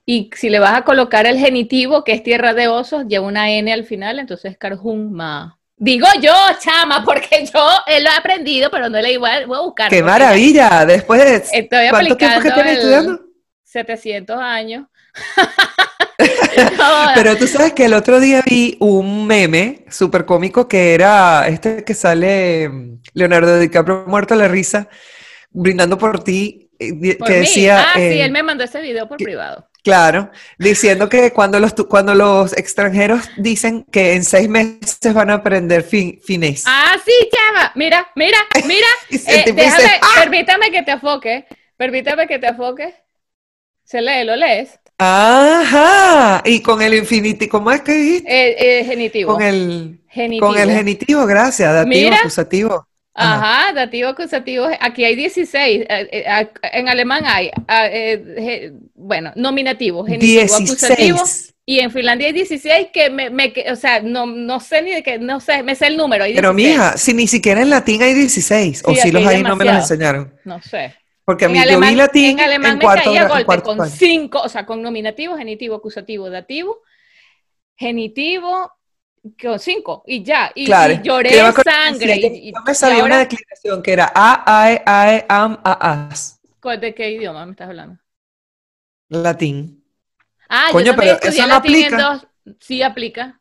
Y 0.05 0.31
si 0.35 0.49
le 0.49 0.59
vas 0.59 0.73
a 0.73 0.83
colocar 0.83 1.25
el 1.27 1.37
genitivo, 1.37 2.03
que 2.03 2.13
es 2.13 2.23
tierra 2.23 2.53
de 2.53 2.67
osos, 2.67 3.05
lleva 3.07 3.27
una 3.27 3.51
N 3.51 3.71
al 3.71 3.85
final, 3.85 4.19
entonces 4.19 4.57
Karhunma. 4.57 5.59
Digo 5.83 6.05
yo, 6.21 6.31
chama, 6.59 7.03
porque 7.03 7.43
yo 7.51 7.59
lo 7.59 8.09
he 8.09 8.15
aprendido, 8.15 8.69
pero 8.69 8.87
no 8.87 9.01
le 9.01 9.13
igual, 9.13 9.47
voy 9.47 9.57
a 9.57 9.61
buscar. 9.61 9.89
¡Qué 9.89 10.03
maravilla! 10.03 10.85
Después 10.85 11.19
de... 11.25 11.59
Estoy 11.59 11.89
¿Cuánto 11.89 12.15
tiempo 12.17 12.39
que 12.39 12.51
tienes 12.51 12.77
estudiando? 12.77 13.19
700 13.63 14.37
años. 14.37 14.85
pero 17.15 17.35
tú 17.35 17.47
sabes 17.47 17.73
que 17.73 17.85
el 17.85 17.95
otro 17.95 18.19
día 18.19 18.43
vi 18.45 18.77
un 18.79 19.25
meme 19.25 19.83
súper 19.89 20.25
cómico 20.25 20.67
que 20.67 20.93
era 20.93 21.47
este 21.47 21.83
que 21.83 21.95
sale 21.95 22.69
mm, 22.69 23.01
Leonardo 23.15 23.57
DiCaprio 23.57 24.05
muerto 24.05 24.35
a 24.35 24.37
la 24.37 24.47
risa, 24.47 24.87
brindando 25.49 25.97
por 25.97 26.23
ti, 26.23 26.69
eh, 26.77 27.17
que 27.25 27.33
decía... 27.33 27.87
Ah, 27.89 27.93
sí, 27.95 28.01
eh, 28.01 28.23
él 28.23 28.31
me 28.31 28.43
mandó 28.43 28.63
ese 28.63 28.81
video 28.81 29.07
por 29.07 29.17
privado. 29.17 29.67
Claro, 29.83 30.29
diciendo 30.59 31.09
que 31.09 31.33
cuando 31.33 31.59
los, 31.59 31.73
cuando 31.89 32.13
los 32.13 32.55
extranjeros 32.55 33.27
dicen 33.37 33.83
que 33.91 34.13
en 34.13 34.23
seis 34.23 34.47
meses 34.47 34.99
van 35.13 35.31
a 35.31 35.35
aprender 35.35 35.81
fin, 35.81 36.19
finés. 36.23 36.65
Ah, 36.67 36.95
sí, 37.03 37.11
chava. 37.31 37.71
Mira, 37.75 38.07
mira, 38.15 38.37
mira. 38.65 38.87
Eh, 39.27 39.51
déjame, 39.53 39.99
¡Ah! 40.01 40.19
Permítame 40.19 40.71
que 40.71 40.83
te 40.83 40.91
afoque. 40.91 41.45
Permítame 41.77 42.27
que 42.27 42.37
te 42.37 42.47
afoque. 42.47 42.93
Se 43.83 44.01
lee, 44.01 44.23
¿lo 44.23 44.35
lees? 44.35 44.79
Ajá. 44.99 46.43
Y 46.45 46.61
con 46.61 46.81
el 46.81 46.93
infinitivo, 46.93 47.51
¿cómo 47.51 47.71
es 47.71 47.81
que 47.81 47.91
dijiste? 47.91 48.31
Eh, 48.31 48.79
eh, 48.79 48.85
genitivo. 48.85 49.33
Con 49.33 49.41
el 49.41 50.01
genitivo. 50.07 50.47
Con 50.47 50.57
el 50.59 50.71
genitivo, 50.71 51.25
gracias. 51.25 51.73
Dativo, 51.73 52.13
acusativo. 52.13 52.87
Ajá, 53.13 53.73
dativo 53.73 54.09
acusativo. 54.09 54.67
Aquí 54.79 55.03
hay 55.03 55.15
16. 55.15 55.81
Eh, 55.81 56.09
eh, 56.11 56.49
en 56.73 56.87
alemán 56.87 57.23
hay, 57.25 57.51
eh, 57.69 58.71
bueno, 58.95 59.31
nominativo, 59.35 60.05
genitivo, 60.05 60.55
acusativo. 60.55 61.23
Y 61.65 61.79
en 61.79 61.91
Finlandia 61.91 62.27
hay 62.27 62.33
16 62.33 62.87
que 62.91 63.09
me, 63.09 63.29
me 63.29 63.53
o 63.71 63.75
sea, 63.75 64.01
no, 64.01 64.25
no, 64.25 64.59
sé 64.59 64.81
ni 64.81 64.91
de 64.91 65.03
qué, 65.03 65.19
no 65.19 65.39
sé, 65.39 65.61
me 65.63 65.75
sé 65.75 65.87
el 65.87 65.97
número. 65.97 66.25
Pero 66.33 66.53
mija, 66.53 66.97
si 66.97 67.13
ni 67.13 67.27
siquiera 67.27 67.61
en 67.61 67.69
latín 67.69 68.01
hay 68.01 68.13
16, 68.13 68.83
o 68.85 68.95
si 68.95 69.11
los 69.11 69.25
hay, 69.25 69.43
no 69.43 69.55
me 69.55 69.65
los 69.65 69.75
enseñaron. 69.75 70.33
No 70.43 70.61
sé. 70.61 70.95
Porque 71.23 71.45
a 71.45 71.49
mí 71.49 71.61
yo 71.69 71.79
vi 71.79 71.95
latín 71.95 72.39
en 72.39 72.45
alemán 72.45 72.77
me 72.77 72.85
caía 72.85 73.27
golpe 73.27 73.61
con 73.61 73.89
cinco, 73.89 74.41
o 74.41 74.49
sea, 74.49 74.65
con 74.65 74.81
nominativo, 74.81 75.37
genitivo, 75.37 75.75
acusativo, 75.75 76.29
dativo, 76.29 76.81
genitivo, 77.77 78.71
con 79.41 79.59
cinco 79.59 80.03
y 80.07 80.23
ya, 80.23 80.51
y, 80.55 80.67
lloré 80.67 81.53
sangre. 81.63 82.15
y, 82.15 82.51
yo 82.53 82.61
me 82.65 82.73
sabía 82.73 83.03
una 83.03 83.19
declinación 83.19 83.81
que 83.83 83.93
era 83.93 84.11
A, 84.13 84.43
A, 84.45 84.71
E, 84.71 84.83
A, 84.85 85.15
E, 85.15 85.25
Am, 85.29 85.59
A, 85.63 86.07
As. 86.09 86.39
¿De 86.79 86.93
qué 86.93 87.11
idioma 87.11 87.45
me 87.45 87.51
estás 87.51 87.69
hablando? 87.69 87.99
Latín. 89.09 89.83
Ah, 90.49 90.69
Coño, 90.71 90.85
yo 90.87 90.95
pero 90.95 91.17
eso 91.21 91.47
no 91.47 91.55
aplica. 91.55 91.97
Dos... 91.97 92.27
Sí 92.59 92.81
aplica. 92.81 93.39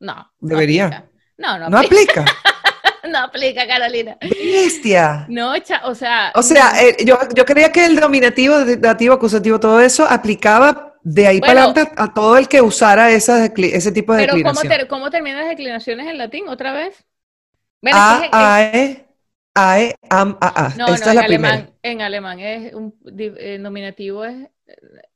No. 0.00 0.32
Debería. 0.40 1.08
No, 1.36 1.58
no, 1.58 1.68
no 1.68 1.78
aplica. 1.78 2.24
no 3.10 3.18
aplica, 3.18 3.66
Carolina. 3.66 4.16
Bestia. 4.20 5.26
No, 5.28 5.54
o 5.84 5.94
sea. 5.94 6.32
O 6.34 6.42
sea, 6.42 6.82
eh, 6.82 6.96
yo, 7.04 7.18
yo 7.34 7.44
creía 7.44 7.72
que 7.72 7.84
el 7.86 7.96
dominativo, 7.98 8.64
dativo, 8.64 9.14
acusativo, 9.14 9.60
todo 9.60 9.80
eso 9.80 10.06
aplicaba 10.08 10.95
de 11.08 11.24
ahí 11.24 11.40
para 11.40 11.62
adelante 11.62 11.92
a 11.96 12.12
todo 12.12 12.36
el 12.36 12.48
que 12.48 12.60
usara 12.60 13.12
ese 13.12 13.48
tipo 13.92 14.12
de 14.12 14.22
pero 14.22 14.34
declinación. 14.34 14.68
Pero 14.68 14.88
¿cómo, 14.88 15.08
terminan 15.08 15.42
las 15.42 15.50
declinaciones 15.50 16.08
en 16.08 16.18
latín 16.18 16.48
otra 16.48 16.72
vez? 16.72 17.06
a, 17.92 18.28
a, 18.32 18.62
e, 18.64 19.06
a, 19.54 19.80
e, 19.80 19.94
am, 20.10 20.36
a, 20.40 20.66
a. 20.66 20.68
No, 20.70 20.88
Esta 20.88 20.88
no, 20.88 20.94
es 20.94 21.04
la 21.04 21.12
en 21.12 21.18
alemán, 21.18 21.70
en 21.80 22.02
alemán 22.02 22.40
es 22.40 22.74
un 22.74 22.92
eh, 23.16 23.56
nominativo 23.60 24.24
es 24.24 24.48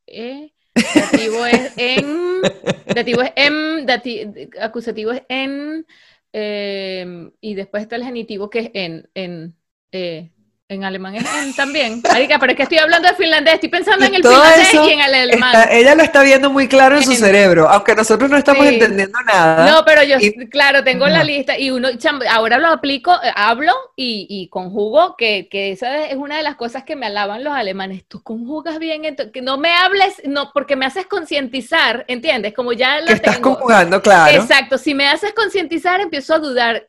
e, 0.06 0.54
dativo 0.94 1.44
es 1.44 1.72
en, 1.76 2.40
dativo 2.86 3.22
es 3.22 3.32
em, 3.34 3.84
acusativo 4.60 5.10
es 5.10 5.22
en, 5.28 5.86
eh, 6.32 7.30
y 7.40 7.54
después 7.54 7.82
está 7.82 7.96
el 7.96 8.04
genitivo 8.04 8.48
que 8.48 8.58
es 8.60 8.70
en, 8.74 9.10
en, 9.14 9.56
eh, 9.90 10.30
en 10.70 10.84
alemán 10.84 11.16
es 11.16 11.24
en 11.34 11.52
también. 11.52 12.00
Marica, 12.08 12.38
pero 12.38 12.52
es 12.52 12.56
que 12.56 12.62
estoy 12.62 12.78
hablando 12.78 13.08
de 13.08 13.14
finlandés, 13.14 13.54
estoy 13.54 13.68
pensando 13.68 14.06
en 14.06 14.14
el 14.14 14.22
finlandés 14.22 14.72
y 14.72 14.92
en 14.92 15.00
el 15.00 15.14
alemán. 15.14 15.68
ella 15.68 15.96
lo 15.96 16.04
está 16.04 16.22
viendo 16.22 16.48
muy 16.48 16.68
claro 16.68 16.96
en, 16.96 17.02
su 17.02 17.12
cerebro, 17.14 17.68
aunque 17.68 17.94
nosotros 17.96 18.30
no 18.30 18.36
estamos 18.36 18.64
entendiendo 18.64 19.18
nada. 19.26 19.68
No, 19.68 19.84
pero 19.84 20.04
yo, 20.04 20.16
claro, 20.48 20.84
tengo 20.84 21.08
la 21.08 21.24
lista 21.24 21.58
y 21.58 21.72
uno, 21.72 21.88
ahora 22.30 22.58
lo 22.58 22.68
aplico, 22.68 23.12
eh, 23.12 23.32
hablo 23.34 23.72
y, 23.96 24.28
y 24.30 24.48
conjugo, 24.48 25.16
que, 25.16 25.48
que, 25.50 25.72
esa 25.72 26.06
es 26.06 26.14
una 26.14 26.36
de 26.36 26.44
las 26.44 26.54
cosas 26.54 26.84
que 26.84 26.94
me 26.94 27.06
alaban 27.06 27.42
los 27.42 27.52
alemanes. 27.52 28.04
Tú 28.06 28.22
conjugas 28.22 28.78
bien, 28.78 29.02
que 29.32 29.42
no 29.42 29.58
me 29.58 29.72
hables, 29.74 30.22
no, 30.24 30.52
porque 30.52 30.76
me 30.76 30.86
haces 30.86 31.06
concientizar, 31.06 32.04
¿entiendes? 32.06 32.54
Como 32.54 32.72
ya 32.72 33.00
lo 33.00 33.08
que 33.08 33.14
estás 33.14 33.40
conjugando, 33.40 34.00
claro. 34.00 34.40
Exacto, 34.40 34.78
si 34.78 34.94
me 34.94 35.08
haces 35.08 35.32
concientizar, 35.32 36.00
empiezo 36.00 36.34
a 36.34 36.38
dudar. 36.38 36.86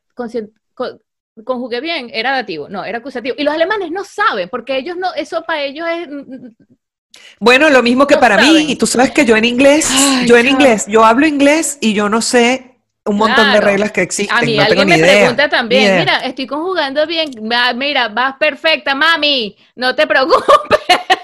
Conjugué 1.46 1.82
bien, 1.82 2.10
era 2.14 2.32
dativo, 2.32 2.70
no, 2.70 2.84
era 2.84 3.00
acusativo. 3.00 3.36
Y 3.38 3.44
los 3.44 3.54
alemanes 3.54 3.92
no 3.92 4.04
saben, 4.04 4.50
porque 4.50 4.78
ellos 4.78 4.98
no, 4.98 5.14
eso 5.14 5.44
para 5.44 5.64
ellos 5.64 5.88
es... 5.90 6.08
Bueno, 7.40 7.70
lo 7.70 7.84
mismo 7.84 8.08
que 8.08 8.18
para 8.18 8.38
mí, 8.38 8.72
y 8.72 8.76
tú 8.76 8.88
sabes 8.88 9.12
que 9.12 9.26
yo 9.26 9.36
en 9.36 9.46
inglés, 9.46 9.90
yo 10.26 10.38
en 10.38 10.48
inglés, 10.48 10.86
yo 10.88 11.04
hablo 11.04 11.26
inglés 11.28 11.78
y 11.82 11.94
yo 11.94 12.08
no 12.08 12.22
sé 12.22 12.78
un 13.06 13.18
montón 13.18 13.52
de 13.52 13.60
reglas 13.60 13.92
que 13.92 14.02
existen. 14.02 14.38
A 14.38 14.42
mí 14.42 14.56
no 14.56 14.64
alguien 14.64 14.88
me 14.88 14.98
pregunta 14.98 15.50
también, 15.50 16.00
mira, 16.00 16.20
estoy 16.20 16.48
conjugando 16.48 17.06
bien, 17.08 17.32
mira, 17.76 18.08
vas 18.10 18.36
perfecta, 18.38 18.96
mami, 18.96 19.56
no 19.76 19.96
te 19.96 20.08
preocupes. 20.08 20.80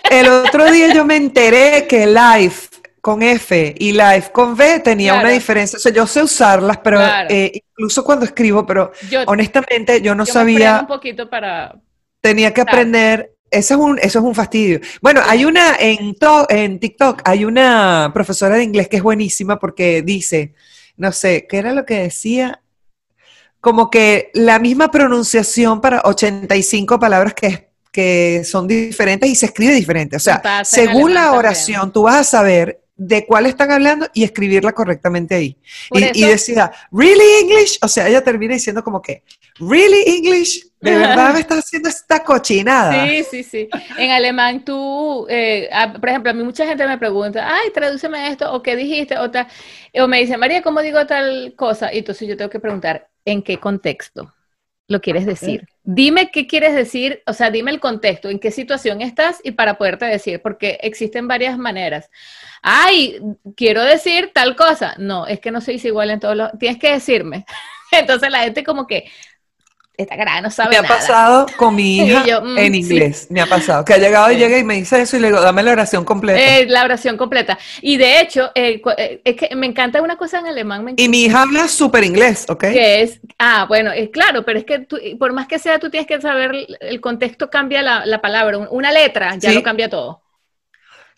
El 0.09 0.27
otro 0.29 0.71
día 0.71 0.93
yo 0.93 1.05
me 1.05 1.15
enteré 1.15 1.85
que 1.87 2.07
life 2.07 2.69
con 3.07 3.23
F 3.23 3.73
y 3.79 3.93
life 3.93 4.33
con 4.33 4.51
V 4.51 4.81
tenía 4.81 5.13
una 5.13 5.29
diferencia. 5.29 5.77
O 5.77 5.79
sea, 5.79 5.93
yo 5.93 6.05
sé 6.05 6.21
usarlas, 6.21 6.79
pero 6.79 6.99
eh, 7.29 7.53
incluso 7.53 8.03
cuando 8.03 8.25
escribo, 8.25 8.65
pero 8.65 8.91
honestamente 9.27 10.01
yo 10.01 10.13
no 10.13 10.25
sabía. 10.25 10.79
un 10.81 10.87
poquito 10.87 11.29
para. 11.29 11.73
Tenía 12.19 12.53
que 12.53 12.59
aprender. 12.59 13.31
Eso 13.49 13.75
es, 13.75 13.79
un, 13.79 13.97
eso 13.99 14.19
es 14.19 14.25
un 14.25 14.35
fastidio. 14.35 14.81
Bueno, 15.01 15.21
hay 15.25 15.45
una 15.45 15.77
en, 15.79 16.17
en 16.49 16.79
TikTok, 16.81 17.21
hay 17.23 17.45
una 17.45 18.11
profesora 18.13 18.57
de 18.57 18.63
inglés 18.65 18.89
que 18.89 18.97
es 18.97 19.03
buenísima 19.03 19.57
porque 19.57 20.01
dice, 20.01 20.53
no 20.97 21.13
sé, 21.13 21.47
¿qué 21.47 21.59
era 21.59 21.71
lo 21.71 21.85
que 21.85 21.99
decía? 21.99 22.61
Como 23.61 23.89
que 23.89 24.31
la 24.33 24.59
misma 24.59 24.91
pronunciación 24.91 25.79
para 25.79 26.01
85 26.03 26.99
palabras 26.99 27.33
que, 27.33 27.69
que 27.89 28.43
son 28.43 28.67
diferentes 28.67 29.29
y 29.29 29.35
se 29.35 29.45
escribe 29.45 29.73
diferente. 29.73 30.17
O 30.17 30.19
sea, 30.19 30.65
según 30.65 31.13
la 31.13 31.31
oración, 31.31 31.93
tú 31.93 32.01
vas 32.01 32.17
a 32.17 32.23
saber 32.25 32.81
de 32.97 33.25
cuál 33.27 33.45
están 33.45 33.71
hablando 33.71 34.07
y 34.13 34.23
escribirla 34.23 34.73
correctamente 34.73 35.35
ahí. 35.35 35.55
Y, 35.91 36.25
decía, 36.25 36.71
¿really 36.91 37.23
English? 37.41 37.77
O 37.81 37.87
sea, 37.87 38.07
ella 38.07 38.23
termina 38.23 38.55
diciendo 38.55 38.83
como 38.83 39.01
que, 39.01 39.23
¿really 39.59 40.03
English? 40.07 40.67
¿De 40.81 40.95
verdad 40.95 41.33
me 41.33 41.39
estás 41.39 41.59
haciendo 41.59 41.89
esta 41.89 42.23
cochinada? 42.23 43.07
Sí, 43.07 43.23
sí, 43.23 43.43
sí. 43.43 43.69
En 43.97 44.11
alemán 44.11 44.65
tú, 44.65 45.27
eh, 45.29 45.69
por 45.99 46.09
ejemplo, 46.09 46.31
a 46.31 46.33
mí 46.33 46.43
mucha 46.43 46.65
gente 46.65 46.85
me 46.87 46.97
pregunta, 46.97 47.47
ay, 47.47 47.69
tradúceme 47.71 48.29
esto, 48.29 48.51
o 48.51 48.61
qué 48.63 48.75
dijiste, 48.75 49.17
o 49.17 49.29
tal, 49.29 49.47
o 49.93 50.07
me 50.07 50.19
dice, 50.19 50.37
María, 50.37 50.61
¿cómo 50.61 50.81
digo 50.81 51.05
tal 51.05 51.53
cosa? 51.55 51.93
Y 51.93 51.99
entonces 51.99 52.27
yo 52.27 52.35
tengo 52.35 52.49
que 52.49 52.59
preguntar, 52.59 53.09
¿en 53.25 53.43
qué 53.43 53.57
contexto? 53.57 54.33
Lo 54.87 55.01
quieres 55.01 55.25
decir. 55.25 55.67
Dime 55.83 56.31
qué 56.31 56.47
quieres 56.47 56.73
decir, 56.73 57.21
o 57.25 57.33
sea, 57.33 57.51
dime 57.51 57.71
el 57.71 57.79
contexto, 57.79 58.29
en 58.29 58.39
qué 58.39 58.51
situación 58.51 59.01
estás 59.01 59.39
y 59.43 59.51
para 59.51 59.77
poderte 59.77 60.05
decir, 60.05 60.41
porque 60.41 60.79
existen 60.81 61.27
varias 61.27 61.57
maneras. 61.57 62.09
Ay, 62.61 63.19
quiero 63.55 63.83
decir 63.83 64.31
tal 64.33 64.55
cosa. 64.55 64.95
No, 64.97 65.27
es 65.27 65.39
que 65.39 65.51
no 65.51 65.59
dice 65.59 65.89
igual 65.89 66.09
en 66.11 66.19
todos 66.19 66.37
los... 66.37 66.51
Tienes 66.57 66.79
que 66.79 66.91
decirme. 66.91 67.45
Entonces 67.91 68.29
la 68.31 68.39
gente 68.39 68.63
como 68.63 68.87
que, 68.87 69.09
esta 69.97 70.15
cara 70.15 70.41
no 70.41 70.51
sabe 70.51 70.69
Me 70.69 70.77
ha 70.77 70.83
pasado 70.83 71.47
con 71.57 71.75
mi 71.75 71.97
hija 72.05 72.39
mm, 72.39 72.57
en 72.57 72.75
inglés, 72.75 73.27
me 73.31 73.41
ha 73.41 73.47
pasado, 73.47 73.83
que 73.83 73.93
ha 73.93 73.97
llegado 73.97 74.31
y 74.31 74.37
llega 74.37 74.57
y 74.59 74.63
me 74.63 74.75
dice 74.75 75.01
eso 75.01 75.17
y 75.17 75.19
le 75.19 75.27
digo, 75.27 75.41
dame 75.41 75.63
la 75.63 75.71
oración 75.71 76.05
completa. 76.05 76.39
Eh, 76.39 76.67
la 76.67 76.83
oración 76.83 77.17
completa. 77.17 77.57
Y 77.81 77.97
de 77.97 78.21
hecho, 78.21 78.51
eh, 78.53 78.79
eh, 78.97 79.21
es 79.23 79.35
que 79.35 79.55
me 79.55 79.65
encanta 79.65 80.01
una 80.01 80.15
cosa 80.15 80.39
en 80.39 80.47
alemán. 80.47 80.93
y 80.95 81.09
mi 81.09 81.23
hija 81.23 81.41
habla 81.41 81.67
súper 81.67 82.03
inglés, 82.03 82.45
¿ok? 82.47 82.65
Que 82.65 83.01
es, 83.01 83.19
ah, 83.39 83.65
bueno, 83.67 83.91
es 83.91 84.09
claro, 84.09 84.45
pero 84.45 84.59
es 84.59 84.65
que 84.65 84.79
tú, 84.79 84.99
por 85.17 85.33
más 85.33 85.47
que 85.47 85.57
sea, 85.57 85.79
tú 85.79 85.89
tienes 85.89 86.07
que 86.07 86.21
saber, 86.21 86.51
el 86.79 87.01
contexto 87.01 87.49
cambia 87.49 87.81
la, 87.81 88.21
palabra, 88.21 88.57
una 88.69 88.91
letra 88.91 89.35
ya 89.37 89.51
lo 89.51 89.63
cambia 89.63 89.89
todo. 89.89 90.21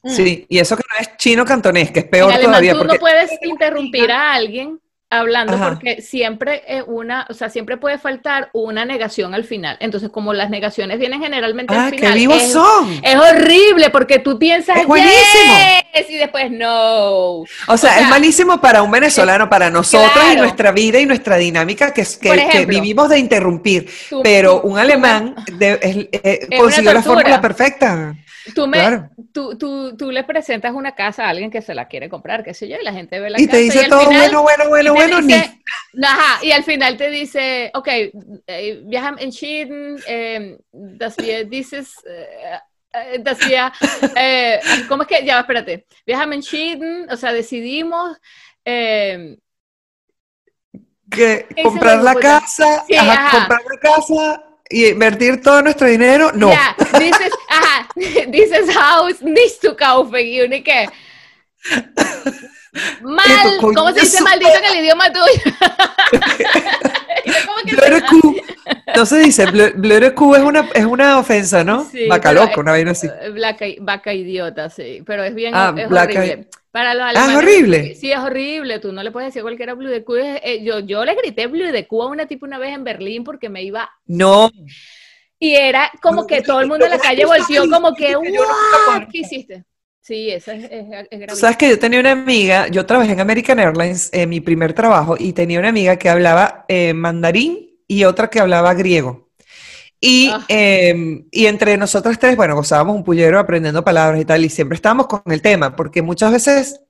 Sí, 0.05 0.45
y 0.47 0.59
eso 0.59 0.77
que 0.77 0.83
no 0.93 1.01
es 1.01 1.17
chino 1.17 1.43
cantonés, 1.43 1.91
que 1.91 1.99
es 1.99 2.05
peor 2.05 2.33
todavía. 2.33 2.73
Tú 2.73 2.85
no 2.85 2.95
puedes 2.95 3.31
interrumpir 3.41 4.09
a 4.09 4.33
alguien 4.33 4.79
hablando 5.11 5.57
porque 5.57 6.01
siempre 6.01 6.63
es 6.67 6.83
una, 6.85 7.25
o 7.29 7.33
sea, 7.33 7.49
siempre 7.49 7.77
puede 7.77 7.97
faltar 7.97 8.49
una 8.53 8.85
negación 8.85 9.33
al 9.33 9.43
final. 9.43 9.77
Entonces, 9.79 10.09
como 10.09 10.33
las 10.33 10.49
negaciones 10.49 10.99
vienen 10.99 11.21
generalmente 11.21 11.73
al 11.73 11.87
ah, 11.87 11.89
final, 11.89 12.13
vivos 12.13 12.43
es, 12.43 12.53
son. 12.53 12.99
es 13.03 13.15
horrible 13.15 13.89
porque 13.89 14.19
tú 14.19 14.37
piensas 14.37 14.77
es 14.77 14.85
buenísimo. 14.85 15.53
y 16.09 16.15
después 16.15 16.51
no. 16.51 17.43
O 17.67 17.77
sea, 17.77 17.99
es 17.99 18.07
malísimo 18.07 18.61
para 18.61 18.83
un 18.83 18.91
venezolano, 18.91 19.49
para 19.49 19.69
nosotros 19.71 20.23
y 20.31 20.35
nuestra 20.35 20.71
vida 20.71 20.99
y 20.99 21.05
nuestra 21.05 21.37
dinámica 21.37 21.91
que, 21.91 22.05
que, 22.51 22.65
vivimos 22.65 23.09
de 23.09 23.17
interrumpir. 23.17 23.89
pero 24.21 24.61
un 24.61 24.77
alemán 24.77 25.35
eh, 25.59 26.47
consiguió 26.57 26.93
la 26.93 27.01
fórmula 27.01 27.41
perfecta. 27.41 28.15
Tú, 28.53 28.67
me, 28.67 29.09
tú, 29.31 29.57
tú, 29.57 29.95
tú, 29.95 30.11
le 30.11 30.23
presentas 30.23 30.73
una 30.73 30.93
casa 30.95 31.25
a 31.25 31.29
alguien 31.29 31.51
que 31.51 31.61
se 31.61 31.75
la 31.75 31.87
quiere 31.87 32.09
comprar, 32.09 32.43
qué 32.43 32.53
sé 32.53 32.67
yo, 32.67 32.77
y 32.79 32.83
la 32.83 32.93
gente 32.93 33.19
ve 33.19 33.29
la 33.29 33.39
y 33.39 33.45
casa. 33.45 33.57
Te 33.57 33.63
dice 33.63 33.87
todo 33.89 34.05
bueno, 34.05 34.41
bueno, 34.41 34.69
bueno, 34.69 34.93
bueno, 35.07 35.21
ni. 35.21 35.33
Ajá, 36.03 36.43
y 36.43 36.51
al 36.51 36.63
final 36.63 36.97
te 36.97 37.09
dice, 37.09 37.71
ok, 37.73 37.87
eh, 37.87 38.81
wir 38.85 39.01
haben 39.01 39.17
entschieden, 39.19 40.01
eh, 40.07 40.57
dass 40.71 41.17
wir 41.17 41.45
dieses, 41.45 41.95
eh, 42.05 43.19
dass 43.19 43.39
wir, 43.39 43.71
eh, 44.15 44.59
¿cómo 44.87 45.03
es 45.03 45.07
que? 45.07 45.25
Ya, 45.25 45.39
espérate. 45.39 45.85
Wir 46.05 46.17
haben 46.17 46.33
entschieden, 46.33 47.07
o 47.09 47.17
sea, 47.17 47.33
decidimos. 47.33 48.17
Eh, 48.65 49.37
que 51.09 51.47
comprar 51.63 52.03
la 52.03 52.15
casa, 52.15 52.83
sí, 52.87 52.95
ajá, 52.95 53.13
ajá. 53.13 53.37
comprar 53.39 53.61
la 53.63 53.79
casa 53.79 54.43
y 54.69 54.87
invertir 54.87 55.41
todo 55.41 55.61
nuestro 55.63 55.87
dinero, 55.87 56.31
no. 56.33 56.51
Ya, 56.51 56.75
dices, 56.99 57.31
ajá, 57.49 57.89
dices 58.27 58.69
house, 58.75 59.21
nicht 59.21 59.61
zu 59.61 59.75
kaufen, 59.75 60.25
y 60.25 60.41
uno 60.41 60.63
que... 60.63 60.87
Mal, 63.01 63.57
¿cómo 63.59 63.91
se 63.91 64.01
dice 64.01 64.21
maldito 64.21 64.51
en 64.57 64.65
el 64.65 64.83
idioma 64.83 65.11
tuyo? 65.11 65.55
¿Cómo 67.45 67.57
que 67.65 68.43
no 68.95 69.05
se 69.05 69.19
dice, 69.19 69.45
Q 70.15 70.35
es 70.35 70.41
una, 70.41 70.69
es 70.73 70.85
una 70.85 71.19
ofensa, 71.19 71.63
¿no? 71.63 71.85
Sí, 71.85 72.07
vaca 72.07 72.31
loco, 72.33 72.59
una 72.61 72.71
vaina 72.71 72.91
así. 72.91 73.07
Eh, 73.07 73.77
vaca, 73.79 74.13
idiota, 74.13 74.69
sí, 74.69 75.01
pero 75.05 75.23
es 75.23 75.33
bien, 75.33 75.53
ah, 75.55 75.73
es 75.77 75.91
horrible. 75.91 76.47
Para 76.71 76.93
los 76.93 77.03
alemanes, 77.03 77.29
ah, 77.29 77.31
es 77.31 77.37
horrible. 77.37 77.95
Sí, 77.95 78.11
es 78.11 78.19
horrible. 78.19 78.77
Tú 78.79 78.91
no 78.91 79.01
le 79.01 79.09
puedes 79.09 79.29
decir 79.29 79.41
cualquiera 79.41 79.73
Blue 79.73 79.89
de 79.89 80.03
Q. 80.03 80.17
Eh, 80.17 80.61
yo, 80.63 80.79
yo 80.79 81.03
le 81.03 81.15
grité 81.15 81.47
Blue 81.47 81.71
de 81.71 81.87
Q 81.87 82.03
a 82.03 82.07
una 82.07 82.27
tipo 82.27 82.45
una 82.45 82.59
vez 82.59 82.75
en 82.75 82.83
Berlín 82.83 83.23
porque 83.23 83.49
me 83.49 83.63
iba. 83.63 83.89
No. 84.05 84.51
Y 85.39 85.55
era 85.55 85.91
como 86.01 86.27
que 86.27 86.41
todo 86.41 86.61
el 86.61 86.67
mundo 86.67 86.85
en 86.85 86.91
la 86.91 86.99
calle 86.99 87.25
volteó 87.25 87.67
como 87.69 87.95
que, 87.95 88.15
¿qué 89.11 89.17
hiciste? 89.19 89.63
Sí, 90.09 90.31
eso 90.31 90.51
es, 90.51 90.67
es, 90.71 91.39
Sabes 91.39 91.55
que 91.55 91.69
yo 91.69 91.77
tenía 91.77 91.99
una 91.99 92.13
amiga, 92.13 92.67
yo 92.67 92.83
trabajé 92.83 93.11
en 93.11 93.19
American 93.19 93.59
Airlines, 93.59 94.09
en 94.11 94.27
mi 94.27 94.39
primer 94.39 94.73
trabajo, 94.73 95.15
y 95.19 95.33
tenía 95.33 95.59
una 95.59 95.69
amiga 95.69 95.97
que 95.97 96.09
hablaba 96.09 96.65
eh, 96.67 96.95
mandarín 96.95 97.77
y 97.87 98.05
otra 98.05 98.27
que 98.27 98.39
hablaba 98.39 98.73
griego. 98.73 99.29
Y, 100.01 100.31
ah. 100.33 100.43
em, 100.47 101.27
y 101.29 101.45
entre 101.45 101.77
nosotras 101.77 102.17
tres, 102.17 102.35
bueno, 102.35 102.55
gozábamos 102.55 102.95
un 102.95 103.03
pullero 103.03 103.37
aprendiendo 103.37 103.83
palabras 103.83 104.19
y 104.19 104.25
tal, 104.25 104.43
y 104.43 104.49
siempre 104.49 104.77
estábamos 104.77 105.05
con 105.05 105.21
el 105.27 105.43
tema, 105.43 105.75
porque 105.75 106.01
muchas 106.01 106.31
veces 106.31 106.81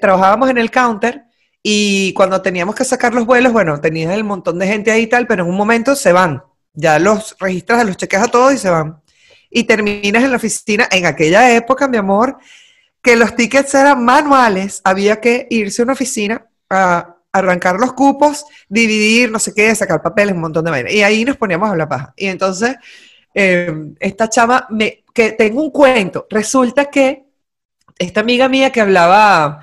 trabajábamos 0.00 0.50
en 0.50 0.58
el 0.58 0.72
counter 0.72 1.22
y 1.62 2.12
cuando 2.14 2.42
teníamos 2.42 2.74
que 2.74 2.84
sacar 2.84 3.14
los 3.14 3.26
vuelos, 3.26 3.52
bueno, 3.52 3.80
tenías 3.80 4.12
el 4.12 4.24
montón 4.24 4.58
de 4.58 4.66
gente 4.66 4.90
ahí 4.90 5.02
y 5.02 5.06
tal, 5.06 5.28
pero 5.28 5.44
en 5.44 5.50
un 5.50 5.56
momento 5.56 5.94
se 5.94 6.12
van. 6.12 6.42
Ya 6.72 6.98
los 6.98 7.36
registras, 7.38 7.86
los 7.86 7.96
cheques 7.96 8.20
a 8.20 8.26
todos 8.26 8.54
y 8.54 8.58
se 8.58 8.70
van. 8.70 9.00
Y 9.50 9.64
terminas 9.64 10.22
en 10.22 10.30
la 10.30 10.36
oficina. 10.36 10.88
En 10.90 11.06
aquella 11.06 11.54
época, 11.54 11.88
mi 11.88 11.96
amor, 11.96 12.38
que 13.02 13.16
los 13.16 13.34
tickets 13.34 13.74
eran 13.74 14.04
manuales, 14.04 14.80
había 14.84 15.20
que 15.20 15.46
irse 15.50 15.82
a 15.82 15.84
una 15.84 15.94
oficina 15.94 16.46
a 16.68 17.16
arrancar 17.32 17.76
los 17.78 17.92
cupos, 17.92 18.44
dividir, 18.68 19.30
no 19.30 19.38
sé 19.38 19.54
qué, 19.54 19.74
sacar 19.74 20.02
papeles, 20.02 20.34
un 20.34 20.40
montón 20.40 20.64
de 20.64 20.70
manera. 20.70 20.92
Y 20.92 21.02
ahí 21.02 21.24
nos 21.24 21.36
poníamos 21.36 21.70
a 21.70 21.76
la 21.76 21.88
paja. 21.88 22.12
Y 22.16 22.26
entonces, 22.26 22.76
em, 23.34 23.94
esta 24.00 24.28
chama, 24.28 24.66
me, 24.70 25.04
que 25.14 25.32
tengo 25.32 25.62
un 25.62 25.70
cuento, 25.70 26.26
resulta 26.28 26.86
que 26.86 27.24
esta 27.98 28.20
amiga 28.20 28.48
mía 28.48 28.70
que 28.70 28.80
hablaba 28.80 29.60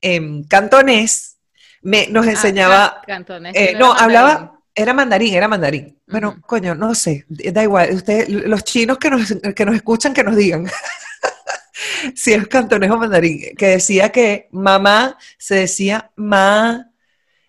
en 0.00 0.44
cantonés, 0.44 1.36
me, 1.82 2.08
nos 2.08 2.26
ah, 2.26 2.30
enseñaba... 2.30 3.02
cantonés, 3.06 3.54
eh, 3.54 3.74
no, 3.78 3.92
hablaba... 3.92 4.55
Era 4.78 4.92
mandarín, 4.92 5.32
era 5.32 5.48
mandarín. 5.48 5.98
Bueno, 6.06 6.36
coño, 6.42 6.74
no 6.74 6.94
sé, 6.94 7.24
da 7.28 7.62
igual. 7.62 7.94
Usted, 7.94 8.28
los 8.28 8.62
chinos 8.62 8.98
que 8.98 9.08
nos, 9.08 9.34
que 9.54 9.64
nos 9.64 9.74
escuchan, 9.74 10.12
que 10.12 10.22
nos 10.22 10.36
digan. 10.36 10.66
si 12.14 12.34
es 12.34 12.46
cantonés 12.46 12.90
o 12.90 12.98
mandarín. 12.98 13.56
Que 13.56 13.68
decía 13.68 14.10
que 14.10 14.48
mamá 14.52 15.16
se 15.38 15.54
decía 15.54 16.10
ma, 16.14 16.90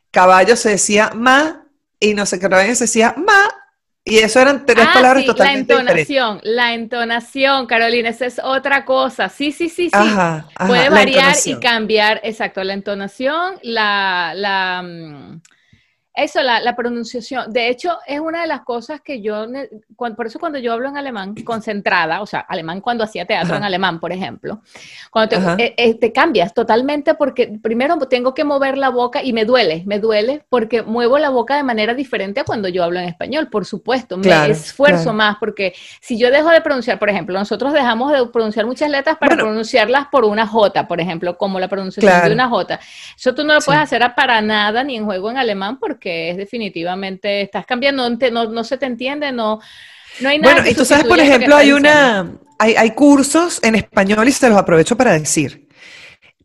caballo 0.10 0.56
se 0.56 0.70
decía 0.70 1.12
ma 1.14 1.66
y 2.00 2.14
no 2.14 2.26
sé 2.26 2.40
qué 2.40 2.46
otra 2.46 2.64
se 2.76 2.86
decía 2.86 3.14
ma. 3.18 3.50
Y 4.06 4.20
eso 4.20 4.40
eran 4.40 4.66
tres 4.66 4.86
ah, 4.88 4.94
palabras 4.94 5.24
sí, 5.24 5.28
totalmente 5.28 5.74
La 5.74 5.82
entonación, 5.82 6.40
la 6.44 6.74
entonación, 6.74 7.68
Carolina, 7.68 8.08
esa 8.08 8.26
es 8.26 8.40
otra 8.42 8.86
cosa. 8.86 9.28
Sí, 9.28 9.52
sí, 9.52 9.68
sí, 9.68 9.90
sí. 9.90 10.10
Puede 10.66 10.90
variar 10.90 11.36
y 11.44 11.60
cambiar, 11.60 12.22
exacto, 12.24 12.64
la 12.64 12.74
entonación, 12.74 13.60
la, 13.64 14.32
la, 14.34 14.82
mm, 14.82 15.42
Eso, 16.18 16.42
la, 16.42 16.76
pronunciación. 16.76 17.54
De 17.54 17.70
hecho, 17.70 17.96
es 18.08 18.20
una 18.20 18.42
de 18.42 18.48
las 18.48 18.62
cosas 18.62 19.02
que 19.02 19.22
yo, 19.22 19.46
por 19.96 20.26
eso 20.26 20.40
cuando 20.40 20.58
yo 20.58 20.74
hablo 20.74 20.90
en 20.90 20.98
alemán 20.98 21.36
concentrada, 21.46 22.22
o 22.22 22.26
sea, 22.26 22.40
alemán 22.40 22.82
cuando 22.82 23.04
hacía 23.04 23.26
teatro 23.26 23.56
en 23.56 23.64
alemán, 23.64 24.00
por 24.00 24.12
ejemplo, 24.12 24.62
cuando 25.12 25.38
te, 25.38 25.64
eh, 25.64 25.76
eh, 25.78 25.94
te, 25.94 26.12
cambias 26.12 26.56
totalmente 26.56 27.14
porque 27.14 27.60
primero 27.62 27.96
tengo 28.10 28.34
que 28.34 28.44
mover 28.44 28.80
la 28.80 28.90
boca 28.90 29.22
y 29.22 29.32
me 29.32 29.46
duele, 29.46 29.84
me 29.86 30.00
duele 30.00 30.44
porque 30.50 30.82
muevo 30.82 31.20
la 31.20 31.30
boca 31.30 31.56
de 31.56 31.62
manera 31.62 31.94
diferente 31.94 32.40
a 32.40 32.44
cuando 32.44 32.68
yo 32.68 32.84
hablo 32.84 33.00
en 33.00 33.06
español, 33.06 33.50
por 33.50 33.66
supuesto, 33.66 34.18
me 34.18 34.50
esfuerzo 34.50 35.14
más 35.14 35.38
porque 35.40 35.76
si 36.02 36.18
yo 36.18 36.32
dejo 36.32 36.50
de 36.50 36.62
pronunciar, 36.62 36.98
por 36.98 37.12
ejemplo, 37.12 37.38
nosotros 37.38 37.74
dejamos 37.74 38.12
de 38.12 38.26
pronunciar 38.26 38.66
muchas 38.66 38.90
letras 38.90 39.18
para 39.20 39.36
pronunciarlas 39.36 40.08
por 40.08 40.26
una 40.26 40.48
J, 40.48 40.88
por 40.88 41.00
ejemplo, 41.00 41.38
como 41.38 41.60
la 41.60 41.68
pronunciación 41.68 42.24
de 42.24 42.34
una 42.34 42.50
J. 42.50 42.80
Eso 43.16 43.36
tú 43.36 43.44
no 43.44 43.54
lo 43.54 43.60
puedes 43.60 43.84
hacer 43.84 44.02
para 44.16 44.42
nada 44.42 44.84
ni 44.84 44.96
en 44.96 45.06
juego 45.06 45.30
en 45.30 45.38
alemán 45.38 45.78
porque 45.78 46.07
que 46.08 46.30
es 46.30 46.38
definitivamente, 46.38 47.42
estás 47.42 47.66
cambiando, 47.66 48.10
no, 48.10 48.46
no, 48.46 48.64
se 48.64 48.78
te 48.78 48.86
entiende, 48.86 49.34
no, 49.34 49.60
no 50.22 50.30
hay 50.30 50.40
nada. 50.40 50.56
Bueno, 50.56 50.70
y 50.70 50.74
tú 50.74 50.86
sabes, 50.86 51.06
por 51.06 51.20
ejemplo, 51.20 51.54
hay 51.54 51.74
una, 51.74 52.32
hay, 52.58 52.76
hay, 52.76 52.92
cursos 52.92 53.60
en 53.62 53.76
español 53.76 54.26
y 54.26 54.32
se 54.32 54.48
los 54.48 54.58
aprovecho 54.58 54.96
para 54.96 55.20
decir, 55.20 55.68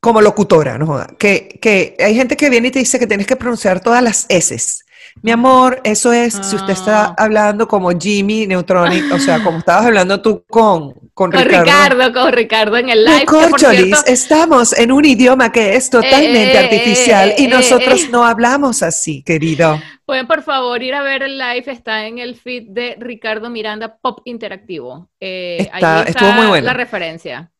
como 0.00 0.20
locutora, 0.20 0.78
¿no? 0.78 1.06
Que, 1.16 1.60
que 1.62 1.96
hay 2.00 2.16
gente 2.16 2.36
que 2.36 2.50
viene 2.50 2.68
y 2.68 2.70
te 2.72 2.80
dice 2.80 2.98
que 2.98 3.06
tienes 3.06 3.24
que 3.24 3.36
pronunciar 3.36 3.78
todas 3.78 4.02
las 4.02 4.26
S. 4.28 4.82
Mi 5.20 5.30
amor, 5.30 5.80
eso 5.84 6.12
es 6.12 6.34
si 6.34 6.56
usted 6.56 6.72
está 6.72 7.06
ah. 7.06 7.14
hablando 7.18 7.68
como 7.68 7.90
Jimmy 7.90 8.46
Neutronic, 8.46 9.12
o 9.12 9.18
sea, 9.18 9.42
como 9.42 9.58
estabas 9.58 9.86
hablando 9.86 10.22
tú 10.22 10.44
con, 10.48 10.94
con, 11.12 11.30
Ricardo. 11.32 12.12
Con 12.12 12.32
Ricardo, 12.32 12.76
en 12.76 12.88
el 12.88 13.04
live. 13.04 13.26
Corcholis, 13.26 14.02
estamos 14.06 14.72
en 14.72 14.90
un 14.90 15.04
idioma 15.04 15.52
que 15.52 15.76
es 15.76 15.90
totalmente 15.90 16.54
eh, 16.54 16.58
artificial 16.58 17.34
y 17.36 17.44
eh, 17.44 17.48
nosotros 17.48 18.04
eh. 18.04 18.08
no 18.10 18.24
hablamos 18.24 18.82
así, 18.82 19.22
querido. 19.22 19.80
Pueden 20.06 20.26
por 20.26 20.42
favor 20.42 20.82
ir 20.82 20.94
a 20.94 21.02
ver 21.02 21.22
el 21.22 21.38
live, 21.38 21.64
está 21.66 22.06
en 22.06 22.18
el 22.18 22.36
feed 22.36 22.70
de 22.70 22.96
Ricardo 22.98 23.50
Miranda 23.50 23.96
Pop 23.96 24.20
Interactivo. 24.24 25.10
está, 25.20 26.00
ahí 26.00 26.04
está 26.06 26.10
estuvo 26.10 26.32
muy 26.32 26.46
bueno. 26.46 26.66
la 26.66 26.74
referencia. 26.74 27.50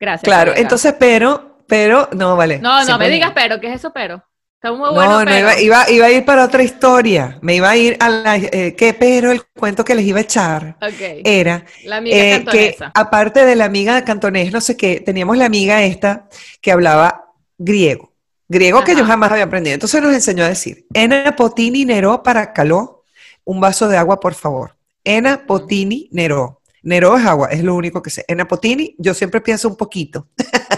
Gracias. 0.00 0.24
Claro, 0.24 0.52
entonces, 0.56 0.94
pero, 0.98 1.64
pero, 1.66 2.08
no, 2.12 2.36
vale. 2.36 2.58
No, 2.58 2.84
no 2.84 2.98
me 2.98 3.08
digas 3.08 3.32
pero, 3.34 3.60
¿qué 3.60 3.68
es 3.68 3.76
eso 3.76 3.92
pero? 3.92 4.24
Está 4.58 4.72
muy 4.72 4.92
bueno, 4.92 5.20
no, 5.20 5.24
no 5.24 5.38
iba, 5.38 5.60
iba, 5.60 5.88
iba, 5.88 6.06
a 6.06 6.10
ir 6.10 6.24
para 6.24 6.44
otra 6.44 6.64
historia. 6.64 7.38
Me 7.42 7.54
iba 7.54 7.70
a 7.70 7.76
ir 7.76 7.96
a 8.00 8.08
la 8.08 8.36
eh, 8.38 8.74
que 8.74 8.92
pero 8.92 9.30
el 9.30 9.44
cuento 9.44 9.84
que 9.84 9.94
les 9.94 10.04
iba 10.04 10.18
a 10.18 10.22
echar 10.22 10.76
era 10.98 11.64
la 11.84 11.98
amiga 11.98 12.16
eh, 12.16 12.44
que 12.44 12.76
aparte 12.92 13.44
de 13.44 13.54
la 13.54 13.66
amiga 13.66 14.04
cantonés, 14.04 14.50
no 14.50 14.60
sé 14.60 14.76
qué, 14.76 14.98
teníamos 14.98 15.36
la 15.36 15.44
amiga 15.44 15.84
esta 15.84 16.28
que 16.60 16.72
hablaba 16.72 17.26
griego, 17.56 18.12
griego 18.48 18.82
que 18.82 18.96
yo 18.96 19.04
jamás 19.04 19.30
había 19.30 19.44
aprendido. 19.44 19.74
Entonces 19.74 20.02
nos 20.02 20.12
enseñó 20.12 20.42
a 20.42 20.48
decir: 20.48 20.86
Ena 20.92 21.36
potini 21.36 21.84
nero 21.84 22.24
para 22.24 22.52
caló, 22.52 23.04
un 23.44 23.60
vaso 23.60 23.86
de 23.86 23.96
agua, 23.96 24.18
por 24.18 24.34
favor. 24.34 24.76
Ena 25.04 25.46
potini 25.46 26.08
nero. 26.10 26.62
Nero 26.82 27.16
es 27.16 27.24
agua, 27.24 27.48
es 27.52 27.62
lo 27.62 27.76
único 27.76 28.02
que 28.02 28.10
sé. 28.10 28.24
Ena 28.26 28.48
potini, 28.48 28.96
yo 28.98 29.14
siempre 29.14 29.40
pienso 29.40 29.68
un 29.68 29.76
poquito. 29.76 30.26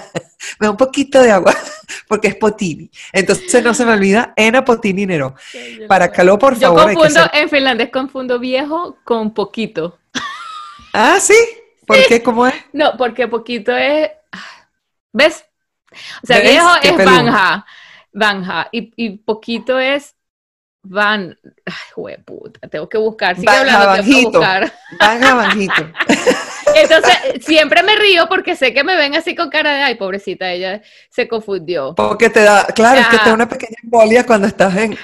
me 0.61 0.67
da 0.67 0.71
un 0.73 0.77
poquito 0.77 1.23
de 1.23 1.31
agua, 1.33 1.55
porque 2.09 2.29
es 2.29 2.37
potini. 2.37 2.91
Entonces 3.13 3.65
no 3.65 3.73
se 3.73 3.87
me 3.87 3.95
olvida, 3.95 4.35
Ena 4.37 4.65
potini 4.65 5.07
nero. 5.07 5.35
Para 5.89 6.13
calor, 6.13 6.39
por 6.39 6.55
favor. 6.55 6.91
Yo 6.91 6.95
confundo, 6.95 7.31
en 7.33 7.49
finlandés 7.49 7.91
confundo 7.91 8.39
viejo 8.39 8.99
con 9.03 9.33
poquito. 9.33 9.99
Ah, 10.93 11.19
¿sí? 11.19 11.35
¿Por 11.87 11.97
qué? 12.07 12.23
¿Cómo 12.23 12.47
es? 12.47 12.55
No, 12.73 12.97
porque 12.99 13.27
poquito 13.27 13.75
es... 13.75 14.11
¿Ves? 15.13 15.45
O 16.23 16.27
sea, 16.27 16.41
viejo 16.41 16.69
es 16.83 16.97
banja, 17.05 17.67
banja, 18.13 18.69
y, 18.71 18.93
y 18.97 19.17
poquito 19.19 19.79
es 19.81 20.15
van, 20.83 21.39
ay, 21.66 22.16
puta, 22.24 22.66
tengo 22.68 22.89
que 22.89 22.99
buscar, 22.99 23.37
sigue 23.37 23.51
hablando, 23.51 24.03
tengo 24.03 24.20
que 24.20 24.24
buscar. 24.26 24.72
Banja, 24.99 25.35
banjito. 25.37 25.93
Entonces, 26.74 27.14
siempre 27.45 27.83
me 27.83 27.97
río 27.97 28.28
porque 28.28 28.57
sé 28.57 28.72
que 28.72 28.83
me 28.85 28.97
ven 28.97 29.14
así 29.14 29.35
con 29.35 29.51
cara 29.51 29.74
de, 29.74 29.83
ay, 29.83 29.95
pobrecita, 29.97 30.51
ella 30.51 30.81
se 31.11 31.28
confundió. 31.28 31.95
Porque 31.95 32.31
te 32.31 32.43
da, 32.43 32.66
claro, 32.66 33.01
es 33.01 33.09
que 33.09 33.18
te 33.18 33.28
da 33.28 33.35
una 33.35 33.49
pequeña 33.49 33.76
embolia 33.83 34.24
cuando 34.24 34.47
estás 34.47 34.74
en, 34.76 34.97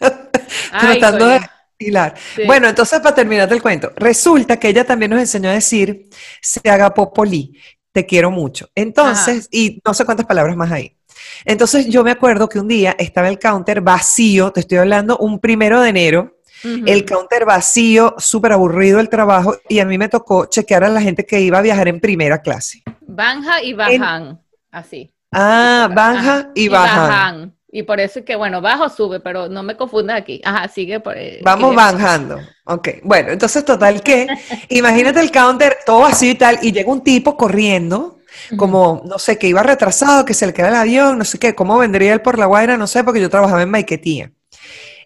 tratando 0.70 1.26
de 1.26 1.40
hilar. 1.78 2.14
Bueno, 2.46 2.68
entonces, 2.68 3.00
para 3.00 3.14
terminar 3.14 3.52
el 3.52 3.62
cuento, 3.62 3.92
resulta 3.96 4.58
que 4.58 4.68
ella 4.68 4.84
también 4.84 5.10
nos 5.10 5.20
enseñó 5.20 5.50
a 5.50 5.54
decir, 5.54 6.08
se 6.42 6.68
haga 6.68 6.92
popoli, 6.92 7.56
te 7.92 8.04
quiero 8.04 8.30
mucho. 8.30 8.68
Entonces, 8.74 9.48
y 9.52 9.80
no 9.84 9.94
sé 9.94 10.04
cuántas 10.04 10.26
palabras 10.26 10.56
más 10.56 10.72
hay. 10.72 10.97
Entonces, 11.44 11.86
yo 11.88 12.04
me 12.04 12.10
acuerdo 12.10 12.48
que 12.48 12.58
un 12.58 12.68
día 12.68 12.94
estaba 12.98 13.28
el 13.28 13.38
counter 13.38 13.80
vacío, 13.80 14.50
te 14.52 14.60
estoy 14.60 14.78
hablando, 14.78 15.18
un 15.18 15.38
primero 15.38 15.80
de 15.80 15.88
enero, 15.90 16.38
el 16.64 17.04
counter 17.04 17.44
vacío, 17.44 18.14
súper 18.18 18.52
aburrido 18.52 19.00
el 19.00 19.08
trabajo, 19.08 19.56
y 19.68 19.78
a 19.78 19.84
mí 19.84 19.96
me 19.96 20.08
tocó 20.08 20.46
chequear 20.46 20.84
a 20.84 20.88
la 20.88 21.00
gente 21.00 21.24
que 21.24 21.40
iba 21.40 21.58
a 21.58 21.62
viajar 21.62 21.88
en 21.88 22.00
primera 22.00 22.42
clase. 22.42 22.82
Banja 23.06 23.62
y 23.62 23.74
bajan, 23.74 24.40
así. 24.70 25.12
Ah, 25.30 25.88
banja 25.94 26.50
y, 26.54 26.68
bajan. 26.68 27.54
Y 27.70 27.82
por 27.82 28.00
eso 28.00 28.20
es 28.20 28.24
que, 28.24 28.34
bueno, 28.34 28.62
bajo 28.62 28.88
sube, 28.88 29.20
pero 29.20 29.48
no 29.48 29.62
me 29.62 29.76
confundas 29.76 30.18
aquí. 30.18 30.40
Ajá, 30.42 30.68
sigue 30.68 31.00
por 31.00 31.16
eh, 31.16 31.40
Vamos 31.42 31.74
bajando. 31.74 32.40
Ok, 32.64 32.88
bueno, 33.02 33.30
entonces 33.30 33.64
total 33.64 34.02
que, 34.02 34.26
imagínate 34.70 35.20
el 35.20 35.30
counter 35.30 35.78
todo 35.84 36.06
así 36.06 36.30
y 36.30 36.34
tal, 36.34 36.58
y 36.62 36.72
llega 36.72 36.90
un 36.90 37.02
tipo 37.02 37.36
corriendo, 37.36 38.17
como, 38.56 39.02
no 39.04 39.18
sé, 39.18 39.38
que 39.38 39.48
iba 39.48 39.62
retrasado, 39.62 40.24
que 40.24 40.34
se 40.34 40.46
le 40.46 40.52
queda 40.52 40.68
el 40.68 40.74
avión, 40.74 41.18
no 41.18 41.24
sé 41.24 41.38
qué, 41.38 41.54
cómo 41.54 41.78
vendría 41.78 42.12
él 42.12 42.20
por 42.20 42.38
la 42.38 42.46
Guaira, 42.46 42.76
no 42.76 42.86
sé, 42.86 43.04
porque 43.04 43.20
yo 43.20 43.30
trabajaba 43.30 43.62
en 43.62 43.70
Maiquetía. 43.70 44.32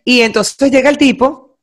Y 0.04 0.22
entonces 0.22 0.70
llega 0.70 0.90
el 0.90 0.98
tipo, 0.98 1.58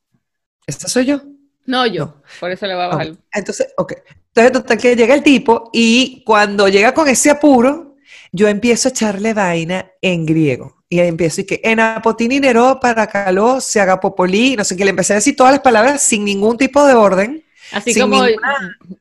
¿esta 0.65 0.87
soy 0.87 1.05
yo? 1.05 1.21
No, 1.65 1.85
yo, 1.85 2.21
por 2.39 2.51
eso 2.51 2.65
le 2.65 2.73
va 2.73 2.85
a 2.85 2.87
bajar. 2.87 3.11
Entonces, 3.33 3.67
ok. 3.77 3.93
Entonces, 4.27 4.51
total 4.53 4.77
que 4.77 4.95
llega 4.95 5.13
el 5.13 5.23
tipo 5.23 5.69
y 5.73 6.23
cuando 6.25 6.67
llega 6.67 6.93
con 6.93 7.07
ese 7.07 7.29
apuro, 7.29 7.95
yo 8.31 8.47
empiezo 8.47 8.87
a 8.87 8.91
echarle 8.91 9.33
vaina 9.33 9.91
en 10.01 10.25
griego. 10.25 10.83
Y 10.89 10.99
empiezo 10.99 11.41
y 11.41 11.45
que 11.45 11.61
en 11.63 11.79
apotini 11.79 12.39
nero 12.39 12.79
para 12.81 13.05
caló 13.05 13.61
se 13.61 13.79
haga 13.79 13.99
popolí, 13.99 14.55
no 14.55 14.63
sé 14.63 14.75
qué, 14.75 14.83
le 14.83 14.89
empecé 14.89 15.13
a 15.13 15.17
decir 15.17 15.35
todas 15.35 15.51
las 15.51 15.61
palabras 15.61 16.01
sin 16.01 16.25
ningún 16.25 16.57
tipo 16.57 16.83
de 16.83 16.95
orden. 16.95 17.45
Así 17.71 17.99
como 17.99 18.23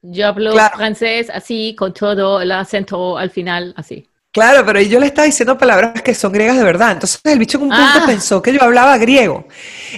yo 0.02 0.26
hablo 0.26 0.52
francés, 0.52 1.30
así, 1.32 1.74
con 1.76 1.92
todo 1.92 2.40
el 2.40 2.52
acento 2.52 3.18
al 3.18 3.30
final, 3.30 3.74
así. 3.76 4.08
Claro, 4.30 4.64
pero 4.64 4.80
yo 4.80 5.00
le 5.00 5.06
estaba 5.06 5.26
diciendo 5.26 5.56
palabras 5.56 6.02
que 6.02 6.14
son 6.14 6.32
griegas 6.32 6.56
de 6.56 6.62
verdad. 6.62 6.92
Entonces 6.92 7.20
el 7.24 7.38
bicho 7.38 7.58
en 7.58 7.64
un 7.64 7.70
punto 7.70 7.84
ah. 7.84 8.04
pensó 8.06 8.42
que 8.42 8.52
yo 8.52 8.62
hablaba 8.62 8.98
griego. 8.98 9.48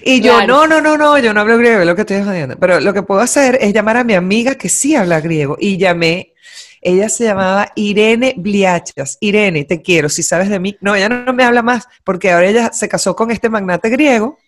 Y 0.05 0.21
yo, 0.21 0.47
no, 0.47 0.67
no, 0.67 0.81
no, 0.81 0.97
no, 0.97 1.19
yo 1.19 1.35
no 1.35 1.41
hablo 1.41 1.59
griego, 1.59 1.81
es 1.81 1.87
lo 1.87 1.95
que 1.95 2.03
estoy 2.03 2.23
jodiendo. 2.23 2.57
Pero 2.57 2.81
lo 2.81 2.95
que 2.95 3.03
puedo 3.03 3.21
hacer 3.21 3.59
es 3.61 3.75
llamar 3.75 3.97
a 3.97 4.05
mi 4.05 4.15
amiga 4.15 4.55
que 4.55 4.69
sí 4.69 4.95
habla 4.95 5.21
griego. 5.21 5.57
Y 5.61 5.77
llamé, 5.79 6.33
ella 6.81 7.09
se 7.09 7.25
llamaba 7.25 7.73
Irene 7.75 8.35
Bliachas. 8.37 9.19
Irene, 9.21 9.65
te 9.65 9.83
quiero, 9.83 10.09
si 10.09 10.23
sabes 10.23 10.49
de 10.49 10.61
mí. 10.61 10.77
No, 10.81 10.95
ella 10.95 11.09
no 11.09 11.33
me 11.33 11.45
habla 11.45 11.63
más, 11.63 11.89
porque 12.05 12.31
ahora 12.31 12.47
ella 12.47 12.73
se 12.73 12.89
casó 12.89 13.17
con 13.17 13.33
este 13.33 13.51
magnate 13.51 13.91
griego 13.91 14.39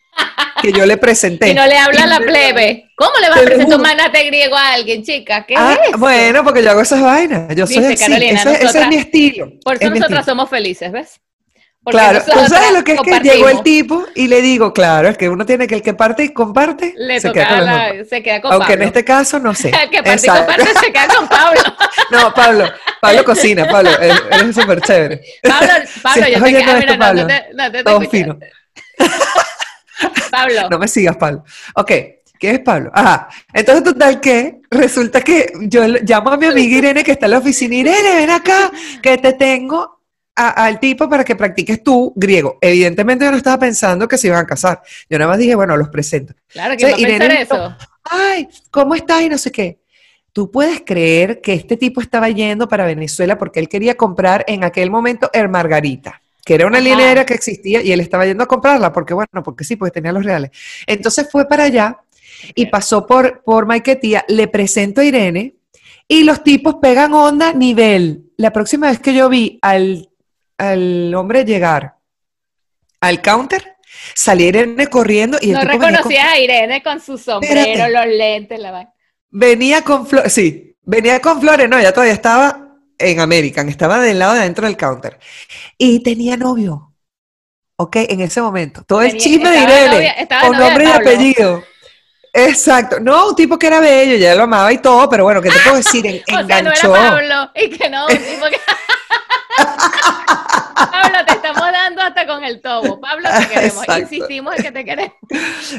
que 0.62 0.72
yo 0.72 0.86
le 0.86 0.96
presenté. 0.96 1.50
Y 1.50 1.54
no 1.54 1.66
le 1.66 1.76
habla 1.76 2.04
a 2.04 2.06
la 2.06 2.20
plebe. 2.20 2.90
¿Cómo 2.96 3.12
le 3.20 3.28
vas 3.28 3.38
a 3.38 3.42
presentar 3.42 3.76
un 3.76 3.82
manate 3.82 4.24
griego 4.24 4.56
a 4.56 4.74
alguien, 4.74 5.02
chica? 5.02 5.44
¿Qué 5.44 5.54
ah, 5.56 5.78
es 5.90 5.98
Bueno, 5.98 6.44
porque 6.44 6.62
yo 6.62 6.70
hago 6.70 6.80
esas 6.80 7.02
vainas. 7.02 7.54
Yo 7.54 7.66
soy 7.66 7.84
así. 7.84 8.12
ese, 8.12 8.78
es 8.80 8.88
mi 8.88 8.96
estilo. 8.96 9.52
Por 9.64 9.76
eso 9.82 9.90
nosotras 9.90 10.24
somos 10.24 10.48
felices, 10.48 10.92
¿ves? 10.92 11.20
claro, 11.84 12.22
¿tú 12.24 12.38
sabes 12.48 12.72
lo 12.72 12.84
que 12.84 12.92
es 12.92 13.00
que 13.00 13.20
llegó 13.20 13.48
el 13.48 13.62
tipo 13.62 14.04
y 14.14 14.28
le 14.28 14.40
digo, 14.40 14.72
claro, 14.72 15.08
es 15.08 15.18
que 15.18 15.28
uno 15.28 15.44
tiene 15.44 15.66
que 15.66 15.76
el 15.76 15.82
que 15.82 15.94
parte 15.94 16.22
y 16.24 16.32
comparte, 16.32 16.94
le 16.96 17.20
se, 17.20 17.32
queda 17.32 17.48
con 17.48 17.64
la, 17.64 18.04
se 18.08 18.22
queda 18.22 18.40
con 18.40 18.52
Aunque 18.52 18.74
en 18.74 18.82
este 18.82 19.04
caso 19.04 19.40
no 19.40 19.52
sé. 19.52 19.70
el 19.82 19.90
que 19.90 20.02
parte 20.02 20.26
y 20.26 20.28
comparte 20.28 20.74
se 20.78 20.92
queda 20.92 21.08
con 21.08 21.28
Pablo. 21.28 21.60
no, 22.12 22.32
Pablo, 22.34 22.72
Pablo 23.00 23.24
cocina, 23.24 23.66
Pablo, 23.68 23.90
eres 24.00 24.54
súper 24.54 24.80
chévere. 24.80 25.22
Pablo, 25.42 25.72
Pablo, 26.02 26.28
yo 26.32 26.42
te 26.42 26.52
quedo, 26.52 26.78
mira, 26.78 26.98
Pablo, 26.98 27.22
no, 27.22 27.26
te, 27.26 27.44
no 27.52 27.72
te, 27.72 27.82
Todo 27.82 28.00
fino. 28.02 28.38
Pablo. 30.30 30.68
No 30.70 30.78
me 30.78 30.88
sigas, 30.88 31.16
Pablo. 31.16 31.44
Ok, 31.74 31.90
¿qué 32.38 32.50
es 32.50 32.60
Pablo? 32.60 32.90
Ajá. 32.94 33.28
Entonces, 33.52 33.84
total 33.84 34.20
que 34.20 34.60
resulta 34.70 35.20
que 35.20 35.52
yo 35.62 35.86
llamo 35.86 36.30
a 36.30 36.36
mi 36.36 36.46
amiga 36.46 36.76
Irene 36.78 37.04
que 37.04 37.12
está 37.12 37.26
en 37.26 37.32
la 37.32 37.38
oficina. 37.38 37.74
Irene, 37.74 38.16
ven 38.16 38.30
acá, 38.30 38.70
que 39.02 39.18
te 39.18 39.32
tengo 39.34 40.00
al 40.34 40.80
tipo 40.80 41.08
para 41.08 41.24
que 41.24 41.36
practiques 41.36 41.82
tú 41.82 42.12
griego. 42.16 42.58
Evidentemente 42.60 43.24
yo 43.24 43.30
no 43.30 43.36
estaba 43.36 43.58
pensando 43.58 44.08
que 44.08 44.18
se 44.18 44.28
iban 44.28 44.40
a 44.40 44.46
casar. 44.46 44.80
Yo 45.08 45.18
nada 45.18 45.30
más 45.30 45.38
dije, 45.38 45.54
bueno, 45.54 45.76
los 45.76 45.88
presento. 45.88 46.34
Claro, 46.48 46.76
que 46.76 46.94
Irene, 46.98 47.42
eso. 47.42 47.76
Ay, 48.04 48.48
¿cómo 48.70 48.94
estás? 48.94 49.22
Y 49.22 49.28
no 49.28 49.38
sé 49.38 49.52
qué. 49.52 49.80
¿Tú 50.32 50.50
puedes 50.50 50.82
creer 50.84 51.42
que 51.42 51.52
este 51.52 51.76
tipo 51.76 52.00
estaba 52.00 52.30
yendo 52.30 52.66
para 52.66 52.86
Venezuela 52.86 53.36
porque 53.36 53.60
él 53.60 53.68
quería 53.68 53.96
comprar 53.96 54.44
en 54.48 54.64
aquel 54.64 54.90
momento 54.90 55.28
el 55.34 55.50
Margarita? 55.50 56.21
Que 56.44 56.54
era 56.54 56.66
una 56.66 56.80
línea 56.80 57.24
que 57.24 57.34
existía 57.34 57.82
y 57.82 57.92
él 57.92 58.00
estaba 58.00 58.26
yendo 58.26 58.44
a 58.44 58.48
comprarla 58.48 58.92
porque, 58.92 59.14
bueno, 59.14 59.42
porque 59.44 59.64
sí, 59.64 59.76
porque 59.76 59.92
tenía 59.92 60.12
los 60.12 60.24
reales. 60.24 60.50
Entonces 60.86 61.28
fue 61.30 61.46
para 61.48 61.64
allá 61.64 61.98
y 62.54 62.66
pasó 62.66 63.06
por, 63.06 63.42
por 63.44 63.66
Maiquetía, 63.66 64.24
le 64.28 64.48
presento 64.48 65.00
a 65.00 65.04
Irene 65.04 65.54
y 66.08 66.24
los 66.24 66.42
tipos 66.42 66.76
pegan 66.82 67.14
onda 67.14 67.52
nivel. 67.52 68.32
La 68.36 68.52
próxima 68.52 68.88
vez 68.88 68.98
que 68.98 69.14
yo 69.14 69.28
vi 69.28 69.58
al, 69.62 70.10
al 70.58 71.14
hombre 71.14 71.44
llegar 71.44 71.96
al 73.00 73.22
counter, 73.22 73.72
Salí 74.14 74.44
Irene 74.44 74.86
corriendo 74.88 75.38
y 75.40 75.50
el 75.50 75.54
No 75.54 75.64
reconocías 75.64 76.26
a 76.26 76.38
Irene 76.38 76.82
con 76.82 77.00
su 77.00 77.18
sombrero, 77.18 77.88
los 77.88 78.06
lentes, 78.06 78.58
la 78.58 78.70
vaina. 78.70 78.92
Venía 79.30 79.82
con 79.82 80.06
flores, 80.06 80.32
sí, 80.32 80.76
venía 80.82 81.20
con 81.20 81.40
flores, 81.40 81.68
no, 81.68 81.80
ya 81.80 81.92
todavía 81.92 82.14
estaba 82.14 82.61
en 83.02 83.20
American, 83.20 83.68
estaba 83.68 84.00
del 84.00 84.18
lado 84.18 84.34
de 84.34 84.40
adentro 84.40 84.66
del 84.66 84.76
counter. 84.76 85.18
Y 85.76 86.02
tenía 86.02 86.36
novio. 86.36 86.94
¿Ok? 87.76 87.96
En 87.96 88.20
ese 88.20 88.40
momento. 88.40 88.84
Todo 88.84 89.02
el 89.02 89.16
chisme 89.16 89.50
de 89.50 89.58
Irene, 89.58 90.28
con 90.40 90.56
nombre 90.56 90.84
y 90.84 90.88
apellido. 90.88 91.64
Exacto. 92.32 92.98
No, 93.00 93.28
un 93.28 93.36
tipo 93.36 93.58
que 93.58 93.66
era 93.66 93.80
bello, 93.80 94.16
ya 94.16 94.34
lo 94.34 94.44
amaba 94.44 94.72
y 94.72 94.78
todo, 94.78 95.08
pero 95.08 95.24
bueno, 95.24 95.42
¿qué 95.42 95.50
te 95.50 95.58
puedo 95.60 95.76
decir? 95.76 96.06
enganchó. 96.26 96.90
o 96.90 96.94
sea, 96.94 97.10
no 97.10 97.18
era 97.18 97.28
Pablo, 97.28 97.50
y 97.54 97.70
que 97.70 97.90
no, 97.90 98.06
un 98.06 98.16
tipo 98.16 98.46
que... 98.50 98.60
Pablo, 99.56 101.18
te 101.26 101.32
estamos 101.32 101.72
dando 101.72 102.02
hasta 102.02 102.26
con 102.26 102.44
el 102.44 102.60
tobo. 102.60 103.00
Pablo, 103.00 103.28
te 103.38 103.48
queremos. 103.48 103.84
Insistimos 103.98 104.56
en 104.56 104.62
que 104.62 104.72
te 104.72 104.84
queremos. 104.84 105.16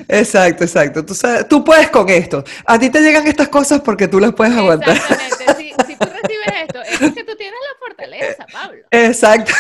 Exacto, 0.08 0.64
exacto. 0.64 1.06
Tú, 1.06 1.16
sabes, 1.16 1.48
tú 1.48 1.64
puedes 1.64 1.90
con 1.90 2.10
esto. 2.10 2.44
A 2.66 2.80
ti 2.80 2.90
te 2.90 3.02
llegan 3.02 3.28
estas 3.28 3.50
cosas 3.50 3.82
porque 3.82 4.08
tú 4.08 4.20
las 4.20 4.34
puedes 4.34 4.56
aguantar. 4.56 4.96
Exactamente. 4.96 5.56
Si, 5.58 5.70
si 5.88 5.96
tú 5.98 6.06
recibes 6.06 6.64
esto, 6.64 6.82
es 6.82 7.00
porque 7.00 7.24
tú 7.24 7.36
tienes 7.36 7.60
la 7.60 7.80
fortaleza, 7.80 8.46
Pablo. 8.52 8.84
Exacto. 8.92 9.54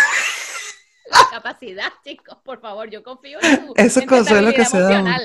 La 1.09 1.27
capacidad, 1.29 1.93
chicos, 2.03 2.37
por 2.43 2.59
favor, 2.59 2.89
yo 2.89 3.03
confío 3.03 3.37
en 3.41 3.67
tu 3.67 3.73
Eso 3.75 3.99
es 3.99 4.05
consuelo 4.07 4.53
que 4.53 4.65
se 4.65 4.79
da. 4.79 5.19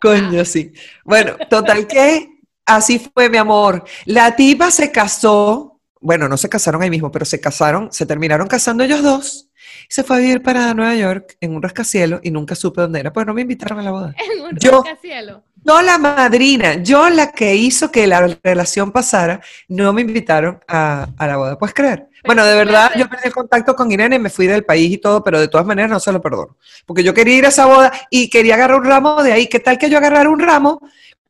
Coño, 0.00 0.44
sí. 0.44 0.72
Bueno, 1.04 1.36
total 1.48 1.86
que 1.86 2.40
así 2.64 2.98
fue, 2.98 3.28
mi 3.28 3.36
amor. 3.36 3.84
La 4.06 4.34
tipa 4.34 4.70
se 4.70 4.90
casó 4.90 5.79
bueno, 6.00 6.28
no 6.28 6.36
se 6.36 6.48
casaron 6.48 6.82
ahí 6.82 6.90
mismo, 6.90 7.12
pero 7.12 7.24
se 7.24 7.40
casaron, 7.40 7.92
se 7.92 8.06
terminaron 8.06 8.48
casando 8.48 8.82
ellos 8.82 9.02
dos. 9.02 9.48
Y 9.88 9.92
se 9.92 10.02
fue 10.02 10.16
a 10.16 10.20
vivir 10.20 10.42
para 10.42 10.72
Nueva 10.74 10.94
York 10.94 11.36
en 11.40 11.54
un 11.54 11.62
rascacielos 11.62 12.20
y 12.22 12.30
nunca 12.30 12.54
supe 12.54 12.80
dónde 12.80 13.00
era, 13.00 13.12
pues 13.12 13.26
no 13.26 13.34
me 13.34 13.42
invitaron 13.42 13.78
a 13.78 13.82
la 13.82 13.90
boda. 13.90 14.14
En 14.18 14.42
un 14.42 14.56
yo, 14.58 14.82
rascacielos. 14.82 15.42
No 15.62 15.82
la 15.82 15.98
madrina, 15.98 16.82
yo 16.82 17.10
la 17.10 17.32
que 17.32 17.54
hizo 17.54 17.90
que 17.90 18.06
la 18.06 18.26
relación 18.42 18.92
pasara, 18.92 19.42
no 19.68 19.92
me 19.92 20.00
invitaron 20.00 20.58
a, 20.66 21.06
la 21.18 21.36
boda, 21.36 21.58
¿puedes 21.58 21.74
creer? 21.74 22.08
bueno, 22.24 22.44
de 22.46 22.54
verdad, 22.54 22.92
yo 22.96 23.08
perdí 23.08 23.26
el 23.26 23.32
contacto 23.32 23.74
con 23.74 23.90
Irene, 23.92 24.18
me 24.18 24.30
fui 24.30 24.46
del 24.46 24.64
país 24.64 24.90
y 24.92 24.98
todo, 24.98 25.22
pero 25.22 25.38
de 25.38 25.48
todas 25.48 25.66
maneras 25.66 25.90
no 25.90 26.00
se 26.00 26.12
lo 26.12 26.20
perdono. 26.20 26.56
Porque 26.86 27.02
yo 27.02 27.12
quería 27.12 27.36
ir 27.36 27.44
a 27.44 27.48
esa 27.48 27.66
boda 27.66 27.92
y 28.10 28.30
quería 28.30 28.54
agarrar 28.54 28.78
un 28.78 28.84
ramo 28.84 29.22
de 29.22 29.32
ahí. 29.32 29.46
¿Qué 29.48 29.60
tal 29.60 29.76
que 29.76 29.90
yo 29.90 29.98
agarrar 29.98 30.28
un 30.28 30.38
ramo 30.38 30.80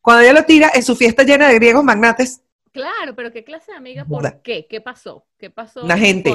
cuando 0.00 0.22
ella 0.22 0.32
lo 0.32 0.44
tira 0.44 0.70
en 0.74 0.82
su 0.82 0.94
fiesta 0.96 1.22
llena 1.24 1.48
de 1.48 1.54
griegos 1.54 1.84
magnates? 1.84 2.40
Claro, 2.72 3.14
pero 3.16 3.32
¿qué 3.32 3.44
clase 3.44 3.72
de 3.72 3.78
amiga? 3.78 4.04
¿Por 4.04 4.42
qué? 4.42 4.66
¿Qué 4.68 4.80
pasó? 4.80 5.26
¿Qué 5.38 5.50
pasó? 5.50 5.86
La 5.86 5.98
gente. 5.98 6.32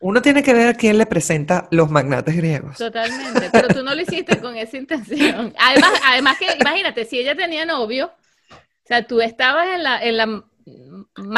Uno 0.00 0.20
tiene 0.20 0.42
que 0.42 0.52
ver 0.52 0.66
a 0.66 0.74
quién 0.74 0.98
le 0.98 1.06
presenta 1.06 1.68
los 1.70 1.88
magnates 1.88 2.36
griegos. 2.36 2.76
Totalmente, 2.76 3.50
pero 3.52 3.68
tú 3.68 3.84
no 3.84 3.94
lo 3.94 4.02
hiciste 4.02 4.40
con 4.40 4.56
esa 4.56 4.76
intención. 4.76 5.54
Además, 5.58 5.92
además 6.04 6.38
que, 6.38 6.46
imagínate, 6.60 7.04
si 7.04 7.20
ella 7.20 7.36
tenía 7.36 7.64
novio, 7.64 8.12
o 8.50 8.86
sea, 8.86 9.06
tú 9.06 9.20
estabas 9.20 9.68
en 9.68 9.84
la, 9.84 10.02
en 10.02 10.16
la 10.16 10.44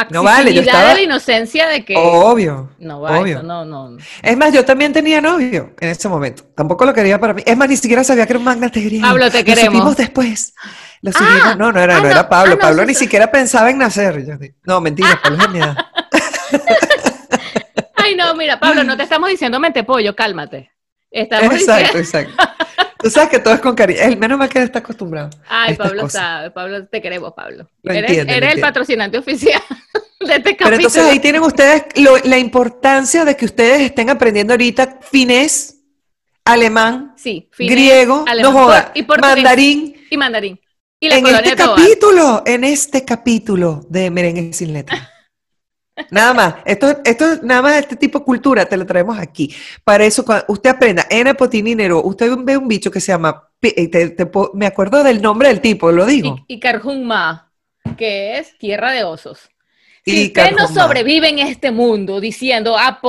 no 0.09 0.23
vale, 0.23 0.53
yo 0.53 0.61
estaba... 0.61 0.89
de 0.89 0.95
la 0.95 1.01
inocencia 1.01 1.67
de 1.67 1.83
que... 1.83 1.95
Obvio. 1.97 2.71
No 2.79 3.01
vale, 3.01 3.35
no, 3.43 3.65
no. 3.65 3.97
Es 4.21 4.37
más, 4.37 4.53
yo 4.53 4.63
también 4.63 4.93
tenía 4.93 5.19
novio 5.19 5.73
en 5.79 5.89
ese 5.89 6.07
momento. 6.07 6.43
Tampoco 6.55 6.85
lo 6.85 6.93
quería 6.93 7.19
para 7.19 7.33
mí. 7.33 7.43
Es 7.45 7.57
más, 7.57 7.67
ni 7.67 7.75
siquiera 7.75 8.03
sabía 8.03 8.25
que 8.25 8.33
era 8.33 8.39
un 8.39 8.45
magnate 8.45 8.79
griego. 8.79 9.05
Pablo, 9.05 9.29
te 9.29 9.43
queremos. 9.43 9.83
Lo 9.83 9.93
después. 9.93 10.53
Ah, 11.13 11.55
no, 11.57 11.71
no 11.71 11.79
era, 11.79 11.97
ah, 11.97 12.01
no, 12.01 12.07
era 12.07 12.29
Pablo. 12.29 12.55
Ah, 12.55 12.61
Pablo 12.61 12.85
ni 12.85 12.95
siquiera 12.95 13.29
pensaba 13.29 13.69
en 13.69 13.77
nacer. 13.77 14.23
no, 14.63 14.81
mentira, 14.81 15.19
Pablo 15.23 15.43
es 15.43 15.49
mi 15.49 15.59
edad. 15.59 15.77
Ay, 17.95 18.15
no, 18.15 18.33
mira, 18.35 18.59
Pablo, 18.59 18.83
no 18.83 18.95
te 18.95 19.03
estamos 19.03 19.29
diciendo 19.29 19.59
mente 19.59 19.83
pollo, 19.83 20.15
cálmate. 20.15 20.71
exacto, 21.11 21.97
exacto. 21.97 22.43
Tú 22.97 23.09
sabes 23.09 23.29
que 23.29 23.39
todo 23.39 23.53
es 23.53 23.59
con 23.59 23.75
cariño. 23.75 23.99
El 24.01 24.17
menos 24.17 24.37
mal 24.37 24.49
que 24.49 24.59
está 24.59 24.79
acostumbrado. 24.79 25.29
Ay, 25.47 25.75
Pablo 25.75 26.09
sabe. 26.09 26.51
Pablo, 26.51 26.87
te 26.87 27.01
queremos, 27.01 27.33
Pablo. 27.33 27.69
eres, 27.83 28.27
el 28.27 28.59
patrocinante 28.59 29.17
oficial 29.17 29.61
de 30.19 30.35
este 30.35 30.55
capítulo. 30.55 30.57
Pero 30.57 30.75
entonces 30.75 31.03
ahí 31.03 31.19
tienen 31.19 31.41
ustedes 31.41 31.83
la 32.23 32.37
importancia 32.37 33.25
de 33.25 33.35
que 33.35 33.45
ustedes 33.45 33.81
estén 33.81 34.09
aprendiendo 34.09 34.53
ahorita 34.53 34.99
finés, 35.01 35.81
alemán, 36.45 37.13
sí, 37.17 37.49
griego, 37.57 38.25
no 38.41 38.51
joda, 38.51 38.91
y 38.95 39.03
mandarín. 39.03 39.95
Y 40.09 40.17
mandarín 40.17 40.59
en 41.11 41.27
este 41.27 41.55
capítulo, 41.55 42.43
en 42.45 42.63
este 42.63 43.05
capítulo 43.05 43.85
de 43.89 44.09
Merengue 44.09 44.53
sin 44.53 44.73
letra. 44.73 45.11
Nada 46.09 46.33
más, 46.33 46.55
esto, 46.65 47.01
esto 47.05 47.25
nada 47.43 47.61
más 47.61 47.77
este 47.77 47.95
tipo 47.95 48.19
de 48.19 48.25
cultura 48.25 48.65
te 48.65 48.75
lo 48.75 48.85
traemos 48.85 49.17
aquí. 49.17 49.53
Para 49.83 50.05
eso, 50.05 50.25
cuando 50.25 50.45
usted 50.49 50.69
aprenda, 50.69 51.05
en 51.09 51.33
Potininero, 51.35 52.01
usted 52.03 52.31
ve 52.39 52.57
un 52.57 52.67
bicho 52.67 52.91
que 52.91 52.99
se 52.99 53.11
llama, 53.11 53.49
eh, 53.61 54.15
me 54.53 54.65
acuerdo 54.65 55.03
del 55.03 55.21
nombre 55.21 55.47
del 55.47 55.61
tipo, 55.61 55.91
lo 55.91 56.05
digo. 56.05 56.43
Y, 56.47 56.55
y 56.55 56.59
que 57.97 58.39
es 58.39 58.57
tierra 58.57 58.91
de 58.91 59.03
osos. 59.03 59.49
Si 60.03 60.27
usted 60.27 60.51
no 60.51 60.67
sobrevive 60.67 61.29
en 61.29 61.39
este 61.39 61.71
mundo 61.71 62.21
diciendo 62.21 62.77
ah, 62.77 62.99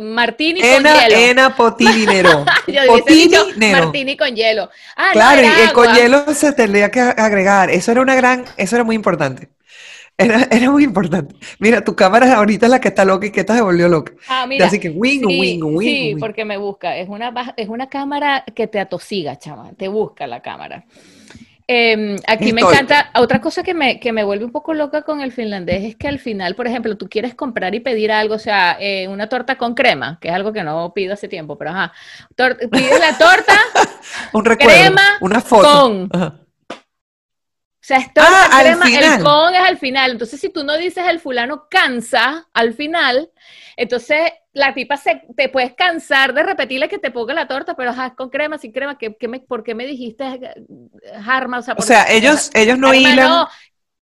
martini 0.00 0.60
con 0.60 0.84
hielo. 0.84 1.16
Ena 1.16 1.56
potinero. 1.56 2.44
martini 3.72 4.16
con 4.16 4.36
hielo. 4.36 4.70
Ah, 4.96 5.08
claro, 5.12 5.42
y 5.42 5.46
el 5.46 5.72
con 5.72 5.92
hielo 5.92 6.32
se 6.34 6.52
tendría 6.52 6.88
que 6.88 7.00
agregar. 7.00 7.68
Eso 7.68 7.90
era 7.90 8.00
una 8.00 8.14
gran, 8.14 8.44
eso 8.56 8.76
era 8.76 8.84
muy 8.84 8.94
importante. 8.94 9.48
Era, 10.22 10.48
era, 10.50 10.70
muy 10.70 10.84
importante. 10.84 11.34
Mira, 11.58 11.82
tu 11.82 11.94
cámara 11.94 12.36
ahorita 12.36 12.66
es 12.66 12.70
la 12.70 12.80
que 12.80 12.88
está 12.88 13.04
loca 13.04 13.26
y 13.26 13.30
que 13.30 13.40
esta 13.40 13.54
se 13.54 13.62
volvió 13.62 13.88
loca. 13.88 14.12
Ah, 14.28 14.46
mira. 14.46 14.66
Así 14.66 14.78
que 14.78 14.90
wing, 14.90 15.20
sí, 15.26 15.40
wing, 15.40 15.62
wing. 15.62 15.86
Sí, 15.86 16.16
porque 16.18 16.44
me 16.44 16.56
busca. 16.56 16.96
Es 16.96 17.08
una, 17.08 17.54
es 17.56 17.68
una 17.68 17.88
cámara 17.88 18.44
que 18.54 18.66
te 18.66 18.80
atosiga, 18.80 19.38
chama. 19.38 19.72
Te 19.76 19.88
busca 19.88 20.26
la 20.26 20.40
cámara. 20.40 20.84
Em, 21.68 22.16
aquí 22.26 22.52
me 22.52 22.60
encanta, 22.60 23.10
otra 23.14 23.40
cosa 23.40 23.62
que 23.62 23.72
me, 23.72 24.00
que 24.00 24.12
me 24.12 24.24
vuelve 24.24 24.44
un 24.44 24.52
poco 24.52 24.74
loca 24.74 25.02
con 25.02 25.20
el 25.20 25.32
finlandés 25.32 25.84
es 25.84 25.96
que 25.96 26.08
al 26.08 26.18
final, 26.18 26.54
por 26.54 26.66
ejemplo, 26.66 26.96
tú 26.96 27.08
quieres 27.08 27.34
comprar 27.34 27.74
y 27.74 27.80
pedir 27.80 28.10
algo, 28.10 28.34
o 28.34 28.38
sea, 28.38 28.76
eh, 28.80 29.08
una 29.08 29.28
torta 29.28 29.56
con 29.56 29.74
crema, 29.74 30.18
que 30.20 30.28
es 30.28 30.34
algo 30.34 30.52
que 30.52 30.64
no 30.64 30.92
pido 30.92 31.14
hace 31.14 31.28
tiempo, 31.28 31.56
pero 31.56 31.70
ajá, 31.70 31.92
pides 32.70 33.00
la 33.00 33.16
torta, 33.16 33.56
un 34.34 34.44
recuerdo, 34.44 34.80
crema, 34.80 35.02
una 35.20 35.40
foto. 35.40 36.08
Con. 36.10 36.41
O 37.82 37.84
sea, 37.84 37.98
es 37.98 38.14
torta, 38.14 38.30
ah, 38.30 38.60
crema, 38.60 38.86
el 38.86 39.24
con 39.24 39.54
es 39.56 39.60
al 39.60 39.76
final. 39.76 40.12
Entonces, 40.12 40.38
si 40.38 40.50
tú 40.50 40.62
no 40.62 40.76
dices 40.76 41.04
el 41.08 41.18
fulano 41.18 41.66
cansa 41.68 42.48
al 42.52 42.74
final, 42.74 43.32
entonces 43.76 44.32
la 44.52 44.72
tipa 44.72 44.96
se, 44.96 45.22
te 45.36 45.48
puedes 45.48 45.74
cansar 45.74 46.32
de 46.32 46.44
repetirle 46.44 46.88
que 46.88 47.00
te 47.00 47.10
ponga 47.10 47.34
la 47.34 47.48
torta, 47.48 47.74
pero 47.74 47.92
con 48.16 48.30
crema, 48.30 48.56
sin 48.56 48.70
crema, 48.70 48.96
¿qué, 48.96 49.16
me, 49.26 49.40
¿por 49.40 49.64
qué 49.64 49.74
me 49.74 49.84
dijiste 49.84 50.24
jarma? 51.24 51.58
O 51.58 51.62
sea, 51.62 51.74
o 51.76 51.82
sea 51.82 52.08
ellos, 52.08 52.52
ellos 52.54 52.78
no 52.78 52.94
hilan. 52.94 53.28
No, 53.28 53.48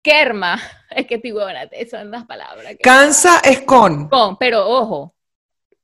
kerma. 0.03 0.61
Es 0.91 1.07
que 1.07 1.22
esas 1.70 2.01
son 2.01 2.11
las 2.11 2.26
palabras. 2.26 2.74
Cansa 2.83 3.39
es 3.45 3.61
con. 3.61 4.09
Con, 4.09 4.37
pero 4.39 4.68
ojo, 4.68 5.14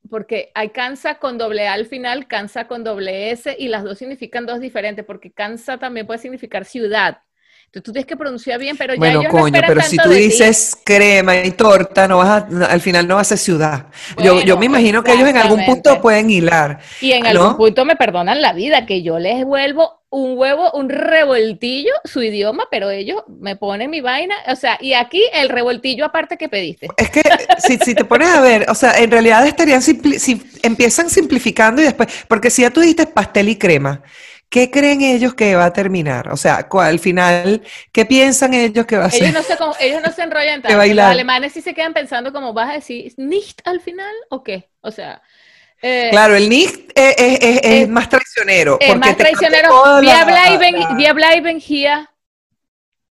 porque 0.09 0.51
hay 0.53 0.69
cansa 0.69 1.15
con 1.15 1.37
doble 1.37 1.65
A 1.65 1.73
al 1.73 1.85
final, 1.85 2.27
cansa 2.27 2.67
con 2.67 2.83
doble 2.83 3.31
S, 3.31 3.55
y 3.57 3.69
las 3.69 3.85
dos 3.85 3.97
significan 3.97 4.45
dos 4.45 4.59
diferentes, 4.59 5.05
porque 5.05 5.31
cansa 5.31 5.77
también 5.77 6.05
puede 6.05 6.19
significar 6.19 6.65
ciudad. 6.65 7.21
Entonces 7.67 7.83
tú 7.83 7.91
tienes 7.91 8.05
que 8.07 8.15
pronunciar 8.15 8.59
bien, 8.61 8.77
pero 8.77 8.93
ya 8.93 8.99
bueno, 8.99 9.19
ellos 9.19 9.31
coño, 9.31 9.61
pero 9.67 9.81
si 9.81 9.97
tú 9.97 10.09
dices 10.09 10.77
crema 10.85 11.35
y 11.35 11.51
torta, 11.51 12.07
no 12.07 12.19
vas 12.19 12.45
al 12.49 12.79
final 12.79 13.05
no 13.05 13.15
va 13.15 13.21
a 13.21 13.25
ser 13.25 13.37
ciudad. 13.37 13.87
yo, 14.23 14.41
yo, 14.41 14.57
me 14.57 14.67
imagino 14.67 15.03
que 15.03 15.11
ellos 15.11 15.27
en 15.27 15.35
algún 15.35 15.65
punto 15.65 16.01
pueden 16.01 16.29
hilar. 16.29 16.79
Y 17.01 17.11
en 17.11 17.27
algún 17.27 17.57
punto 17.57 17.83
me 17.83 17.97
perdonan 17.97 18.41
la 18.41 18.53
vida, 18.53 18.85
que 18.85 19.03
yo 19.03 19.19
les 19.19 19.43
vuelvo 19.43 19.99
un 20.09 20.37
huevo, 20.37 20.71
un 20.71 20.87
revoltillo, 20.87 21.91
su 22.05 22.21
idioma, 22.21 22.63
pero 22.71 22.89
ellos 22.89 23.21
me 23.27 23.57
ponen 23.57 23.89
mi 23.89 23.99
vaina, 23.99 24.35
o 24.47 24.55
sea, 24.55 24.77
y 24.79 24.93
aquí 24.93 25.21
el 25.33 25.49
revoltillo 25.49 26.05
aparte 26.05 26.37
que 26.37 26.47
pediste. 26.47 26.87
Es 26.95 27.09
que 27.09 27.21
si, 27.57 27.77
si 27.79 27.93
te 27.93 28.05
pones 28.05 28.29
a 28.29 28.39
ver, 28.39 28.65
o 28.69 28.75
sea, 28.75 28.97
en 28.97 29.11
realidad 29.11 29.45
estarían, 29.45 29.81
si 29.81 30.41
empiezan 30.63 31.09
simplificando 31.09 31.81
y 31.81 31.85
después, 31.85 32.07
porque 32.29 32.49
si 32.49 32.61
ya 32.61 32.69
tú 32.69 32.79
dijiste 32.79 33.07
pastel 33.07 33.49
y 33.49 33.57
crema, 33.57 34.01
¿Qué 34.49 34.71
creen 34.71 35.01
ellos 35.01 35.33
que 35.33 35.55
va 35.55 35.65
a 35.65 35.73
terminar? 35.73 36.29
O 36.29 36.37
sea, 36.37 36.67
al 36.71 36.99
final, 36.99 37.61
¿qué 37.91 38.05
piensan 38.05 38.53
ellos 38.53 38.85
que 38.85 38.97
va 38.97 39.05
a 39.05 39.11
ser? 39.11 39.23
Ellos 39.23 39.33
no 39.33 39.73
se, 39.73 39.85
ellos 39.85 40.01
no 40.05 40.11
se 40.11 40.23
enrollan 40.23 40.61
tanto. 40.63 40.85
Los 40.85 40.99
alemanes 40.99 41.53
sí 41.53 41.61
se 41.61 41.73
quedan 41.73 41.93
pensando 41.93 42.31
como 42.31 42.53
vas 42.53 42.69
a 42.69 42.73
decir, 42.73 43.13
¿nicht 43.17 43.61
al 43.65 43.81
final 43.81 44.13
o 44.29 44.43
qué? 44.43 44.69
O 44.81 44.91
sea... 44.91 45.21
Eh, 45.79 46.07
claro, 46.09 46.35
el 46.35 46.49
nicht 46.49 46.91
es, 46.95 47.87
más 47.87 48.09
traicionero. 48.09 48.77
Es 48.79 48.97
más 48.97 49.15
traicionero. 49.15 49.99
Wir 50.01 51.13
bleiben, 51.13 51.59
hier. 51.59 52.07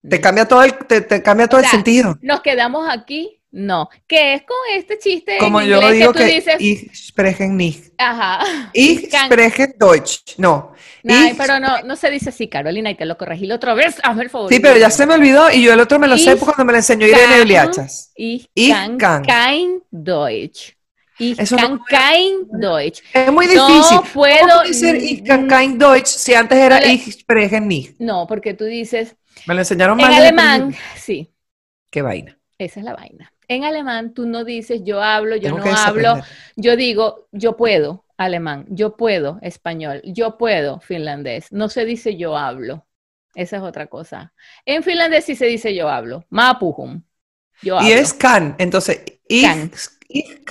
Te 0.06 0.20
cambia 0.20 0.46
todo 0.46 0.62
el, 0.62 0.76
te, 0.76 1.22
cambia 1.22 1.46
todo 1.46 1.60
el 1.60 1.66
sentido. 1.66 2.18
Nos 2.20 2.42
quedamos 2.42 2.86
aquí 2.90 3.39
no, 3.52 3.88
¿qué 4.06 4.34
es 4.34 4.42
con 4.42 4.56
este 4.76 4.96
chiste 4.98 5.38
Como 5.38 5.60
yo 5.60 5.80
digo 5.90 6.12
que, 6.12 6.20
tú 6.20 6.24
dices? 6.24 6.54
Ich 6.60 6.94
spreche 6.94 7.48
nicht. 7.48 7.92
Ajá. 7.98 8.70
Ich 8.72 9.10
spreche 9.26 9.74
Deutsch. 9.76 10.38
No. 10.38 10.72
pero 11.02 11.58
no, 11.58 11.82
no 11.82 11.96
se 11.96 12.10
dice 12.10 12.28
así, 12.28 12.48
Carolina, 12.48 12.90
y 12.90 12.94
te 12.94 13.06
lo 13.06 13.18
corregí 13.18 13.46
la 13.46 13.56
otra 13.56 13.74
vez. 13.74 13.96
A 14.04 14.14
ver, 14.14 14.30
favor. 14.30 14.52
Sí, 14.52 14.60
pero 14.60 14.76
ya 14.78 14.90
se 14.90 15.04
me 15.04 15.14
olvidó 15.14 15.50
y 15.50 15.62
yo 15.62 15.72
el 15.72 15.80
otro 15.80 15.98
me 15.98 16.06
lo 16.06 16.16
sé 16.16 16.36
cuando 16.36 16.64
me 16.64 16.72
lo 16.72 16.78
enseñó 16.78 17.08
Irene 17.08 17.42
Eliachas. 17.42 18.12
Ich, 18.14 18.46
ich 18.54 18.72
kann, 18.72 19.24
kein 19.24 19.82
Deutsch. 19.90 20.76
Ich 21.18 21.36
kann 21.50 21.80
kein 21.88 22.46
Deutsch. 22.52 23.02
Es 23.12 23.32
muy 23.32 23.46
difícil. 23.46 23.96
No 23.96 24.02
puedo 24.14 24.48
¿Cómo 24.48 24.62
decir 24.62 24.94
Ich 24.94 25.24
kann 25.24 25.48
kein 25.48 25.76
Deutsch 25.76 26.06
si 26.06 26.34
antes 26.34 26.56
era 26.56 26.84
Ich 26.86 27.12
spreche 27.12 27.60
nicht? 27.60 27.98
No, 27.98 28.26
porque 28.28 28.54
tú 28.54 28.64
dices. 28.64 29.16
Me 29.46 29.54
lo 29.54 29.60
enseñaron 29.60 29.96
mal. 29.96 30.12
En 30.12 30.18
alemán, 30.18 30.76
sí. 30.96 31.32
Qué 31.90 32.00
vaina. 32.00 32.38
Esa 32.58 32.80
es 32.80 32.84
la 32.84 32.94
vaina. 32.94 33.32
En 33.50 33.64
alemán 33.64 34.14
tú 34.14 34.26
no 34.26 34.44
dices 34.44 34.82
yo 34.84 35.02
hablo, 35.02 35.34
yo 35.34 35.50
no 35.50 35.64
hablo. 35.76 36.22
Yo 36.54 36.76
digo 36.76 37.26
yo 37.32 37.56
puedo 37.56 38.04
alemán, 38.16 38.64
yo 38.68 38.96
puedo 38.96 39.40
español, 39.42 40.02
yo 40.04 40.38
puedo 40.38 40.78
finlandés. 40.78 41.50
No 41.50 41.68
se 41.68 41.84
dice 41.84 42.16
yo 42.16 42.36
hablo. 42.36 42.86
Esa 43.34 43.56
es 43.56 43.62
otra 43.62 43.88
cosa. 43.88 44.32
En 44.64 44.84
finlandés 44.84 45.24
sí 45.24 45.34
se 45.34 45.46
dice 45.46 45.74
yo 45.74 45.88
hablo. 45.88 46.24
Mapuhum. 46.30 47.02
Yo 47.60 47.76
hablo. 47.76 47.88
Y 47.88 47.92
es 47.92 48.14
can. 48.14 48.54
Entonces, 48.58 49.02
ich 49.26 49.42
can. 49.42 49.72
Ich 50.08 50.44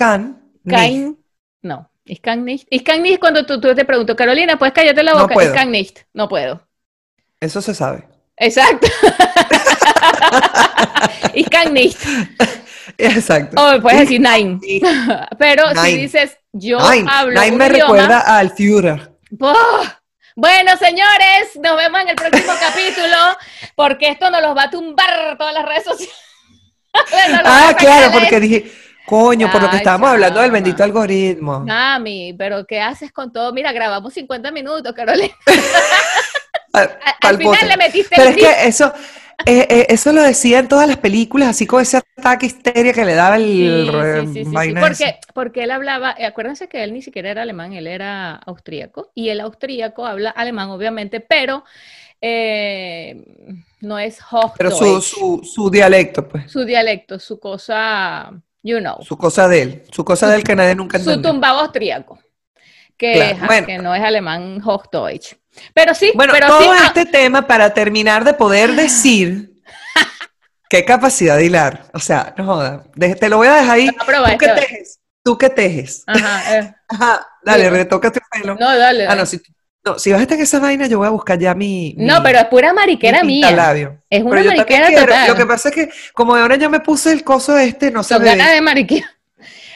Kein, 0.68 1.16
no. 1.62 1.90
Ich 2.04 2.20
kann 2.20 2.44
nicht. 2.44 2.68
Ich 2.70 2.84
kann 2.84 3.02
nicht 3.02 3.18
cuando 3.18 3.46
tú, 3.46 3.58
te 3.60 3.84
pregunto, 3.86 4.14
Carolina, 4.14 4.58
¿puedes 4.58 4.74
cállate 4.74 5.02
la 5.02 5.12
boca? 5.12 5.28
No 5.28 5.34
puedo. 5.34 5.48
Ich 5.48 5.58
kann 5.58 5.70
nicht. 5.70 6.00
No 6.12 6.28
puedo. 6.28 6.68
Eso 7.40 7.62
se 7.62 7.74
sabe. 7.74 8.06
Exacto. 8.36 8.88
ich 11.34 11.48
kann 11.48 11.72
nicht. 11.72 11.98
Exacto. 13.00 13.60
O 13.60 13.80
puedes 13.80 14.00
decir 14.00 14.20
nein. 14.20 14.60
Pero 15.38 15.64
si 15.82 15.96
dices 15.96 16.36
yo 16.52 16.78
hablo 16.80 17.40
Nein 17.40 17.56
me 17.56 17.68
recuerda 17.68 18.20
al 18.20 18.50
Führer. 18.50 19.12
Bueno, 20.36 20.76
señores, 20.76 21.56
nos 21.62 21.76
vemos 21.76 22.00
en 22.00 22.08
el 22.08 22.16
próximo 22.16 22.52
capítulo, 22.60 23.16
porque 23.74 24.08
esto 24.08 24.30
nos 24.30 24.40
los 24.40 24.56
va 24.56 24.64
a 24.64 24.70
tumbar 24.70 25.36
todas 25.36 25.52
las 25.52 25.66
redes 25.66 25.84
sociales. 25.84 26.16
ah, 27.44 27.74
claro, 27.78 28.10
porque 28.12 28.40
dije, 28.40 28.72
Coño, 29.06 29.50
por 29.50 29.60
lo 29.60 29.68
que 29.68 29.78
estábamos 29.78 30.10
hablando 30.10 30.40
del 30.40 30.52
bendito 30.52 30.84
algoritmo. 30.84 31.60
Mami, 31.60 32.32
pero 32.38 32.64
¿qué 32.64 32.80
haces 32.80 33.10
con 33.10 33.32
todo? 33.32 33.52
Mira, 33.52 33.72
grabamos 33.72 34.14
50 34.14 34.52
minutos, 34.52 34.92
Carolina. 34.94 35.34
al, 36.72 37.36
final 37.36 37.68
le 37.68 37.76
metiste 37.76 38.14
Pero 38.14 38.30
es 38.30 38.36
que 38.36 38.68
eso, 38.68 38.92
eh, 39.46 39.66
eh, 39.68 39.86
eso 39.88 40.12
lo 40.12 40.22
decía 40.22 40.58
en 40.58 40.68
todas 40.68 40.86
las 40.86 40.96
películas, 40.96 41.48
así 41.48 41.66
como 41.66 41.80
ese 41.80 41.98
ataque 42.16 42.46
histeria 42.46 42.92
que 42.92 43.04
le 43.04 43.14
daba 43.14 43.36
el 43.36 44.28
sí, 44.32 44.44
sí, 44.44 44.44
sí, 44.44 44.74
porque, 44.78 45.20
porque 45.34 45.62
él 45.64 45.70
hablaba, 45.70 46.14
eh, 46.18 46.26
acuérdense 46.26 46.68
que 46.68 46.82
él 46.84 46.92
ni 46.92 47.02
siquiera 47.02 47.30
era 47.30 47.42
alemán, 47.42 47.72
él 47.72 47.86
era 47.86 48.34
austríaco, 48.34 49.10
y 49.14 49.28
el 49.30 49.40
austríaco 49.40 50.06
habla 50.06 50.30
alemán, 50.30 50.70
obviamente, 50.70 51.20
pero 51.20 51.64
no 53.80 53.98
es 53.98 54.18
Hochdeutsch. 54.20 54.58
Pero 54.58 54.70
su, 54.70 55.00
su, 55.00 55.40
su 55.42 55.70
dialecto, 55.70 56.28
pues. 56.28 56.50
Su 56.50 56.64
dialecto, 56.64 57.18
su 57.18 57.40
cosa 57.40 58.30
You 58.62 58.78
know. 58.78 59.02
Su 59.02 59.16
cosa 59.16 59.48
de 59.48 59.62
él, 59.62 59.82
su 59.90 60.04
cosa 60.04 60.28
de 60.28 60.36
él 60.36 60.44
que 60.44 60.54
nadie 60.54 60.74
nunca 60.74 60.98
entendió. 60.98 61.22
Su 61.22 61.22
tumbado 61.22 61.60
austríaco, 61.60 62.18
que, 62.96 63.36
que 63.66 63.78
no 63.78 63.94
es 63.94 64.02
alemán 64.02 64.60
Hochdeutsch. 64.62 65.36
Pero 65.74 65.94
sí, 65.94 66.12
bueno, 66.14 66.32
pero 66.32 66.46
todo 66.46 66.74
este 66.74 67.06
tema 67.06 67.46
para 67.46 67.74
terminar 67.74 68.24
de 68.24 68.34
poder 68.34 68.74
decir 68.74 69.52
qué 70.68 70.84
capacidad 70.84 71.36
de 71.36 71.46
hilar. 71.46 71.86
O 71.92 71.98
sea, 71.98 72.34
no 72.36 72.44
joda. 72.44 72.84
Te 72.98 73.28
lo 73.28 73.38
voy 73.38 73.48
a 73.48 73.54
dejar 73.56 73.76
ahí. 73.76 73.88
¿Tú 73.88 74.38
qué 74.38 74.48
tejes? 74.48 75.00
¿Tú 75.22 75.38
qué 75.38 75.50
tejes? 75.50 76.04
Ajá, 76.06 76.58
eh. 76.58 76.74
Ajá, 76.88 77.26
dale, 77.44 77.70
retoca 77.70 78.10
tu 78.10 78.20
pelo. 78.30 78.56
No, 78.58 78.76
dale. 78.76 79.06
Ah, 79.06 79.14
no, 79.14 79.26
si 79.26 79.40
no, 79.84 79.98
si 79.98 80.10
vas 80.10 80.18
a 80.20 80.22
estar 80.22 80.36
en 80.36 80.44
esa 80.44 80.60
vaina, 80.60 80.86
yo 80.86 80.98
voy 80.98 81.06
a 81.06 81.10
buscar 81.10 81.38
ya 81.38 81.54
mi. 81.54 81.94
no, 81.96 82.22
pero 82.22 82.38
es 82.38 82.44
pura 82.46 82.72
mariquera 82.72 83.22
mía. 83.22 83.48
Es 84.10 84.22
una 84.22 84.42
mariquera 84.42 84.90
total. 84.94 85.28
Lo 85.28 85.34
que 85.34 85.46
pasa 85.46 85.70
es 85.70 85.74
que, 85.74 85.90
como 86.12 86.34
ahora 86.34 86.56
ya 86.56 86.68
me 86.68 86.80
puse 86.80 87.12
el 87.12 87.24
coso 87.24 87.56
este, 87.56 87.90
no 87.90 88.02
se 88.02 88.18
ve. 88.18 88.24
ganas 88.24 88.52
de 88.52 88.60
mariquera. 88.60 89.10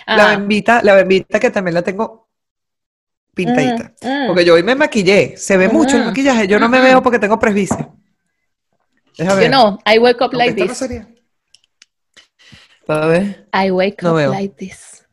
La 0.06 0.28
bembita, 0.28 0.82
la 0.82 0.94
bembita 0.94 1.40
que 1.40 1.50
también 1.50 1.74
la 1.74 1.82
tengo 1.82 2.23
pintadita. 3.34 3.92
Mm, 4.00 4.08
mm. 4.08 4.26
Porque 4.28 4.44
yo 4.44 4.54
hoy 4.54 4.62
me 4.62 4.74
maquillé. 4.74 5.36
Se 5.36 5.56
ve 5.56 5.68
mucho 5.68 5.96
el 5.96 6.02
mm. 6.02 6.06
maquillaje. 6.06 6.48
Yo 6.48 6.58
no 6.58 6.68
me 6.68 6.80
veo 6.80 7.02
porque 7.02 7.18
tengo 7.18 7.38
presbicia. 7.38 7.90
Déjame 9.18 9.40
ver. 9.40 9.50
Yo 9.50 9.56
no, 9.56 9.78
I 9.86 9.98
wake 9.98 10.24
up 10.24 10.32
like 10.32 10.54
this. 10.54 10.80
Ver. 12.86 13.46
I 13.52 13.70
wake 13.70 14.04
up 14.04 14.16
like 14.16 14.54
this. 14.56 15.04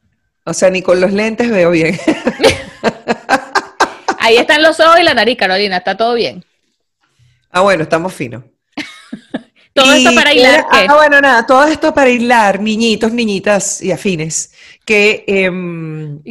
O 0.43 0.53
sea, 0.53 0.69
ni 0.69 0.81
con 0.81 0.99
los 0.99 1.11
lentes 1.11 1.49
veo 1.49 1.71
bien. 1.71 1.97
Ahí 4.19 4.37
están 4.37 4.61
los 4.61 4.79
ojos 4.79 4.99
y 4.99 5.03
la 5.03 5.13
nariz, 5.13 5.37
Carolina, 5.37 5.77
está 5.77 5.95
todo 5.95 6.13
bien. 6.13 6.43
Ah, 7.49 7.61
bueno, 7.61 7.83
estamos 7.83 8.13
finos. 8.13 8.43
todo 9.73 9.93
esto 9.93 10.13
para 10.15 10.33
hilar. 10.33 10.65
Ah, 10.71 10.95
bueno, 10.95 11.21
nada, 11.21 11.45
todo 11.45 11.65
esto 11.65 11.93
para 11.93 12.09
hilar, 12.09 12.59
niñitos, 12.59 13.11
niñitas 13.11 13.81
y 13.81 13.91
afines, 13.91 14.53
que 14.85 15.23
em, 15.27 16.21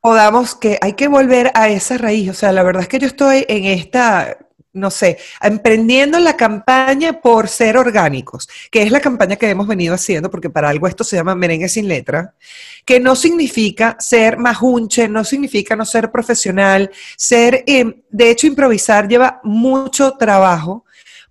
podamos, 0.00 0.54
que 0.54 0.78
hay 0.80 0.94
que 0.94 1.08
volver 1.08 1.50
a 1.54 1.68
esa 1.68 1.98
raíz. 1.98 2.30
O 2.30 2.34
sea, 2.34 2.52
la 2.52 2.62
verdad 2.62 2.82
es 2.82 2.88
que 2.88 2.98
yo 2.98 3.06
estoy 3.06 3.44
en 3.48 3.64
esta 3.64 4.38
no 4.72 4.90
sé, 4.90 5.18
emprendiendo 5.42 6.18
la 6.20 6.36
campaña 6.36 7.20
por 7.20 7.48
ser 7.48 7.76
orgánicos, 7.76 8.48
que 8.70 8.82
es 8.82 8.92
la 8.92 9.00
campaña 9.00 9.36
que 9.36 9.50
hemos 9.50 9.66
venido 9.66 9.94
haciendo, 9.94 10.30
porque 10.30 10.48
para 10.48 10.68
algo 10.68 10.86
esto 10.86 11.02
se 11.02 11.16
llama 11.16 11.34
merengue 11.34 11.68
sin 11.68 11.88
letra, 11.88 12.34
que 12.84 13.00
no 13.00 13.16
significa 13.16 13.96
ser 13.98 14.38
majunche, 14.38 15.08
no 15.08 15.24
significa 15.24 15.74
no 15.74 15.84
ser 15.84 16.12
profesional, 16.12 16.90
ser, 17.16 17.64
eh, 17.66 18.02
de 18.10 18.30
hecho, 18.30 18.46
improvisar 18.46 19.08
lleva 19.08 19.40
mucho 19.42 20.12
trabajo 20.12 20.84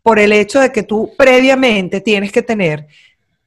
por 0.04 0.20
el 0.20 0.34
hecho 0.34 0.60
de 0.60 0.72
que 0.72 0.84
tú 0.84 1.14
previamente 1.18 2.02
tienes 2.02 2.32
que 2.32 2.42
tener 2.42 2.88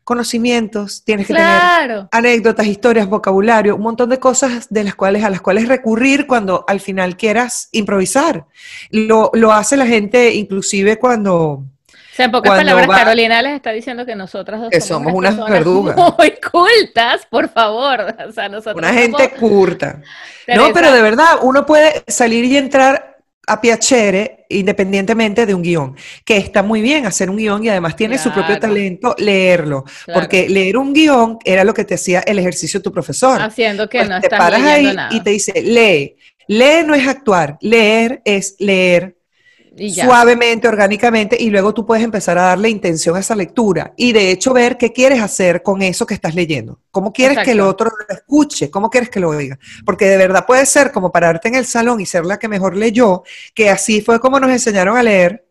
conocimientos, 0.05 1.05
tienes 1.05 1.27
que 1.27 1.35
tener 1.35 2.07
anécdotas, 2.11 2.67
historias, 2.67 3.09
vocabulario, 3.09 3.77
un 3.77 3.83
montón 3.83 4.11
de 4.11 4.19
cosas 4.19 4.69
de 4.71 4.85
las 4.85 4.95
cuales, 4.95 5.25
a 5.25 5.31
las 5.31 5.41
cuales 5.41 5.69
recurrir 5.69 6.27
cuando 6.27 6.65
al 6.69 6.81
final 6.81 7.17
quieras 7.17 7.69
improvisar. 7.73 8.47
Lo, 8.91 9.31
lo 9.35 9.53
hace 9.53 9.77
la 9.77 9.87
gente 9.87 10.35
inclusive 10.35 10.99
cuando... 10.99 11.65
O 12.13 12.15
sea, 12.15 12.27
en 12.27 12.31
pocas 12.33 12.51
palabras, 12.51 12.89
Carolina 12.89 13.41
les 13.41 13.55
está 13.55 13.71
diciendo 13.71 14.05
que 14.05 14.15
nosotras 14.15 14.61
dos 14.61 14.85
somos, 14.85 15.15
unas 15.15 15.35
verdugas. 15.49 15.97
Muy 15.97 16.35
cultas, 16.53 17.27
por 17.31 17.49
favor. 17.49 18.15
O 18.29 18.33
sea, 18.33 18.51
nosotros 18.51 18.77
una 18.77 18.93
gente 18.93 19.31
curta. 19.31 20.03
No, 20.55 20.75
pero 20.75 20.93
de 20.93 21.01
verdad, 21.01 21.39
uno 21.41 21.65
puede 21.65 22.05
salir 22.09 22.45
y 22.45 22.59
entrar 22.59 23.12
a 23.47 23.61
piacere 23.61 24.47
independientemente 24.49 25.47
de 25.47 25.55
un 25.55 25.63
guion, 25.63 25.97
que 26.25 26.37
está 26.37 26.63
muy 26.63 26.81
bien 26.81 27.07
hacer 27.07 27.29
un 27.29 27.37
guion 27.37 27.65
y 27.65 27.71
además 27.71 27.97
tiene 27.97 28.19
su 28.19 28.31
propio 28.33 28.59
talento 28.59 29.15
leerlo, 29.19 29.85
porque 30.13 30.49
leer 30.49 30.77
un 30.77 30.93
guion 30.93 31.39
era 31.45 31.65
lo 31.65 31.75
que 31.75 31.85
te 31.85 31.95
hacía 31.95 32.21
el 32.21 32.39
ejercicio 32.39 32.81
tu 32.83 32.93
profesor. 32.93 33.41
Haciendo 33.41 33.89
que 33.89 33.99
pues 33.99 34.09
no 34.09 34.21
te 34.21 34.29
paras 34.29 34.63
ahí 34.63 34.95
y 35.11 35.21
te 35.21 35.31
dice, 35.31 35.61
lee. 35.63 36.17
Lee 36.49 36.85
no 36.85 36.95
es 36.95 37.07
actuar, 37.07 37.57
leer 37.61 38.21
es 38.25 38.57
leer 38.59 39.17
suavemente, 39.95 40.69
orgánicamente, 40.69 41.37
y 41.39 41.51
luego 41.51 41.73
tú 41.73 41.87
puedes 41.87 42.05
empezar 42.05 42.39
a 42.39 42.43
darle 42.43 42.69
intención 42.69 43.17
a 43.17 43.21
esa 43.21 43.35
lectura 43.35 43.95
y 43.97 44.13
de 44.13 44.31
hecho 44.31 44.53
ver 44.53 44.77
qué 44.77 44.93
quieres 44.93 45.21
hacer 45.21 45.63
con 45.63 45.83
eso 45.83 46.07
que 46.07 46.15
estás 46.15 46.35
leyendo. 46.35 46.81
¿Cómo 46.91 47.13
quieres 47.13 47.39
que 47.39 47.53
el 47.53 47.61
otro 47.61 47.91
lo 47.91 48.15
escuche? 48.15 48.71
¿Cómo 48.71 48.91
quieres 48.91 49.11
que 49.11 49.21
lo 49.21 49.31
oiga? 49.31 49.59
Porque 49.85 50.07
de 50.07 50.17
verdad 50.17 50.45
puede 50.47 50.67
ser 50.67 50.93
como 50.93 51.11
pararte 51.11 51.49
en 51.49 51.55
el 51.55 51.67
salón 51.67 52.01
y 52.01 52.07
ser 52.07 52.25
la 52.25 52.39
que 52.39 52.49
mejor 52.49 52.77
leyó, 52.77 53.23
que 53.55 53.71
así 53.71 54.01
fue 54.03 54.21
como 54.21 54.39
nos 54.39 54.51
enseñaron 54.51 54.97
a 54.97 55.03
leer. 55.03 55.47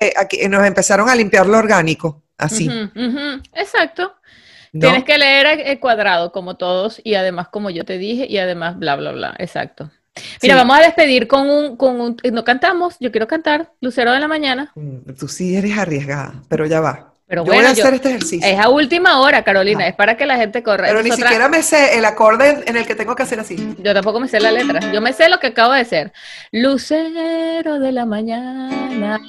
Eh, 0.00 0.12
aquí, 0.16 0.46
nos 0.48 0.64
empezaron 0.64 1.08
a 1.08 1.14
limpiar 1.14 1.46
lo 1.46 1.58
orgánico, 1.58 2.22
así. 2.36 2.68
Exacto. 3.54 4.14
Tienes 4.72 5.04
que 5.04 5.18
leer 5.18 5.60
el 5.64 5.80
cuadrado 5.80 6.30
como 6.30 6.56
todos 6.56 7.00
y 7.02 7.14
además 7.14 7.48
como 7.48 7.70
yo 7.70 7.84
te 7.84 7.96
dije 7.96 8.26
y 8.28 8.38
además 8.38 8.78
bla, 8.78 8.96
bla, 8.96 9.12
bla. 9.12 9.34
Exacto. 9.38 9.90
Mira, 10.42 10.56
vamos 10.56 10.78
a 10.78 10.82
despedir 10.82 11.26
con 11.26 11.48
un, 11.48 11.76
con 11.76 12.00
un, 12.00 12.16
no 12.32 12.44
cantamos, 12.44 12.96
yo 13.00 13.10
quiero 13.10 13.26
cantar, 13.26 13.72
Lucero 13.80 14.12
de 14.12 14.20
la 14.20 14.28
Mañana. 14.28 14.72
Mm, 14.74 15.12
tú 15.18 15.28
sí 15.28 15.56
eres 15.56 15.76
arriesgada, 15.76 16.34
pero 16.48 16.66
ya 16.66 16.80
va. 16.80 17.08
Pero 17.28 17.44
yo 17.44 17.52
voy 17.52 17.62
a 17.62 17.70
hacer 17.70 17.92
este 17.92 18.08
ejercicio. 18.08 18.48
Es 18.48 18.58
a 18.58 18.70
última 18.70 19.20
hora, 19.20 19.44
Carolina, 19.44 19.86
es 19.86 19.94
para 19.94 20.16
que 20.16 20.24
la 20.24 20.36
gente 20.36 20.62
corra. 20.62 20.86
Pero 20.86 21.02
ni 21.02 21.10
siquiera 21.10 21.46
me 21.50 21.62
sé 21.62 21.98
el 21.98 22.06
acorde 22.06 22.64
en 22.64 22.74
el 22.74 22.86
que 22.86 22.94
tengo 22.94 23.14
que 23.14 23.22
hacer 23.22 23.38
así. 23.38 23.76
Yo 23.80 23.92
tampoco 23.92 24.18
me 24.18 24.28
sé 24.28 24.40
la 24.40 24.50
letra. 24.50 24.80
Yo 24.92 25.02
me 25.02 25.12
sé 25.12 25.28
lo 25.28 25.38
que 25.38 25.48
acabo 25.48 25.74
de 25.74 25.80
hacer. 25.80 26.10
Lucero 26.52 27.78
de 27.80 27.92
la 27.92 28.06
mañana, 28.06 29.20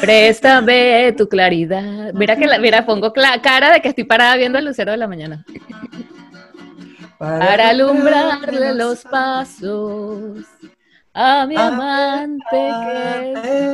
préstame 0.00 1.12
tu 1.18 1.28
claridad. 1.28 2.12
Mira 2.14 2.36
que 2.36 2.46
la, 2.46 2.60
mira, 2.60 2.86
pongo 2.86 3.12
cara 3.12 3.72
de 3.72 3.80
que 3.80 3.88
estoy 3.88 4.04
parada 4.04 4.36
viendo 4.36 4.58
el 4.58 4.64
lucero 4.64 4.92
de 4.92 4.98
la 4.98 5.08
mañana 5.08 5.44
para 7.18 7.70
alumbrarle 7.70 8.74
los 8.74 9.02
pasos 9.02 10.44
a 11.14 11.46
mi 11.46 11.56
amante 11.56 12.70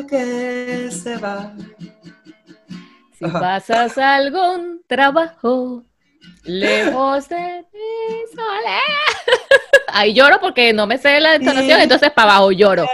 que, 0.09 0.89
se 0.91 1.17
va. 1.17 1.53
Si 3.19 3.25
pasas 3.25 3.99
algún 3.99 4.83
trabajo 4.87 5.85
lejos 6.45 7.29
de 7.29 7.65
mi 7.73 8.35
soledad. 8.35 8.79
Ahí 9.89 10.15
lloro 10.15 10.39
porque 10.41 10.73
no 10.73 10.87
me 10.87 10.99
sé 10.99 11.21
la 11.21 11.35
entonación, 11.35 11.81
entonces 11.81 12.11
para 12.13 12.33
abajo 12.37 12.53
lloro. 12.53 12.87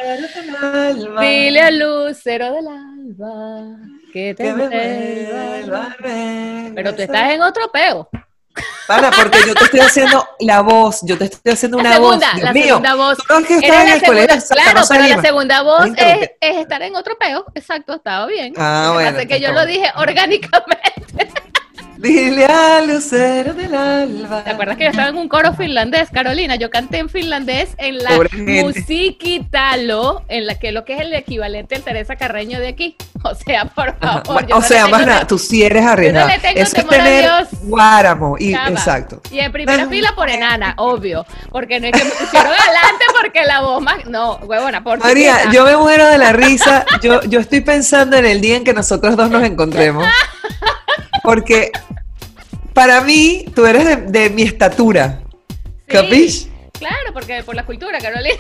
Dile 1.21 1.61
al 1.61 1.79
lucero 1.79 2.53
del 2.53 2.69
alba 2.69 3.77
que 4.13 4.35
te 4.35 4.53
vuelva. 4.53 5.95
Pero 6.75 6.95
tú 6.95 7.03
estás 7.03 7.33
en 7.33 7.43
otro 7.43 7.71
peo. 7.71 8.09
Para, 8.87 9.11
porque 9.11 9.39
yo 9.47 9.55
te 9.55 9.65
estoy 9.65 9.81
haciendo 9.81 10.27
la 10.41 10.63
voz, 10.63 11.01
yo 11.03 11.19
te 11.19 11.25
estoy 11.25 11.53
haciendo 11.53 11.77
una 11.79 11.93
segunda, 11.93 12.33
voz. 12.33 12.43
la 12.43 12.53
segunda 12.53 12.95
voz. 12.95 13.19
No 13.29 13.39
es 13.39 13.47
que 13.47 13.67
Era 13.67 13.83
en 13.83 13.89
la 13.89 13.95
el 13.97 14.03
colegio, 14.03 14.41
segunda, 14.41 14.63
claro, 14.63 14.81
no 14.81 14.87
pero 14.89 15.17
la 15.17 15.23
segunda 15.23 15.63
voz 15.63 15.87
No 15.89 15.95
es, 15.97 16.31
es 16.41 16.57
estar 16.57 16.83
en 16.83 16.97
otro 16.97 17.19
peo. 17.19 17.45
Exacto, 17.55 17.95
estaba 17.95 18.27
bien. 18.27 18.55
Ah, 18.57 18.93
bueno, 18.95 19.19
es 19.19 19.27
que 19.27 19.41
yo 19.41 19.53
lo 19.53 19.67
dije 19.67 19.91
orgánicamente. 19.97 21.28
Dile 21.99 22.45
al 22.47 22.87
lucero 22.87 23.55
del 23.55 23.75
alba. 23.75 24.45
¿Te 24.45 24.51
acuerdas 24.51 24.77
que 24.77 24.85
yo 24.85 24.91
estaba 24.91 25.09
en 25.09 25.17
un 25.17 25.29
coro 25.29 25.53
finlandés, 25.55 26.11
Carolina? 26.11 26.55
Yo 26.55 26.71
canté 26.71 26.99
en 26.99 27.09
finlandés 27.09 27.71
en 27.77 27.99
la. 27.99 28.11
Musiquitalo, 28.63 30.23
en 30.29 30.47
la 30.47 30.55
que 30.61 30.71
lo 30.71 30.85
que 30.85 30.95
es 30.95 31.01
el 31.01 31.13
equivalente 31.13 31.75
al 31.75 31.83
Teresa 31.83 32.15
Carreño 32.15 32.61
de 32.61 32.69
aquí. 32.69 32.97
O 33.25 33.35
sea, 33.35 33.65
por 33.65 33.99
favor. 33.99 34.47
yo 34.47 34.55
o 34.57 34.61
no 34.61 34.65
sea, 34.65 34.87
más 34.87 35.05
nada, 35.05 35.27
tú 35.27 35.39
sí 35.41 35.65
eres 35.65 35.85
arriesgada. 35.85 36.29
le 36.29 36.39
tengo 36.39 36.61
Eso 36.61 36.77
es 36.77 36.85
a 36.85 36.89
tener 36.89 37.23
Dios. 37.23 37.49
guáramo. 37.63 38.37
Y, 38.39 38.53
Chava. 38.53 38.69
exacto. 38.69 39.21
Y 39.33 39.41
en 39.41 39.51
primera 39.51 39.89
fila 39.89 40.13
por 40.15 40.31
enana, 40.31 40.75
obvio. 40.77 41.27
Porque 41.51 41.81
no 41.81 41.89
es 41.89 41.93
que 41.93 42.05
me 42.05 42.11
pusieron 42.13 42.53
adelante 42.53 43.05
porque 43.21 43.43
la 43.45 43.61
voz 43.63 43.83
más. 43.83 44.07
No, 44.07 44.37
huevona, 44.37 44.85
por 44.85 45.01
María, 45.01 45.51
yo 45.51 45.65
me 45.65 45.77
muero 45.77 46.07
de 46.07 46.17
la 46.17 46.33
risa. 46.33 46.87
Yo, 47.03 47.21
yo 47.25 47.41
estoy 47.41 47.61
pensando 47.61 48.17
en 48.17 48.25
el 48.25 48.41
día 48.41 48.57
en 48.57 48.63
que 48.63 48.73
nosotros 48.73 49.17
dos 49.17 49.29
nos 49.31 49.43
encontremos. 49.43 50.07
Porque 51.29 51.70
para 52.72 53.03
mí, 53.03 53.45
tú 53.55 53.66
eres 53.66 53.85
de, 53.85 53.97
de 53.97 54.31
mi 54.31 54.45
estatura. 54.45 55.20
Sí, 55.87 55.93
¿Capish? 55.93 56.49
Claro, 56.72 57.12
porque 57.12 57.43
por 57.43 57.55
la 57.55 57.66
cultura, 57.66 57.99
Carolina. 57.99 58.39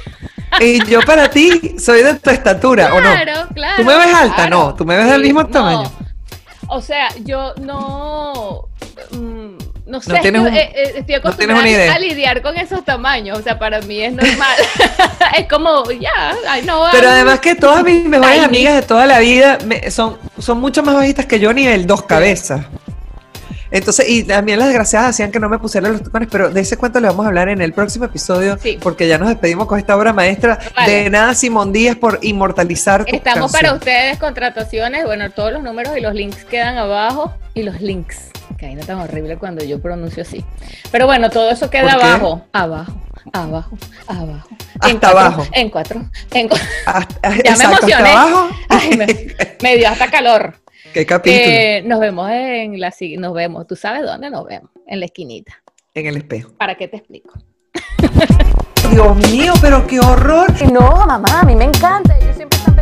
Y 0.58 0.82
yo 0.86 1.02
para 1.02 1.28
ti 1.28 1.74
soy 1.78 2.02
de 2.02 2.14
tu 2.14 2.30
estatura, 2.30 2.94
¿o 2.94 3.00
no? 3.02 3.12
Claro, 3.12 3.48
claro. 3.52 3.76
¿Tú 3.76 3.84
me 3.84 3.94
ves 3.94 4.14
alta? 4.14 4.34
claro. 4.34 4.50
No, 4.56 4.74
tú 4.74 4.86
me 4.86 4.96
ves 4.96 5.10
del 5.10 5.20
mismo 5.20 5.42
no. 5.42 5.48
tamaño. 5.50 5.92
O 6.68 6.80
sea, 6.80 7.08
yo 7.24 7.52
no. 7.60 8.70
mm, 9.10 9.58
no 9.88 10.00
sé, 10.00 10.18
tienes 10.20 10.42
estoy, 10.42 10.52
un- 10.52 10.56
eh, 10.56 10.72
eh, 10.74 10.92
estoy 10.98 11.14
acostumbrada 11.16 11.94
a 11.94 11.98
lidiar 11.98 12.42
con 12.42 12.56
esos 12.56 12.84
tamaños. 12.84 13.38
O 13.38 13.42
sea, 13.42 13.58
para 13.58 13.80
mí 13.80 14.00
es 14.00 14.12
normal. 14.12 14.56
es 15.38 15.48
como, 15.48 15.90
ya, 15.90 16.34
ay, 16.48 16.62
no. 16.64 16.84
Pero 16.92 17.08
además 17.08 17.40
que 17.40 17.54
todas 17.54 17.82
mis 17.82 18.04
mejores 18.04 18.42
amigas 18.42 18.74
de 18.74 18.82
toda 18.82 19.06
la 19.06 19.18
vida 19.18 19.58
me- 19.64 19.90
son, 19.90 20.18
son 20.38 20.60
mucho 20.60 20.82
más 20.82 20.94
bajitas 20.94 21.26
que 21.26 21.40
yo, 21.40 21.52
nivel 21.52 21.86
dos 21.86 22.02
cabezas. 22.02 22.66
Entonces, 23.70 24.08
y 24.08 24.24
también 24.24 24.58
las 24.58 24.68
desgraciadas 24.68 25.10
hacían 25.10 25.30
que 25.30 25.38
no 25.40 25.48
me 25.48 25.58
pusiera 25.58 25.88
los 25.88 26.02
tacones, 26.02 26.28
pero 26.30 26.50
de 26.50 26.60
ese 26.60 26.76
cuento 26.76 27.00
le 27.00 27.08
vamos 27.08 27.24
a 27.24 27.28
hablar 27.28 27.48
en 27.48 27.60
el 27.60 27.72
próximo 27.72 28.06
episodio, 28.06 28.58
Sí. 28.62 28.78
porque 28.82 29.06
ya 29.08 29.18
nos 29.18 29.28
despedimos 29.28 29.66
con 29.66 29.78
esta 29.78 29.96
obra 29.96 30.12
maestra 30.12 30.58
Vale. 30.76 30.92
de 30.92 31.10
nada 31.10 31.34
Simón 31.34 31.72
Díaz 31.72 31.96
por 31.96 32.18
inmortalizar 32.22 33.04
tu 33.04 33.14
Estamos 33.14 33.52
canción. 33.52 33.60
para 33.62 33.74
ustedes 33.74 34.18
contrataciones. 34.18 35.04
Bueno, 35.04 35.30
todos 35.30 35.52
los 35.52 35.62
números 35.62 35.96
y 35.96 36.00
los 36.00 36.14
links 36.14 36.44
quedan 36.44 36.78
abajo. 36.78 37.32
Y 37.54 37.62
los 37.62 37.80
links. 37.80 38.30
Que 38.56 38.66
ahí 38.66 38.74
no 38.74 38.84
tan 38.84 38.98
horrible 39.00 39.36
cuando 39.36 39.64
yo 39.64 39.80
pronuncio 39.80 40.22
así. 40.22 40.44
Pero 40.90 41.06
bueno, 41.06 41.28
todo 41.30 41.50
eso 41.50 41.68
queda 41.70 41.92
abajo. 41.92 42.44
Abajo, 42.52 42.92
abajo, 43.32 43.76
abajo. 44.06 44.48
Hasta 44.80 44.98
cuatro, 45.00 45.08
abajo. 45.10 45.46
En 45.52 45.70
cuatro. 45.70 46.04
En 46.32 46.48
cuatro. 46.48 46.66
Hasta, 46.86 47.30
Ya 47.44 47.56
me 47.56 47.64
hasta 47.64 47.64
emocioné. 47.64 48.10
abajo. 48.10 48.48
Ay, 48.68 48.96
me, 48.96 49.06
me 49.62 49.76
dio 49.76 49.88
hasta 49.88 50.10
calor. 50.10 50.54
Qué 50.92 51.06
capítulo. 51.06 51.44
Eh, 51.44 51.82
nos 51.84 52.00
vemos 52.00 52.30
en 52.30 52.80
la 52.80 52.90
si- 52.90 53.16
nos 53.16 53.34
vemos. 53.34 53.66
¿Tú 53.66 53.76
sabes 53.76 54.02
dónde 54.02 54.30
nos 54.30 54.44
vemos? 54.46 54.70
En 54.86 55.00
la 55.00 55.06
esquinita. 55.06 55.52
en 55.94 56.06
el 56.06 56.16
espejo. 56.16 56.52
¿Para 56.56 56.76
qué 56.76 56.86
te 56.86 56.96
explico? 56.98 57.32
Dios 58.92 59.16
mío, 59.32 59.52
pero 59.60 59.84
qué 59.84 59.98
horror. 59.98 60.46
No, 60.72 61.04
mamá, 61.06 61.40
a 61.40 61.44
mí 61.44 61.56
me 61.56 61.64
encanta. 61.64 62.16
Ellos 62.18 62.36
siempre 62.36 62.56
están 62.56 62.76